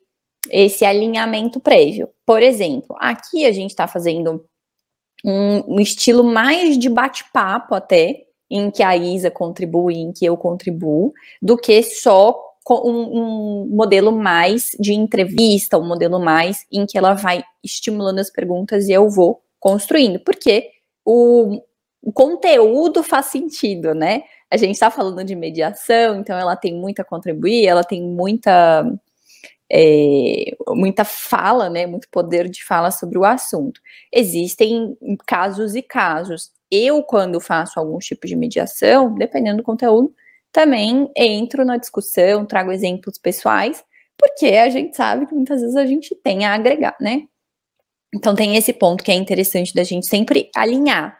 esse 0.50 0.84
alinhamento 0.84 1.60
prévio. 1.60 2.08
Por 2.24 2.42
exemplo, 2.42 2.96
aqui 2.98 3.44
a 3.44 3.52
gente 3.52 3.70
está 3.70 3.86
fazendo 3.86 4.44
um, 5.24 5.74
um, 5.74 5.80
estilo 5.80 6.24
mais 6.24 6.78
de 6.78 6.88
bate-papo 6.88 7.74
até, 7.74 8.24
em 8.50 8.70
que 8.70 8.82
a 8.82 8.96
Isa 8.96 9.30
contribui, 9.30 9.96
em 9.96 10.12
que 10.12 10.24
eu 10.24 10.36
contribuo, 10.36 11.12
do 11.40 11.56
que 11.56 11.82
só 11.82 12.48
um, 12.70 13.20
um, 13.64 13.68
modelo 13.70 14.12
mais 14.12 14.70
de 14.78 14.92
entrevista, 14.92 15.78
um 15.78 15.86
modelo 15.86 16.20
mais 16.20 16.66
em 16.72 16.84
que 16.86 16.98
ela 16.98 17.14
vai 17.14 17.42
estimulando 17.64 18.18
as 18.18 18.30
perguntas 18.30 18.88
e 18.88 18.92
eu 18.92 19.08
vou 19.08 19.42
construindo, 19.58 20.20
porque 20.20 20.70
o, 21.04 21.62
o 22.02 22.12
conteúdo 22.12 23.02
faz 23.02 23.26
sentido, 23.26 23.94
né? 23.94 24.22
A 24.50 24.56
gente 24.56 24.72
está 24.72 24.90
falando 24.90 25.24
de 25.24 25.34
mediação, 25.34 26.20
então 26.20 26.38
ela 26.38 26.56
tem 26.56 26.74
muito 26.74 27.00
a 27.00 27.04
contribuir, 27.04 27.66
ela 27.66 27.84
tem 27.84 28.02
muita 28.02 28.86
é, 29.70 30.56
muita 30.68 31.04
fala, 31.04 31.68
né, 31.68 31.86
muito 31.86 32.08
poder 32.08 32.48
de 32.48 32.64
fala 32.64 32.90
sobre 32.90 33.18
o 33.18 33.24
assunto. 33.24 33.80
Existem 34.12 34.96
casos 35.26 35.74
e 35.74 35.82
casos. 35.82 36.50
Eu, 36.70 37.02
quando 37.02 37.40
faço 37.40 37.78
algum 37.78 37.98
tipo 37.98 38.26
de 38.26 38.36
mediação, 38.36 39.14
dependendo 39.14 39.58
do 39.58 39.62
conteúdo, 39.62 40.12
também 40.52 41.10
entro 41.16 41.64
na 41.64 41.76
discussão, 41.76 42.46
trago 42.46 42.72
exemplos 42.72 43.18
pessoais, 43.18 43.84
porque 44.18 44.46
a 44.46 44.68
gente 44.68 44.96
sabe 44.96 45.26
que 45.26 45.34
muitas 45.34 45.60
vezes 45.60 45.76
a 45.76 45.86
gente 45.86 46.14
tem 46.16 46.44
a 46.44 46.54
agregar, 46.54 46.96
né? 47.00 47.22
Então 48.14 48.34
tem 48.34 48.56
esse 48.56 48.72
ponto 48.72 49.04
que 49.04 49.12
é 49.12 49.14
interessante 49.14 49.74
da 49.74 49.84
gente 49.84 50.06
sempre 50.06 50.50
alinhar. 50.56 51.18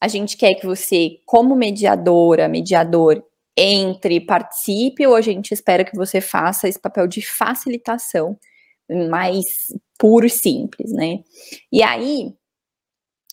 A 0.00 0.08
gente 0.08 0.36
quer 0.36 0.54
que 0.54 0.64
você, 0.64 1.18
como 1.26 1.56
mediadora, 1.56 2.48
mediador, 2.48 3.22
entre, 3.56 4.20
participe, 4.20 5.04
ou 5.06 5.16
a 5.16 5.20
gente 5.20 5.52
espera 5.52 5.84
que 5.84 5.96
você 5.96 6.20
faça 6.20 6.68
esse 6.68 6.78
papel 6.80 7.08
de 7.08 7.20
facilitação 7.20 8.38
mais 9.10 9.44
puro 9.98 10.26
e 10.26 10.30
simples, 10.30 10.92
né? 10.92 11.18
E 11.72 11.82
aí, 11.82 12.32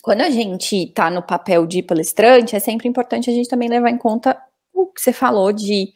quando 0.06 0.22
a 0.22 0.30
gente 0.30 0.86
tá 0.93 1.10
no 1.10 1.24
papel 1.24 1.66
de 1.66 1.82
palestrante, 1.82 2.56
é 2.56 2.60
sempre 2.60 2.88
importante 2.88 3.28
a 3.28 3.34
gente 3.34 3.49
também 3.49 3.68
levar 3.68 3.89
em 3.89 3.97
conta 3.97 4.39
o 4.72 4.86
que 4.86 5.01
você 5.01 5.12
falou 5.12 5.51
de 5.51 5.91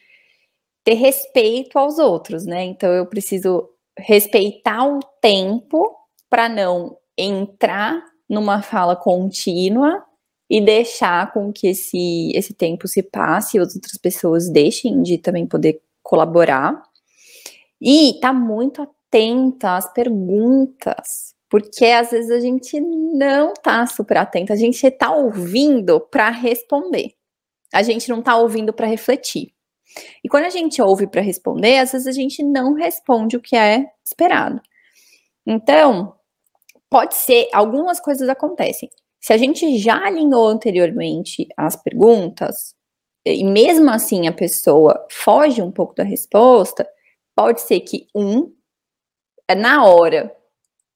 ter 0.83 0.95
respeito 0.95 1.77
aos 1.77 1.99
outros, 1.99 2.43
né? 2.43 2.63
Então 2.65 2.89
eu 2.91 3.05
preciso 3.05 3.69
respeitar 3.95 4.83
o 4.83 4.99
tempo 5.21 5.95
para 6.27 6.49
não 6.49 6.97
entrar 7.15 8.03
numa 8.27 8.63
fala 8.63 8.95
contínua 8.95 10.03
e 10.49 10.59
deixar 10.59 11.31
com 11.31 11.53
que 11.53 11.67
esse, 11.67 12.31
esse 12.33 12.55
tempo 12.55 12.87
se 12.87 13.03
passe 13.03 13.57
e 13.57 13.59
as 13.59 13.75
outras 13.75 13.95
pessoas 13.95 14.49
deixem 14.49 15.03
de 15.03 15.19
também 15.19 15.45
poder 15.45 15.83
colaborar. 16.01 16.81
E 17.79 18.17
tá 18.19 18.33
muito 18.33 18.81
atenta 18.81 19.75
às 19.75 19.93
perguntas, 19.93 21.35
porque 21.49 21.85
às 21.85 22.11
vezes 22.11 22.29
a 22.29 22.39
gente 22.39 22.79
não 22.79 23.53
tá 23.53 23.85
super 23.87 24.17
atenta, 24.17 24.53
a 24.53 24.57
gente 24.57 24.89
tá 24.91 25.11
ouvindo 25.11 25.99
para 25.99 26.29
responder. 26.29 27.13
A 27.73 27.81
gente 27.81 28.07
não 28.09 28.21
tá 28.21 28.37
ouvindo 28.37 28.71
para 28.71 28.87
refletir. 28.87 29.53
E 30.23 30.29
quando 30.29 30.45
a 30.45 30.49
gente 30.49 30.81
ouve 30.81 31.07
para 31.07 31.21
responder, 31.21 31.79
às 31.79 31.91
vezes 31.91 32.07
a 32.07 32.11
gente 32.11 32.43
não 32.43 32.73
responde 32.73 33.35
o 33.35 33.41
que 33.41 33.55
é 33.55 33.85
esperado. 34.03 34.61
Então, 35.45 36.15
pode 36.89 37.15
ser, 37.15 37.47
algumas 37.51 37.99
coisas 37.99 38.29
acontecem. 38.29 38.89
Se 39.19 39.33
a 39.33 39.37
gente 39.37 39.77
já 39.77 40.05
alinhou 40.05 40.47
anteriormente 40.47 41.47
as 41.57 41.75
perguntas, 41.75 42.75
e 43.25 43.43
mesmo 43.43 43.89
assim 43.89 44.27
a 44.27 44.31
pessoa 44.31 45.05
foge 45.09 45.61
um 45.61 45.71
pouco 45.71 45.95
da 45.95 46.03
resposta, 46.03 46.87
pode 47.35 47.61
ser 47.61 47.79
que 47.81 48.07
um, 48.15 48.53
na 49.57 49.85
hora, 49.85 50.35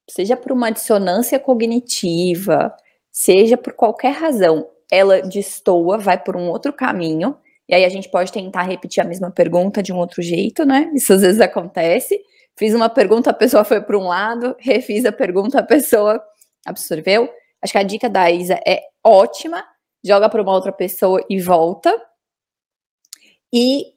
seja 0.10 0.36
por 0.36 0.52
uma 0.52 0.72
dissonância 0.72 1.40
cognitiva, 1.40 2.76
seja 3.12 3.58
por 3.58 3.74
qualquer 3.74 4.12
razão, 4.12 4.68
ela 4.92 5.22
destoa, 5.22 5.98
vai 5.98 6.22
por 6.22 6.36
um 6.36 6.50
outro 6.50 6.74
caminho, 6.74 7.38
e 7.68 7.74
aí 7.74 7.86
a 7.86 7.90
gente 7.90 8.10
pode 8.10 8.32
tentar 8.32 8.64
repetir 8.64 9.02
a 9.02 9.08
mesma 9.08 9.32
pergunta 9.32 9.82
de 9.82 9.94
um 9.94 9.98
outro 9.98 10.22
jeito, 10.22 10.66
né? 10.66 10.92
Isso 10.94 11.14
às 11.14 11.22
vezes 11.22 11.40
acontece. 11.40 12.22
Fiz 12.56 12.74
uma 12.74 12.90
pergunta, 12.90 13.30
a 13.30 13.34
pessoa 13.34 13.64
foi 13.64 13.82
para 13.82 13.98
um 13.98 14.08
lado, 14.08 14.56
refiz 14.60 15.06
a 15.06 15.12
pergunta, 15.12 15.60
a 15.60 15.64
pessoa 15.64 16.22
absorveu. 16.66 17.30
Acho 17.62 17.74
que 17.74 17.80
a 17.80 17.84
dica 17.84 18.10
da 18.10 18.30
Isa 18.30 18.60
é 18.68 18.82
ótima. 19.04 19.64
Joga 20.06 20.30
para 20.30 20.42
uma 20.42 20.52
outra 20.52 20.72
pessoa 20.72 21.24
e 21.30 21.40
volta. 21.40 21.90
E 23.52 23.93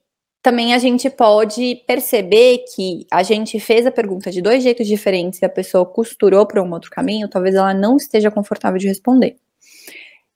também 0.46 0.72
a 0.74 0.78
gente 0.78 1.10
pode 1.10 1.82
perceber 1.88 2.58
que 2.72 3.04
a 3.10 3.24
gente 3.24 3.58
fez 3.58 3.84
a 3.84 3.90
pergunta 3.90 4.30
de 4.30 4.40
dois 4.40 4.62
jeitos 4.62 4.86
diferentes 4.86 5.42
e 5.42 5.44
a 5.44 5.48
pessoa 5.48 5.84
costurou 5.84 6.46
para 6.46 6.62
um 6.62 6.72
outro 6.72 6.88
caminho, 6.88 7.28
talvez 7.28 7.56
ela 7.56 7.74
não 7.74 7.96
esteja 7.96 8.30
confortável 8.30 8.78
de 8.78 8.86
responder. 8.86 9.34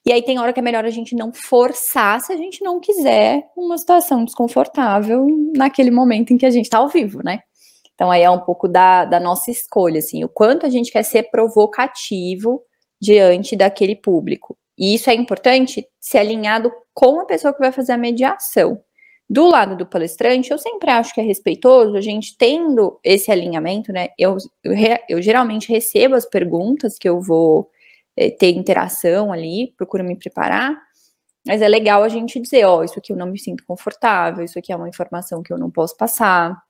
E 0.05 0.13
aí 0.13 0.21
tem 0.21 0.41
hora 0.41 0.53
que 0.53 0.59
é 0.59 0.63
melhor 0.65 0.85
a 0.85 0.91
gente 0.91 1.15
não 1.15 1.33
forçar 1.33 2.21
se 2.21 2.33
a 2.33 2.37
gente 2.37 2.61
não 2.61 2.81
quiser 2.81 3.45
uma 3.57 3.79
situação 3.79 4.25
desconfortável 4.25 5.29
naquele 5.55 5.93
momento 5.93 6.33
em 6.33 6.37
que 6.37 6.45
a 6.47 6.51
gente 6.51 6.65
está 6.65 6.79
ao 6.79 6.89
vivo, 6.89 7.23
né? 7.23 7.39
Então 7.95 8.11
aí 8.11 8.23
é 8.25 8.31
um 8.31 8.41
pouco 8.41 8.67
da, 8.67 9.05
da 9.05 9.21
nossa 9.21 9.49
escolha, 9.53 10.01
assim, 10.01 10.25
o 10.25 10.29
quanto 10.29 10.67
a 10.67 10.69
gente 10.69 10.91
quer 10.91 11.05
ser 11.05 11.31
provocativo 11.31 12.61
diante 13.01 13.55
daquele 13.55 13.95
público. 13.95 14.59
E 14.77 14.93
isso 14.93 15.09
é 15.09 15.15
importante 15.15 15.87
ser 16.01 16.19
alinhado 16.19 16.73
com 16.93 17.21
a 17.21 17.27
pessoa 17.27 17.55
que 17.55 17.61
vai 17.61 17.71
fazer 17.71 17.93
a 17.93 17.97
mediação. 17.97 18.83
Do 19.31 19.47
lado 19.47 19.77
do 19.77 19.87
palestrante, 19.87 20.51
eu 20.51 20.59
sempre 20.59 20.91
acho 20.91 21.15
que 21.15 21.21
é 21.21 21.23
respeitoso 21.23 21.97
a 21.97 22.01
gente 22.01 22.37
tendo 22.37 22.99
esse 23.05 23.31
alinhamento, 23.31 23.93
né? 23.93 24.09
Eu, 24.19 24.37
eu, 24.65 24.73
eu 25.09 25.23
geralmente 25.23 25.69
recebo 25.69 26.17
as 26.17 26.27
perguntas 26.27 26.99
que 26.99 27.09
eu 27.09 27.21
vou 27.21 27.71
é, 28.17 28.29
ter 28.29 28.51
interação 28.51 29.33
ali, 29.33 29.73
procuro 29.77 30.03
me 30.03 30.17
preparar, 30.17 30.77
mas 31.47 31.63
é 31.63 31.69
legal 31.69 32.03
a 32.03 32.09
gente 32.09 32.41
dizer: 32.41 32.65
ó, 32.65 32.79
oh, 32.79 32.83
isso 32.83 32.99
aqui 32.99 33.13
eu 33.13 33.17
não 33.17 33.29
me 33.29 33.39
sinto 33.39 33.65
confortável, 33.65 34.45
isso 34.45 34.59
aqui 34.59 34.73
é 34.73 34.77
uma 34.77 34.89
informação 34.89 35.45
que 35.45 35.53
eu 35.53 35.59
não 35.59 35.71
posso 35.71 35.97
passar. 35.97 36.61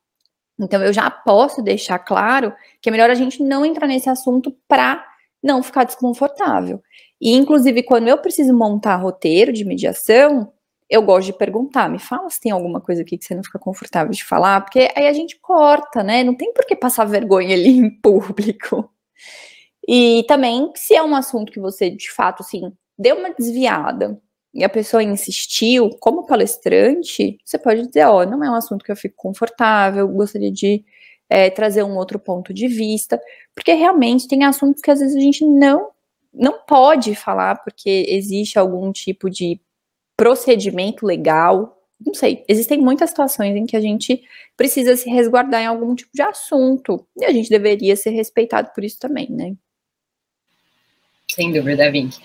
Então, 0.58 0.82
eu 0.82 0.92
já 0.92 1.10
posso 1.10 1.62
deixar 1.62 1.98
claro 1.98 2.52
que 2.82 2.90
é 2.90 2.92
melhor 2.92 3.08
a 3.08 3.14
gente 3.14 3.42
não 3.42 3.64
entrar 3.64 3.86
nesse 3.86 4.10
assunto 4.10 4.54
para 4.68 5.02
não 5.42 5.62
ficar 5.62 5.84
desconfortável. 5.84 6.82
E, 7.18 7.34
inclusive, 7.34 7.82
quando 7.82 8.08
eu 8.08 8.18
preciso 8.18 8.52
montar 8.52 8.96
roteiro 8.96 9.50
de 9.50 9.64
mediação, 9.64 10.52
eu 10.90 11.02
gosto 11.02 11.26
de 11.26 11.32
perguntar, 11.32 11.88
me 11.88 12.00
fala 12.00 12.28
se 12.28 12.40
tem 12.40 12.50
alguma 12.50 12.80
coisa 12.80 13.02
aqui 13.02 13.16
que 13.16 13.24
você 13.24 13.34
não 13.34 13.44
fica 13.44 13.58
confortável 13.58 14.12
de 14.12 14.24
falar, 14.24 14.60
porque 14.62 14.90
aí 14.96 15.06
a 15.06 15.12
gente 15.12 15.38
corta, 15.40 16.02
né? 16.02 16.24
Não 16.24 16.34
tem 16.34 16.52
por 16.52 16.66
que 16.66 16.74
passar 16.74 17.04
vergonha 17.04 17.54
ali 17.54 17.70
em 17.78 17.90
público. 18.00 18.90
E 19.86 20.24
também, 20.26 20.70
se 20.74 20.94
é 20.94 21.02
um 21.02 21.14
assunto 21.14 21.52
que 21.52 21.60
você, 21.60 21.90
de 21.90 22.10
fato, 22.10 22.42
assim, 22.42 22.72
deu 22.98 23.16
uma 23.16 23.32
desviada 23.32 24.20
e 24.52 24.64
a 24.64 24.68
pessoa 24.68 25.02
insistiu, 25.02 25.90
como 26.00 26.26
palestrante, 26.26 27.38
você 27.44 27.56
pode 27.56 27.86
dizer, 27.86 28.04
ó, 28.06 28.22
oh, 28.22 28.26
não 28.26 28.42
é 28.42 28.50
um 28.50 28.54
assunto 28.54 28.84
que 28.84 28.90
eu 28.90 28.96
fico 28.96 29.14
confortável, 29.16 30.08
gostaria 30.08 30.50
de 30.50 30.84
é, 31.28 31.48
trazer 31.50 31.84
um 31.84 31.96
outro 31.96 32.18
ponto 32.18 32.52
de 32.52 32.66
vista, 32.66 33.20
porque 33.54 33.72
realmente 33.72 34.26
tem 34.26 34.44
assuntos 34.44 34.82
que 34.82 34.90
às 34.90 34.98
vezes 34.98 35.16
a 35.16 35.20
gente 35.20 35.44
não 35.44 35.88
não 36.32 36.60
pode 36.64 37.14
falar 37.16 37.56
porque 37.56 38.06
existe 38.08 38.56
algum 38.58 38.92
tipo 38.92 39.28
de 39.28 39.60
procedimento 40.20 41.06
legal. 41.06 41.82
Não 41.98 42.12
sei, 42.12 42.44
existem 42.46 42.76
muitas 42.76 43.08
situações 43.08 43.56
em 43.56 43.64
que 43.64 43.74
a 43.74 43.80
gente 43.80 44.22
precisa 44.54 44.94
se 44.94 45.08
resguardar 45.08 45.62
em 45.62 45.66
algum 45.66 45.94
tipo 45.94 46.10
de 46.12 46.20
assunto. 46.20 47.06
E 47.16 47.24
a 47.24 47.32
gente 47.32 47.48
deveria 47.48 47.96
ser 47.96 48.10
respeitado 48.10 48.70
por 48.74 48.84
isso 48.84 48.98
também, 48.98 49.30
né? 49.30 49.54
Sem 51.30 51.50
dúvida, 51.50 51.90
Vink. 51.90 52.18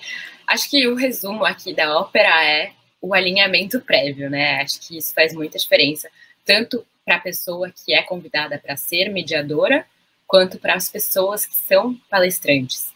Acho 0.46 0.68
que 0.68 0.86
o 0.86 0.94
resumo 0.94 1.42
aqui 1.42 1.72
da 1.72 1.98
ópera 1.98 2.44
é 2.44 2.72
o 3.00 3.14
alinhamento 3.14 3.80
prévio, 3.80 4.28
né? 4.28 4.60
Acho 4.60 4.78
que 4.86 4.98
isso 4.98 5.14
faz 5.14 5.32
muita 5.32 5.58
diferença, 5.58 6.10
tanto 6.44 6.84
para 7.02 7.16
a 7.16 7.20
pessoa 7.20 7.72
que 7.72 7.94
é 7.94 8.02
convidada 8.02 8.58
para 8.58 8.76
ser 8.76 9.08
mediadora, 9.08 9.86
quanto 10.26 10.58
para 10.58 10.74
as 10.74 10.90
pessoas 10.90 11.46
que 11.46 11.54
são 11.54 11.94
palestrantes. 12.10 12.92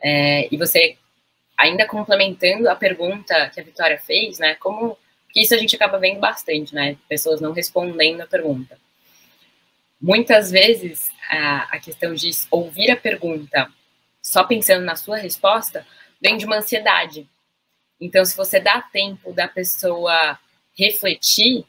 É, 0.00 0.46
e 0.48 0.56
você, 0.56 0.96
ainda 1.56 1.86
complementando 1.86 2.68
a 2.68 2.76
pergunta 2.76 3.50
que 3.50 3.60
a 3.60 3.64
Vitória 3.64 3.98
fez, 3.98 4.38
né? 4.38 4.54
Como 4.56 4.96
que 5.30 5.40
isso 5.40 5.54
a 5.54 5.58
gente 5.58 5.74
acaba 5.76 5.98
vendo 5.98 6.20
bastante, 6.20 6.74
né? 6.74 6.96
Pessoas 7.08 7.40
não 7.40 7.52
respondendo 7.52 8.20
a 8.20 8.26
pergunta. 8.26 8.78
Muitas 10.00 10.50
vezes 10.50 11.08
a, 11.30 11.76
a 11.76 11.78
questão 11.78 12.14
de 12.14 12.30
ouvir 12.50 12.90
a 12.90 12.96
pergunta 12.96 13.70
só 14.22 14.44
pensando 14.44 14.84
na 14.84 14.96
sua 14.96 15.16
resposta 15.16 15.86
vem 16.20 16.36
de 16.36 16.44
uma 16.46 16.56
ansiedade. 16.56 17.28
Então, 18.00 18.24
se 18.24 18.36
você 18.36 18.58
dá 18.58 18.80
tempo 18.80 19.32
da 19.32 19.46
pessoa 19.46 20.38
refletir 20.76 21.64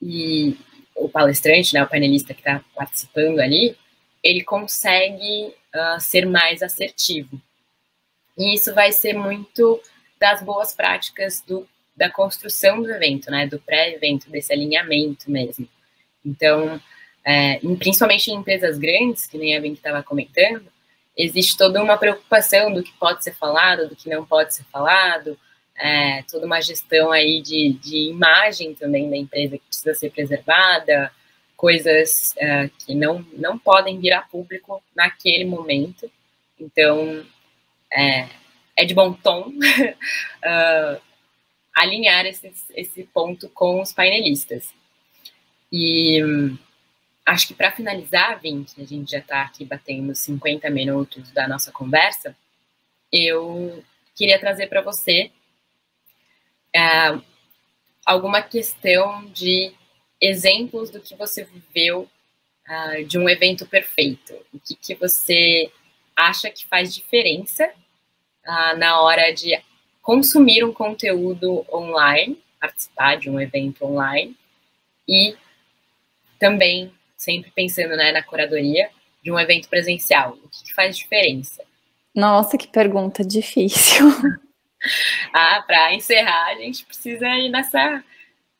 e 0.00 0.56
o 0.94 1.08
palestrante, 1.08 1.74
né, 1.74 1.82
o 1.82 1.88
painelista 1.88 2.34
que 2.34 2.40
está 2.40 2.62
participando 2.74 3.40
ali, 3.40 3.76
ele 4.22 4.42
consegue 4.42 5.54
uh, 5.74 6.00
ser 6.00 6.26
mais 6.26 6.62
assertivo. 6.62 7.40
E 8.36 8.54
isso 8.54 8.74
vai 8.74 8.92
ser 8.92 9.12
muito 9.14 9.80
das 10.18 10.42
boas 10.42 10.74
práticas 10.74 11.42
do, 11.46 11.66
da 11.96 12.10
construção 12.10 12.82
do 12.82 12.90
evento, 12.90 13.30
né, 13.30 13.46
do 13.46 13.58
pré-evento, 13.58 14.30
desse 14.30 14.52
alinhamento 14.52 15.30
mesmo. 15.30 15.68
Então, 16.24 16.80
é, 17.24 17.58
principalmente 17.78 18.30
em 18.30 18.36
empresas 18.36 18.78
grandes, 18.78 19.26
que 19.26 19.38
nem 19.38 19.56
a 19.56 19.60
Ben 19.60 19.72
estava 19.72 20.02
comentando, 20.02 20.66
existe 21.16 21.56
toda 21.56 21.82
uma 21.82 21.98
preocupação 21.98 22.72
do 22.72 22.82
que 22.82 22.92
pode 22.92 23.22
ser 23.22 23.34
falado, 23.34 23.88
do 23.88 23.96
que 23.96 24.08
não 24.08 24.24
pode 24.24 24.54
ser 24.54 24.64
falado, 24.64 25.38
é, 25.76 26.22
toda 26.30 26.46
uma 26.46 26.60
gestão 26.60 27.10
aí 27.10 27.40
de, 27.40 27.72
de 27.74 28.10
imagem 28.10 28.74
também 28.74 29.10
da 29.10 29.16
empresa 29.16 29.58
que 29.58 29.64
precisa 29.66 29.94
ser 29.94 30.10
preservada, 30.10 31.12
coisas 31.56 32.34
é, 32.36 32.70
que 32.78 32.94
não, 32.94 33.24
não 33.32 33.58
podem 33.58 33.98
vir 33.98 34.12
a 34.12 34.22
público 34.22 34.82
naquele 34.94 35.44
momento. 35.44 36.10
Então, 36.58 37.24
é, 37.92 38.28
é 38.76 38.84
de 38.84 38.94
bom 38.94 39.12
tom 39.12 39.48
uh, 39.50 41.00
alinhar 41.74 42.26
esses, 42.26 42.70
esse 42.74 43.04
ponto 43.04 43.48
com 43.50 43.80
os 43.80 43.92
painelistas. 43.92 44.72
E 45.70 46.20
acho 47.24 47.46
que 47.46 47.54
para 47.54 47.72
finalizar, 47.72 48.40
Vink, 48.40 48.80
a 48.80 48.84
gente 48.84 49.10
já 49.10 49.18
está 49.18 49.42
aqui 49.42 49.64
batendo 49.64 50.14
50 50.14 50.68
minutos 50.70 51.30
da 51.30 51.48
nossa 51.48 51.72
conversa, 51.72 52.36
eu 53.10 53.82
queria 54.14 54.38
trazer 54.38 54.66
para 54.68 54.80
você 54.80 55.30
é, 56.74 57.18
alguma 58.04 58.42
questão 58.42 59.26
de 59.26 59.72
exemplos 60.20 60.90
do 60.90 61.00
que 61.00 61.14
você 61.14 61.44
viveu 61.44 62.08
uh, 62.68 63.04
de 63.04 63.18
um 63.18 63.28
evento 63.28 63.66
perfeito. 63.66 64.34
O 64.52 64.58
que, 64.60 64.76
que 64.76 64.94
você 64.94 65.70
acha 66.16 66.50
que 66.50 66.66
faz 66.66 66.94
diferença 66.94 67.72
uh, 68.46 68.76
na 68.76 69.00
hora 69.00 69.32
de 69.32 69.60
consumir 70.00 70.64
um 70.64 70.72
conteúdo 70.72 71.64
online, 71.72 72.42
participar 72.60 73.16
de 73.16 73.30
um 73.30 73.40
evento 73.40 73.84
online 73.84 74.36
e 75.08 75.36
também 76.38 76.92
sempre 77.16 77.50
pensando 77.52 77.96
né, 77.96 78.12
na 78.12 78.22
curadoria 78.22 78.90
de 79.22 79.30
um 79.30 79.38
evento 79.38 79.68
presencial. 79.68 80.32
O 80.42 80.48
que, 80.48 80.64
que 80.64 80.74
faz 80.74 80.96
diferença? 80.96 81.62
Nossa, 82.14 82.58
que 82.58 82.66
pergunta 82.66 83.24
difícil. 83.24 84.06
ah, 85.32 85.62
para 85.66 85.94
encerrar, 85.94 86.48
a 86.48 86.54
gente 86.56 86.84
precisa 86.84 87.26
ir 87.28 87.48
nessa, 87.48 88.04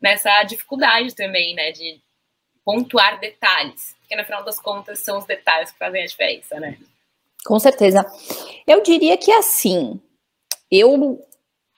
nessa 0.01 0.43
dificuldade 0.45 1.15
também, 1.15 1.55
né, 1.55 1.73
de 1.73 2.01
pontuar 2.65 3.19
detalhes, 3.19 3.97
porque 3.99 4.15
no 4.15 4.25
final 4.25 4.45
das 4.45 4.61
contas 4.61 5.01
são 5.01 5.19
os 5.19 5.25
detalhes 5.25 5.73
que 5.73 5.79
fazem 5.79 6.03
a 6.03 6.07
diferença, 6.07 6.61
né? 6.61 6.79
Com 7.45 7.59
certeza. 7.59 8.05
Eu 8.67 8.83
diria 8.83 9.17
que 9.17 9.33
assim, 9.33 10.01
eu 10.71 11.21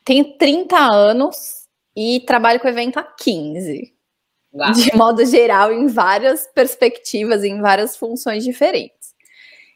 tenho 0.05 0.37
30 0.37 0.77
anos 0.77 1.67
e 1.97 2.21
trabalho 2.21 2.61
com 2.61 2.69
evento 2.69 2.99
há 2.99 3.03
15. 3.03 3.95
Uau. 4.55 4.73
de 4.73 4.97
modo 4.97 5.25
geral, 5.27 5.73
em 5.73 5.89
várias 5.89 6.47
perspectivas, 6.55 7.43
em 7.43 7.61
várias 7.61 7.97
funções 7.97 8.45
diferentes. 8.45 9.13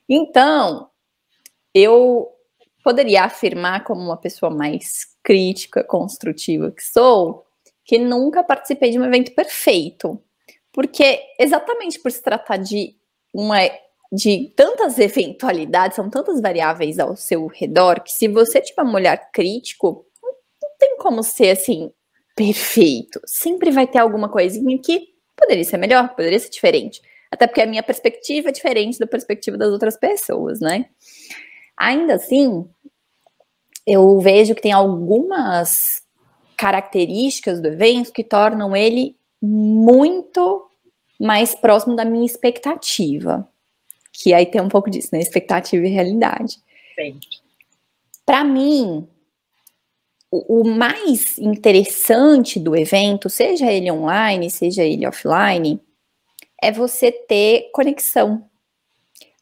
Então, 0.09 0.89
eu 1.75 2.29
poderia 2.85 3.25
afirmar, 3.25 3.83
como 3.83 4.01
uma 4.01 4.17
pessoa 4.17 4.51
mais 4.51 5.05
crítica, 5.23 5.83
construtiva 5.83 6.71
que 6.71 6.83
sou, 6.83 7.45
que 7.85 7.99
nunca 7.99 8.45
participei 8.45 8.91
de 8.91 8.99
um 8.99 9.05
evento 9.05 9.35
perfeito. 9.35 10.23
Porque 10.73 11.21
exatamente 11.39 11.99
por 11.99 12.13
se 12.13 12.23
tratar 12.23 12.57
de 12.57 12.95
uma 13.35 13.59
de 14.13 14.53
tantas 14.57 14.99
eventualidades, 14.99 15.97
são 15.97 16.09
tantas 16.09 16.41
variáveis 16.41 16.99
ao 16.99 17.15
seu 17.15 17.47
redor, 17.47 18.03
que 18.03 18.13
se 18.13 18.27
você 18.27 18.61
tiver 18.61 18.83
um 18.83 18.95
olhar 18.95 19.17
crítico, 19.31 20.07
não 20.23 20.71
tem 20.79 20.97
como 20.97 21.23
ser 21.23 21.51
assim, 21.51 21.91
perfeito. 22.35 23.21
Sempre 23.27 23.71
vai 23.71 23.87
ter 23.87 23.99
alguma 23.99 24.29
coisinha 24.29 24.79
que 24.79 25.09
poderia 25.37 25.65
ser 25.65 25.77
melhor, 25.77 26.09
poderia 26.15 26.39
ser 26.39 26.51
diferente. 26.51 27.01
Até 27.31 27.47
porque 27.47 27.61
a 27.61 27.67
minha 27.67 27.83
perspectiva 27.83 28.49
é 28.49 28.53
diferente 28.53 28.99
da 28.99 29.07
perspectiva 29.07 29.59
das 29.59 29.69
outras 29.69 29.99
pessoas, 29.99 30.61
né? 30.61 30.87
Ainda 31.77 32.15
assim, 32.15 32.67
eu 33.87 34.19
vejo 34.21 34.55
que 34.55 34.63
tem 34.63 34.73
algumas 34.73 36.03
características 36.57 37.61
do 37.61 37.69
evento 37.69 38.13
que 38.13 38.25
tornam 38.25 38.75
ele 38.75 39.17
muito 39.41 40.69
mais 41.21 41.55
próximo 41.55 41.95
da 41.95 42.05
minha 42.05 42.27
expectativa. 42.27 43.49
Que 44.21 44.35
aí 44.35 44.47
tem 44.47 44.61
um 44.61 44.69
pouco 44.69 44.91
disso, 44.91 45.11
né? 45.13 45.21
Expectativa 45.21 45.87
e 45.87 45.91
realidade. 45.91 46.57
Para 48.27 48.43
mim, 48.43 49.07
o, 50.31 50.65
mais 50.65 51.39
interessante 51.39 52.59
do 52.59 52.77
evento, 52.77 53.31
seja 53.31 53.73
ele 53.73 53.91
online, 53.91 54.51
seja 54.51 54.83
ele 54.83 55.07
offline, 55.07 55.81
é 56.63 56.73
você 56.73 57.11
ter 57.13 57.71
conexão. 57.73 58.45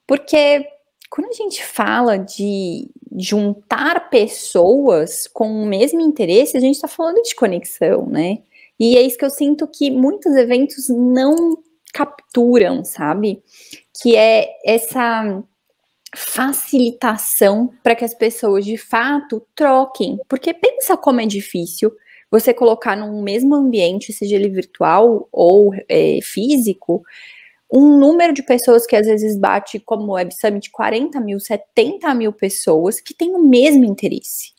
Porque 0.07 0.67
quando 1.11 1.29
a 1.31 1.33
gente 1.33 1.65
fala 1.65 2.19
de 2.19 2.89
juntar 3.17 4.11
pessoas 4.11 5.27
com 5.27 5.63
o 5.63 5.67
mesmo 5.67 6.01
interesse, 6.01 6.57
a 6.57 6.61
gente 6.61 6.75
está 6.75 6.89
falando 6.89 7.23
de 7.23 7.35
conexão, 7.35 8.07
né? 8.07 8.39
E 8.79 8.97
é 8.97 9.03
isso 9.03 9.17
que 9.17 9.25
eu 9.25 9.31
sinto 9.31 9.67
que 9.67 9.91
muitos 9.91 10.37
eventos 10.37 10.89
não 10.91 11.59
capturam, 11.93 12.85
sabe? 12.85 13.43
Que 14.03 14.17
é 14.17 14.49
essa 14.65 15.43
facilitação 16.15 17.73
para 17.83 17.95
que 17.95 18.05
as 18.05 18.15
pessoas 18.15 18.65
de 18.65 18.77
fato 18.77 19.43
troquem, 19.55 20.19
porque 20.29 20.55
pensa 20.55 20.97
como 20.97 21.21
é 21.21 21.27
difícil 21.27 21.93
você 22.31 22.53
colocar 22.53 22.97
num 22.97 23.23
mesmo 23.23 23.55
ambiente, 23.55 24.13
seja 24.13 24.37
ele 24.37 24.49
virtual 24.49 25.29
ou 25.31 25.73
é, 25.89 26.19
físico, 26.23 27.03
um 27.73 27.99
número 27.99 28.33
de 28.33 28.43
pessoas 28.43 28.87
que 28.87 28.97
às 28.97 29.07
vezes 29.07 29.37
bate 29.39 29.79
como 29.79 30.13
Web 30.13 30.35
Summit 30.35 30.71
40 30.71 31.21
mil, 31.21 31.39
70 31.39 32.15
mil 32.15 32.33
pessoas 32.33 33.01
que 33.01 33.15
têm 33.15 33.35
o 33.35 33.43
mesmo 33.43 33.85
interesse. 33.85 34.53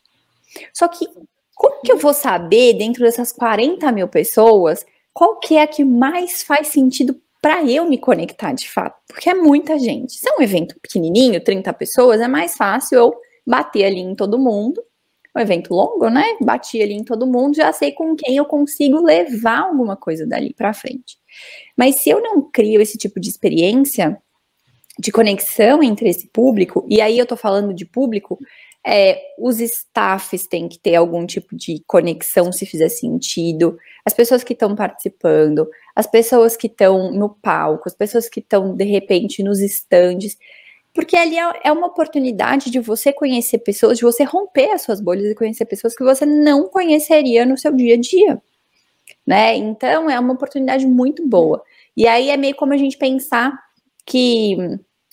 Só 0.74 0.88
que 0.88 1.08
como 1.56 1.82
que 1.82 1.92
eu 1.92 1.98
vou 1.98 2.14
saber 2.14 2.74
dentro 2.74 3.04
dessas 3.04 3.32
40 3.32 3.92
mil 3.92 4.08
pessoas 4.08 4.86
qual 5.14 5.40
que 5.40 5.56
é 5.56 5.64
a 5.64 5.68
que 5.68 5.84
mais 5.84 6.44
faz 6.44 6.68
sentido 6.68 7.20
para 7.48 7.64
eu 7.64 7.86
me 7.86 7.98
conectar 7.98 8.52
de 8.52 8.70
fato, 8.70 9.02
porque 9.08 9.30
é 9.30 9.34
muita 9.34 9.80
gente. 9.80 10.12
Se 10.16 10.28
é 10.28 10.36
um 10.38 10.42
evento 10.42 10.78
pequenininho, 10.82 11.42
30 11.42 11.72
pessoas, 11.72 12.20
é 12.20 12.28
mais 12.28 12.58
fácil 12.58 12.98
eu 12.98 13.16
bater 13.46 13.86
ali 13.86 14.02
em 14.02 14.14
todo 14.14 14.38
mundo. 14.38 14.84
Um 15.34 15.40
evento 15.40 15.74
longo, 15.74 16.10
né? 16.10 16.26
Bati 16.42 16.82
ali 16.82 16.94
em 16.94 17.06
todo 17.06 17.26
mundo, 17.26 17.56
já 17.56 17.72
sei 17.72 17.94
com 17.94 18.18
quem 18.18 18.36
eu 18.36 18.44
consigo 18.44 19.02
levar 19.02 19.60
alguma 19.60 19.96
coisa 19.96 20.28
dali 20.28 20.54
para 20.54 20.74
frente. 20.74 21.16
Mas 21.78 21.96
se 21.96 22.10
eu 22.10 22.22
não 22.22 22.42
crio 22.52 22.82
esse 22.82 22.98
tipo 22.98 23.18
de 23.18 23.30
experiência 23.30 24.22
de 25.00 25.10
conexão 25.10 25.82
entre 25.82 26.10
esse 26.10 26.28
público, 26.28 26.86
e 26.90 27.00
aí 27.00 27.18
eu 27.18 27.26
tô 27.26 27.38
falando 27.38 27.74
de 27.74 27.86
público, 27.86 28.38
é, 28.90 29.22
os 29.38 29.60
staffs 29.60 30.48
têm 30.48 30.70
que 30.70 30.80
ter 30.80 30.96
algum 30.96 31.26
tipo 31.26 31.54
de 31.54 31.84
conexão, 31.86 32.54
se 32.54 32.66
fizer 32.66 32.88
sentido, 32.88 33.78
as 34.06 34.14
pessoas 34.14 34.46
que 34.46 34.54
estão 34.54 34.74
participando, 34.78 35.70
as 35.94 36.08
pessoas 36.08 36.56
que 36.56 36.68
estão 36.68 37.12
no 37.12 37.28
palco, 37.28 37.84
as 37.86 37.94
pessoas 37.94 38.30
que 38.30 38.40
estão, 38.40 38.74
de 38.74 38.86
repente, 38.86 39.44
nos 39.44 39.60
estandes, 39.60 40.38
porque 40.94 41.18
ali 41.18 41.38
é, 41.38 41.52
é 41.66 41.72
uma 41.74 41.88
oportunidade 41.88 42.72
de 42.72 42.80
você 42.80 43.12
conhecer 43.12 43.58
pessoas, 43.58 43.98
de 43.98 44.06
você 44.06 44.24
romper 44.24 44.72
as 44.72 44.84
suas 44.84 45.02
bolhas 45.02 45.26
e 45.26 45.36
conhecer 45.36 45.66
pessoas 45.66 45.94
que 45.94 46.06
você 46.06 46.26
não 46.26 46.70
conheceria 46.70 47.46
no 47.46 47.58
seu 47.58 47.74
dia 47.74 47.96
a 47.96 48.00
dia, 48.00 48.42
né? 49.26 49.54
Então, 49.54 50.10
é 50.10 50.18
uma 50.18 50.34
oportunidade 50.34 50.88
muito 50.88 51.28
boa. 51.28 51.62
E 51.96 52.08
aí 52.08 52.30
é 52.30 52.38
meio 52.38 52.56
como 52.56 52.72
a 52.72 52.78
gente 52.78 52.98
pensar 52.98 53.52
que 54.06 54.56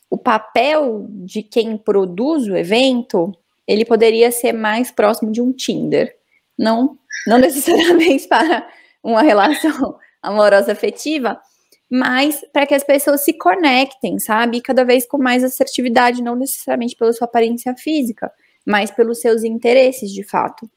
o 0.09 0.16
papel 0.16 1.09
de 1.11 1.43
quem 1.43 1.77
produz 1.77 2.47
o 2.47 2.57
evento 2.57 3.37
ele 3.67 3.85
poderia 3.85 4.31
ser 4.31 4.53
mais 4.53 4.91
próximo 4.91 5.33
de 5.33 5.41
um 5.41 5.53
Tinder. 5.53 6.15
Não, 6.59 6.99
não 7.27 7.39
necessariamente 7.39 8.29
para 8.29 8.67
uma 9.03 9.23
relação 9.23 9.99
amorosa 10.23 10.73
afetiva, 10.73 11.41
mas 11.91 12.41
para 12.53 12.67
que 12.67 12.75
as 12.75 12.83
pessoas 12.83 13.25
se 13.25 13.33
conectem, 13.33 14.19
sabe? 14.19 14.61
Cada 14.61 14.85
vez 14.85 15.07
com 15.07 15.19
mais 15.19 15.45
assertividade, 15.45 16.23
não 16.23 16.35
necessariamente 16.35 16.97
pela 16.97 17.12
sua 17.12 17.27
aparência 17.27 17.75
física, 17.77 18.33
mas 18.67 18.91
pelos 18.91 19.21
seus 19.21 19.45
interesses 19.45 20.11
de 20.11 20.25
fato. 20.25 20.69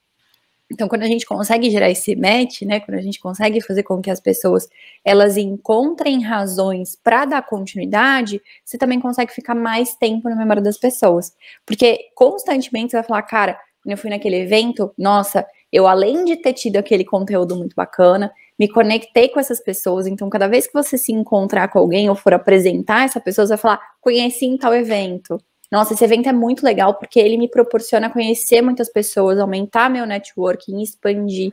Então, 0.70 0.88
quando 0.89 1.03
a 1.03 1.07
gente 1.07 1.26
consegue 1.26 1.70
gerar 1.70 1.89
esse 1.89 2.13
match, 2.15 2.63
né, 2.63 2.82
quando 2.82 2.97
a 2.97 3.01
gente 3.01 3.20
consegue 3.20 3.61
fazer 3.61 3.84
com 3.84 4.01
que 4.01 4.11
as 4.11 4.20
pessoas 4.20 4.68
elas 5.03 5.38
encontrem 5.38 6.22
razões 6.22 6.95
para 7.01 7.26
dar 7.26 7.41
continuidade, 7.41 8.41
você 8.65 8.78
também 8.78 8.99
consegue 8.99 9.32
ficar 9.32 9.55
mais 9.55 9.95
tempo 9.95 10.28
na 10.30 10.36
memória 10.36 10.61
das 10.61 10.78
pessoas. 10.78 11.34
Porque 11.65 12.09
constantemente 12.13 12.91
você 12.91 12.97
vai 12.97 13.03
falar, 13.05 13.22
cara, 13.24 13.53
quando 13.82 13.91
eu 13.93 13.97
fui 13.97 14.09
naquele 14.09 14.36
evento, 14.36 14.93
nossa, 14.97 15.45
eu 15.72 15.88
além 15.88 16.26
de 16.26 16.36
ter 16.36 16.51
tido 16.51 16.76
aquele 16.76 17.05
conteúdo 17.05 17.55
muito 17.55 17.74
bacana, 17.74 18.32
me 18.59 18.68
conectei 18.68 19.30
com 19.30 19.39
essas 19.39 19.61
pessoas. 19.61 20.05
Então, 20.05 20.30
cada 20.30 20.47
vez 20.47 20.68
que 20.68 20.74
você 20.74 20.97
se 20.97 21.13
encontrar 21.13 21.70
com 21.70 21.80
alguém 21.80 22.09
ou 22.09 22.15
for 22.15 22.34
apresentar 22.34 23.05
essa 23.05 23.22
pessoa, 23.22 23.45
você 23.45 23.53
vai 23.53 23.57
falar, 23.57 23.82
conheci 24.01 24.45
em 24.45 24.57
tal 24.57 24.74
evento 24.74 25.38
nossa, 25.72 25.93
esse 25.93 26.03
evento 26.03 26.30
é 26.30 26.34
muito 26.34 26.63
legal 26.63 26.95
porque 26.95 27.20
ele 27.20 27.38
me 27.38 27.49
proporciona 27.49 28.09
conhecer 28.09 28.61
muitas 28.61 28.89
pessoas, 28.89 29.38
aumentar 29.38 29.89
meu 29.89 30.05
networking, 30.05 30.82
expandir. 30.82 31.51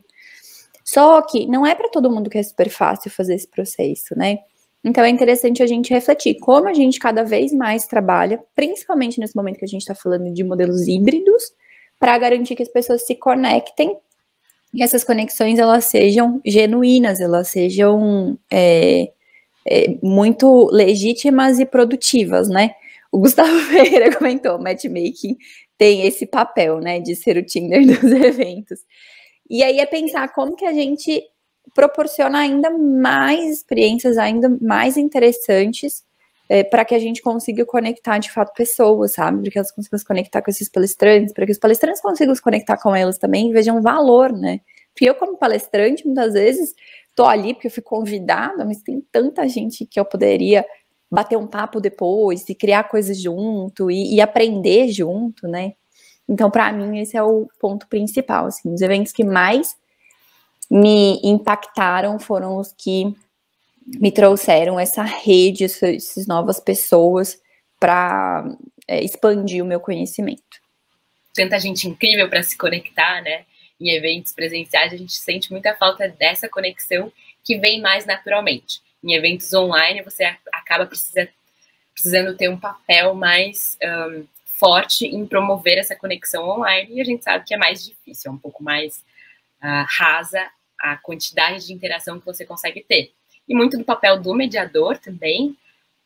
Só 0.84 1.20
que 1.22 1.46
não 1.46 1.66
é 1.66 1.74
para 1.74 1.88
todo 1.88 2.10
mundo 2.10 2.30
que 2.30 2.38
é 2.38 2.42
super 2.42 2.68
fácil 2.68 3.10
fazer 3.10 3.34
esse 3.34 3.48
processo, 3.48 4.16
né? 4.16 4.38
Então 4.84 5.02
é 5.02 5.08
interessante 5.08 5.62
a 5.62 5.66
gente 5.66 5.92
refletir 5.92 6.38
como 6.38 6.68
a 6.68 6.74
gente 6.74 6.98
cada 6.98 7.24
vez 7.24 7.52
mais 7.52 7.86
trabalha, 7.86 8.38
principalmente 8.54 9.18
nesse 9.18 9.34
momento 9.34 9.58
que 9.58 9.64
a 9.64 9.68
gente 9.68 9.80
está 9.80 9.94
falando 9.94 10.32
de 10.32 10.44
modelos 10.44 10.86
híbridos, 10.86 11.42
para 11.98 12.18
garantir 12.18 12.54
que 12.54 12.62
as 12.62 12.68
pessoas 12.68 13.06
se 13.06 13.14
conectem 13.14 13.96
e 14.74 14.82
essas 14.82 15.02
conexões 15.02 15.58
elas 15.58 15.86
sejam 15.86 16.40
genuínas, 16.44 17.20
elas 17.20 17.48
sejam 17.48 18.38
é, 18.50 19.10
é, 19.66 19.96
muito 20.02 20.68
legítimas 20.70 21.58
e 21.58 21.64
produtivas, 21.64 22.48
né? 22.48 22.74
O 23.14 23.20
Gustavo 23.20 23.56
Ferreira 23.70 24.12
comentou, 24.12 24.58
matchmaking 24.58 25.36
tem 25.78 26.04
esse 26.04 26.26
papel, 26.26 26.80
né, 26.80 26.98
de 26.98 27.14
ser 27.14 27.36
o 27.36 27.46
Tinder 27.46 27.86
dos 27.86 28.10
eventos. 28.10 28.80
E 29.48 29.62
aí 29.62 29.78
é 29.78 29.86
pensar 29.86 30.32
como 30.32 30.56
que 30.56 30.64
a 30.64 30.72
gente 30.72 31.22
proporciona 31.76 32.40
ainda 32.40 32.70
mais 32.70 33.58
experiências, 33.58 34.18
ainda 34.18 34.48
mais 34.60 34.96
interessantes, 34.96 36.02
é, 36.48 36.64
para 36.64 36.84
que 36.84 36.92
a 36.92 36.98
gente 36.98 37.22
consiga 37.22 37.64
conectar 37.64 38.18
de 38.18 38.32
fato 38.32 38.52
pessoas, 38.52 39.12
sabe? 39.12 39.42
Para 39.42 39.50
que 39.52 39.58
elas 39.58 39.70
consigam 39.70 39.98
se 39.98 40.04
conectar 40.04 40.42
com 40.42 40.50
esses 40.50 40.68
palestrantes, 40.68 41.32
para 41.32 41.46
que 41.46 41.52
os 41.52 41.58
palestrantes 41.58 42.02
consigam 42.02 42.34
se 42.34 42.42
conectar 42.42 42.76
com 42.78 42.96
elas 42.96 43.16
também 43.16 43.48
e 43.48 43.52
vejam 43.52 43.80
valor, 43.80 44.32
né? 44.32 44.60
Porque 44.92 45.08
eu, 45.08 45.14
como 45.14 45.38
palestrante, 45.38 46.04
muitas 46.04 46.32
vezes 46.32 46.74
tô 47.14 47.24
ali 47.24 47.54
porque 47.54 47.68
eu 47.68 47.70
fui 47.70 47.82
convidada, 47.82 48.64
mas 48.64 48.82
tem 48.82 49.00
tanta 49.12 49.46
gente 49.46 49.86
que 49.86 50.00
eu 50.00 50.04
poderia 50.04 50.66
bater 51.14 51.36
um 51.36 51.46
papo 51.46 51.80
depois 51.80 52.48
e 52.48 52.54
criar 52.54 52.84
coisas 52.84 53.20
junto 53.20 53.90
e, 53.90 54.16
e 54.16 54.20
aprender 54.20 54.88
junto, 54.88 55.46
né? 55.46 55.74
Então, 56.28 56.50
para 56.50 56.72
mim, 56.72 56.98
esse 56.98 57.16
é 57.16 57.22
o 57.22 57.48
ponto 57.60 57.86
principal. 57.86 58.46
Assim, 58.46 58.72
os 58.72 58.80
eventos 58.80 59.12
que 59.12 59.24
mais 59.24 59.76
me 60.70 61.20
impactaram 61.22 62.18
foram 62.18 62.58
os 62.58 62.72
que 62.72 63.14
me 63.86 64.10
trouxeram 64.10 64.80
essa 64.80 65.02
rede, 65.02 65.64
essas 65.64 66.26
novas 66.26 66.58
pessoas 66.58 67.38
para 67.78 68.44
é, 68.88 69.04
expandir 69.04 69.62
o 69.62 69.66
meu 69.66 69.78
conhecimento. 69.78 70.42
Tanta 71.34 71.58
gente 71.58 71.86
incrível 71.86 72.28
para 72.30 72.42
se 72.42 72.56
conectar, 72.56 73.22
né? 73.22 73.44
Em 73.78 73.90
eventos 73.90 74.32
presenciais, 74.32 74.92
a 74.92 74.96
gente 74.96 75.12
sente 75.12 75.50
muita 75.50 75.74
falta 75.74 76.08
dessa 76.08 76.48
conexão 76.48 77.12
que 77.42 77.58
vem 77.58 77.80
mais 77.80 78.06
naturalmente 78.06 78.84
em 79.05 79.14
eventos 79.14 79.52
online, 79.52 80.02
você 80.02 80.24
acaba 80.52 80.86
precisa, 80.86 81.28
precisando 81.92 82.36
ter 82.36 82.48
um 82.48 82.59
papel 82.59 83.14
mais 83.14 83.76
um, 83.84 84.24
forte 84.46 85.07
em 85.07 85.26
promover 85.26 85.76
essa 85.76 85.94
conexão 85.94 86.48
online, 86.48 86.94
e 86.94 87.00
a 87.00 87.05
gente 87.05 87.22
sabe 87.22 87.44
que 87.44 87.55
é 87.55 87.59
mais 87.59 87.84
difícil, 87.84 88.30
é 88.30 88.34
um 88.34 88.38
pouco 88.38 88.64
mais 88.64 89.05
uh, 89.62 89.84
rasa 89.86 90.48
a 90.80 90.96
quantidade 90.96 91.66
de 91.66 91.72
interação 91.72 92.18
que 92.18 92.26
você 92.26 92.46
consegue 92.46 92.82
ter. 92.82 93.12
E 93.46 93.55
muito 93.55 93.76
do 93.76 93.84
papel 93.84 94.18
do 94.18 94.34
mediador 94.34 94.96
também 94.98 95.57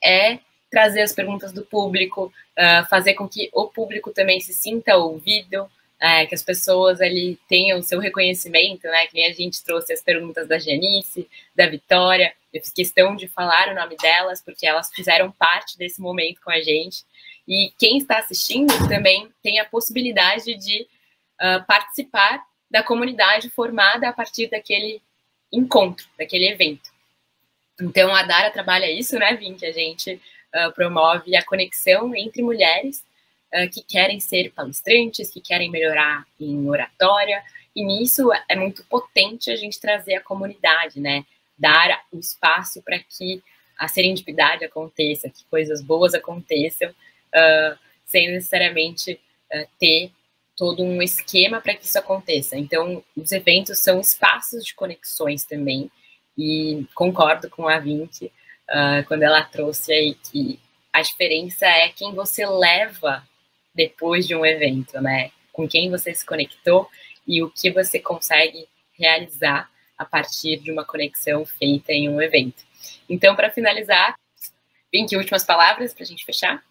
é 0.02 0.40
trazer 0.70 1.02
as 1.02 1.12
perguntas 1.12 1.52
do 1.52 1.64
público, 1.64 2.32
uh, 2.58 2.86
fazer 2.88 3.14
com 3.14 3.28
que 3.28 3.48
o 3.52 3.68
público 3.68 4.10
também 4.10 4.40
se 4.40 4.52
sinta 4.52 4.96
ouvido, 4.96 5.70
é, 6.00 6.26
que 6.26 6.34
as 6.34 6.42
pessoas 6.42 7.00
ali 7.00 7.38
tenham 7.48 7.78
o 7.78 7.82
seu 7.82 7.98
reconhecimento, 7.98 8.86
né? 8.86 9.06
Que 9.06 9.24
a 9.24 9.32
gente 9.32 9.64
trouxe 9.64 9.92
as 9.92 10.00
perguntas 10.00 10.46
da 10.46 10.58
Janice, 10.58 11.28
da 11.54 11.66
Vitória. 11.66 12.32
Eu 12.52 12.60
fiz 12.62 12.72
questão 12.72 13.14
de 13.14 13.28
falar 13.28 13.68
o 13.68 13.74
nome 13.74 13.96
delas, 13.96 14.42
porque 14.42 14.66
elas 14.66 14.90
fizeram 14.92 15.30
parte 15.30 15.76
desse 15.76 16.00
momento 16.00 16.40
com 16.40 16.50
a 16.50 16.60
gente. 16.60 17.04
E 17.46 17.72
quem 17.78 17.98
está 17.98 18.18
assistindo 18.18 18.72
também 18.88 19.28
tem 19.42 19.58
a 19.58 19.64
possibilidade 19.64 20.54
de 20.54 20.86
uh, 21.40 21.64
participar 21.66 22.42
da 22.70 22.82
comunidade 22.82 23.48
formada 23.50 24.08
a 24.08 24.12
partir 24.12 24.48
daquele 24.48 25.02
encontro, 25.52 26.06
daquele 26.18 26.48
evento. 26.48 26.90
Então, 27.80 28.14
a 28.14 28.22
Dara 28.22 28.50
trabalha 28.50 28.90
isso, 28.90 29.18
né, 29.18 29.34
Vim, 29.36 29.54
que 29.54 29.64
a 29.64 29.72
gente 29.72 30.20
uh, 30.54 30.72
promove 30.74 31.36
a 31.36 31.44
conexão 31.44 32.14
entre 32.14 32.42
mulheres 32.42 33.04
uh, 33.54 33.70
que 33.70 33.82
querem 33.82 34.20
ser 34.20 34.50
palestrantes, 34.52 35.30
que 35.30 35.40
querem 35.40 35.70
melhorar 35.70 36.26
em 36.40 36.68
oratória, 36.68 37.42
e 37.74 37.84
nisso 37.84 38.30
é 38.48 38.56
muito 38.56 38.84
potente 38.84 39.50
a 39.50 39.56
gente 39.56 39.80
trazer 39.80 40.16
a 40.16 40.20
comunidade, 40.20 40.98
né? 41.00 41.24
Dar 41.58 42.04
o 42.12 42.18
espaço 42.18 42.82
para 42.82 42.98
que 42.98 43.42
a 43.78 43.88
serendipidade 43.88 44.64
aconteça, 44.64 45.30
que 45.30 45.44
coisas 45.50 45.82
boas 45.82 46.14
aconteçam, 46.14 46.90
uh, 46.90 47.78
sem 48.04 48.30
necessariamente 48.30 49.20
uh, 49.52 49.68
ter 49.78 50.12
todo 50.56 50.82
um 50.82 51.00
esquema 51.00 51.60
para 51.60 51.74
que 51.74 51.84
isso 51.84 51.98
aconteça. 51.98 52.56
Então, 52.56 53.04
os 53.16 53.30
eventos 53.30 53.78
são 53.78 54.00
espaços 54.00 54.64
de 54.64 54.74
conexões 54.74 55.44
também, 55.44 55.90
e 56.38 56.86
concordo 56.94 57.50
com 57.50 57.68
a 57.68 57.80
Vinci 57.80 58.26
uh, 58.70 59.04
quando 59.08 59.24
ela 59.24 59.42
trouxe 59.42 59.92
aí 59.92 60.14
que 60.14 60.60
a 60.92 61.02
diferença 61.02 61.66
é 61.66 61.88
quem 61.88 62.14
você 62.14 62.46
leva 62.46 63.26
depois 63.74 64.26
de 64.26 64.34
um 64.34 64.46
evento, 64.46 65.00
né? 65.00 65.32
Com 65.52 65.68
quem 65.68 65.90
você 65.90 66.14
se 66.14 66.24
conectou 66.24 66.88
e 67.26 67.42
o 67.42 67.50
que 67.50 67.70
você 67.70 67.98
consegue 67.98 68.68
realizar 68.96 69.70
a 69.98 70.04
partir 70.04 70.58
de 70.58 70.70
uma 70.70 70.84
conexão 70.84 71.44
feita 71.44 71.92
em 71.92 72.08
um 72.08 72.22
evento. 72.22 72.62
Então, 73.08 73.34
para 73.34 73.50
finalizar, 73.50 74.14
vem 74.92 75.06
que 75.06 75.16
últimas 75.16 75.44
palavras 75.44 75.92
para 75.92 76.04
a 76.04 76.06
gente 76.06 76.24
fechar. 76.24 76.62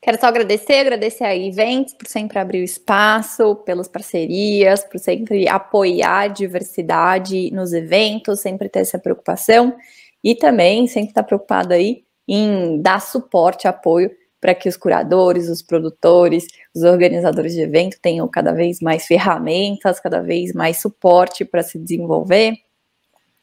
Quero 0.00 0.18
só 0.18 0.26
agradecer, 0.26 0.80
agradecer 0.80 1.24
a 1.24 1.36
Eventos 1.36 1.94
por 1.94 2.08
sempre 2.08 2.38
abrir 2.38 2.60
o 2.60 2.64
espaço, 2.64 3.56
pelas 3.56 3.86
parcerias, 3.86 4.82
por 4.82 4.98
sempre 4.98 5.48
apoiar 5.48 6.22
a 6.22 6.28
diversidade 6.28 7.50
nos 7.52 7.72
eventos, 7.72 8.40
sempre 8.40 8.68
ter 8.68 8.80
essa 8.80 8.98
preocupação 8.98 9.76
e 10.22 10.34
também 10.34 10.88
sempre 10.88 11.10
estar 11.10 11.22
preocupado 11.22 11.72
aí 11.72 12.04
em 12.26 12.80
dar 12.80 13.00
suporte, 13.00 13.68
apoio 13.68 14.10
para 14.42 14.56
que 14.56 14.68
os 14.68 14.76
curadores, 14.76 15.48
os 15.48 15.62
produtores, 15.62 16.48
os 16.74 16.82
organizadores 16.82 17.54
de 17.54 17.60
evento 17.60 17.96
tenham 18.02 18.26
cada 18.26 18.52
vez 18.52 18.80
mais 18.80 19.06
ferramentas, 19.06 20.00
cada 20.00 20.20
vez 20.20 20.52
mais 20.52 20.80
suporte 20.80 21.44
para 21.44 21.62
se 21.62 21.78
desenvolver, 21.78 22.54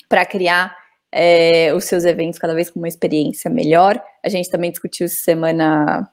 para 0.10 0.26
criar 0.26 0.76
é, 1.10 1.74
os 1.74 1.86
seus 1.86 2.04
eventos 2.04 2.38
cada 2.38 2.54
vez 2.54 2.70
com 2.70 2.80
uma 2.80 2.88
experiência 2.89 3.50
melhor. 3.50 4.04
A 4.22 4.28
gente 4.28 4.50
também 4.50 4.72
discutiu 4.72 5.08
semana, 5.08 6.06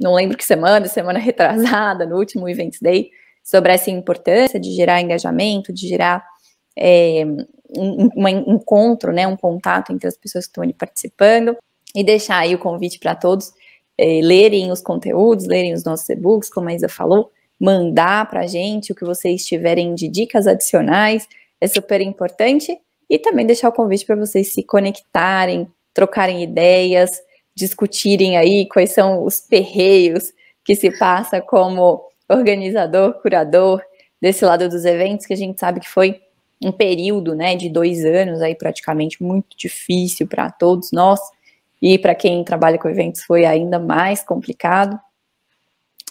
não 0.00 0.14
lembro 0.14 0.38
que 0.38 0.44
semana, 0.44 0.86
semana 0.86 1.18
retrasada, 1.20 2.06
no 2.06 2.16
último 2.16 2.48
Events 2.48 2.78
Day, 2.80 3.10
sobre 3.42 3.72
essa 3.72 3.90
importância 3.90 4.60
de 4.60 4.70
gerar 4.70 5.00
engajamento, 5.00 5.72
de 5.72 5.88
gerar 5.88 6.24
é, 6.78 7.24
um, 7.76 8.08
um, 8.16 8.28
encontro, 8.28 9.12
né, 9.12 9.26
um 9.26 9.36
contato 9.36 9.92
entre 9.92 10.06
as 10.06 10.16
pessoas 10.16 10.44
que 10.44 10.50
estão 10.50 10.62
ali 10.62 10.74
participando, 10.74 11.56
e 11.92 12.04
deixar 12.04 12.38
aí 12.38 12.54
o 12.54 12.58
convite 12.58 13.00
para 13.00 13.16
todos 13.16 13.52
é, 13.98 14.20
lerem 14.22 14.70
os 14.70 14.80
conteúdos, 14.80 15.46
lerem 15.46 15.74
os 15.74 15.84
nossos 15.84 16.08
e-books, 16.08 16.48
como 16.48 16.68
a 16.68 16.74
Isa 16.74 16.88
falou, 16.88 17.30
mandar 17.60 18.30
para 18.30 18.40
a 18.40 18.46
gente 18.46 18.92
o 18.92 18.94
que 18.94 19.04
vocês 19.04 19.44
tiverem 19.44 19.94
de 19.94 20.08
dicas 20.08 20.46
adicionais, 20.46 21.26
é 21.60 21.66
super 21.66 22.00
importante. 22.00 22.78
E 23.10 23.18
também 23.18 23.46
deixar 23.46 23.70
o 23.70 23.72
convite 23.72 24.04
para 24.04 24.16
vocês 24.16 24.52
se 24.52 24.62
conectarem, 24.62 25.66
trocarem 25.94 26.42
ideias, 26.42 27.10
discutirem 27.54 28.36
aí 28.36 28.68
quais 28.68 28.92
são 28.92 29.24
os 29.24 29.40
perreios 29.40 30.32
que 30.64 30.76
se 30.76 30.96
passa 30.96 31.40
como 31.40 32.02
organizador, 32.28 33.14
curador 33.22 33.82
desse 34.20 34.44
lado 34.44 34.68
dos 34.68 34.84
eventos, 34.84 35.26
que 35.26 35.32
a 35.32 35.36
gente 35.36 35.58
sabe 35.58 35.80
que 35.80 35.88
foi 35.88 36.20
um 36.62 36.70
período, 36.70 37.34
né, 37.34 37.56
de 37.56 37.68
dois 37.68 38.04
anos 38.04 38.42
aí 38.42 38.54
praticamente 38.54 39.22
muito 39.22 39.56
difícil 39.56 40.26
para 40.26 40.50
todos 40.50 40.92
nós. 40.92 41.20
E 41.80 41.98
para 41.98 42.14
quem 42.14 42.42
trabalha 42.44 42.78
com 42.78 42.88
eventos 42.88 43.22
foi 43.22 43.44
ainda 43.44 43.78
mais 43.78 44.22
complicado. 44.22 44.98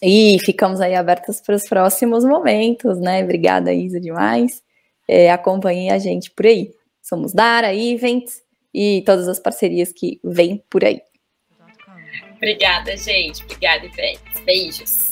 E 0.02 0.38
ficamos 0.46 0.80
aí 0.80 0.96
abertos 0.96 1.42
para 1.42 1.56
os 1.56 1.68
próximos 1.68 2.24
momentos, 2.24 3.00
né? 3.00 3.24
Obrigada, 3.24 3.74
Isa, 3.74 4.00
demais. 4.00 4.62
É, 5.08 5.32
acompanhe 5.32 5.90
a 5.90 5.98
gente 5.98 6.32
por 6.32 6.46
aí. 6.46 6.72
Somos 7.02 7.34
Dara, 7.34 7.74
Events 7.74 8.42
e 8.74 9.02
todas 9.06 9.28
as 9.28 9.40
parcerias 9.40 9.92
que 9.92 10.20
vêm 10.24 10.64
por 10.70 10.84
aí. 10.84 11.02
Obrigada, 12.36 12.96
gente. 12.96 13.44
Obrigada, 13.44 13.86
Events. 13.86 14.42
Beijos. 14.46 15.07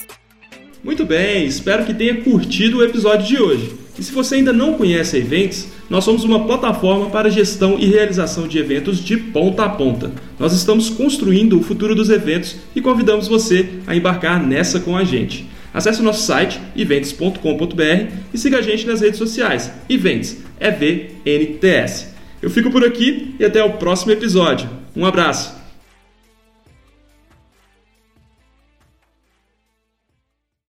Muito 0.86 1.04
bem, 1.04 1.48
espero 1.48 1.84
que 1.84 1.96
tenha 1.96 2.22
curtido 2.22 2.78
o 2.78 2.84
episódio 2.84 3.26
de 3.26 3.42
hoje. 3.42 3.72
E 3.98 4.04
se 4.04 4.12
você 4.12 4.36
ainda 4.36 4.54
não 4.54 4.76
conhece 4.76 5.16
a 5.16 5.20
Events, 5.20 5.68
nós 5.90 6.04
somos 6.04 6.24
uma 6.24 6.46
plataforma 6.46 7.10
para 7.10 7.28
gestão 7.28 7.80
e 7.80 7.88
realização 7.88 8.48
de 8.48 8.60
eventos 8.60 9.04
de 9.04 9.18
ponta 9.18 9.66
a 9.66 9.70
ponta. 9.70 10.12
Nós 10.38 10.54
estamos 10.54 10.88
construindo 10.92 11.58
o 11.58 11.64
futuro 11.64 11.96
dos 11.96 12.12
eventos 12.12 12.58
e 12.76 12.82
convidamos 12.82 13.28
você 13.28 13.68
a 13.88 13.96
embarcar 13.96 14.40
nessa 14.46 14.80
com 14.80 14.96
a 14.96 15.04
gente. 15.04 15.50
Acesse 15.74 16.02
o 16.02 16.04
nosso 16.04 16.24
site 16.24 16.62
events.com.br 16.78 18.12
e 18.32 18.38
siga 18.38 18.60
a 18.60 18.62
gente 18.62 18.86
nas 18.86 19.02
redes 19.02 19.18
sociais. 19.18 19.72
Events, 19.90 20.38
EVNTS. 20.60 22.14
Eu 22.44 22.52
fico 22.52 22.70
por 22.70 22.86
aqui 22.86 23.34
e 23.40 23.44
até 23.44 23.64
o 23.64 23.74
próximo 23.74 24.12
episódio. 24.12 24.70
Um 24.96 25.04
abraço! 25.04 25.64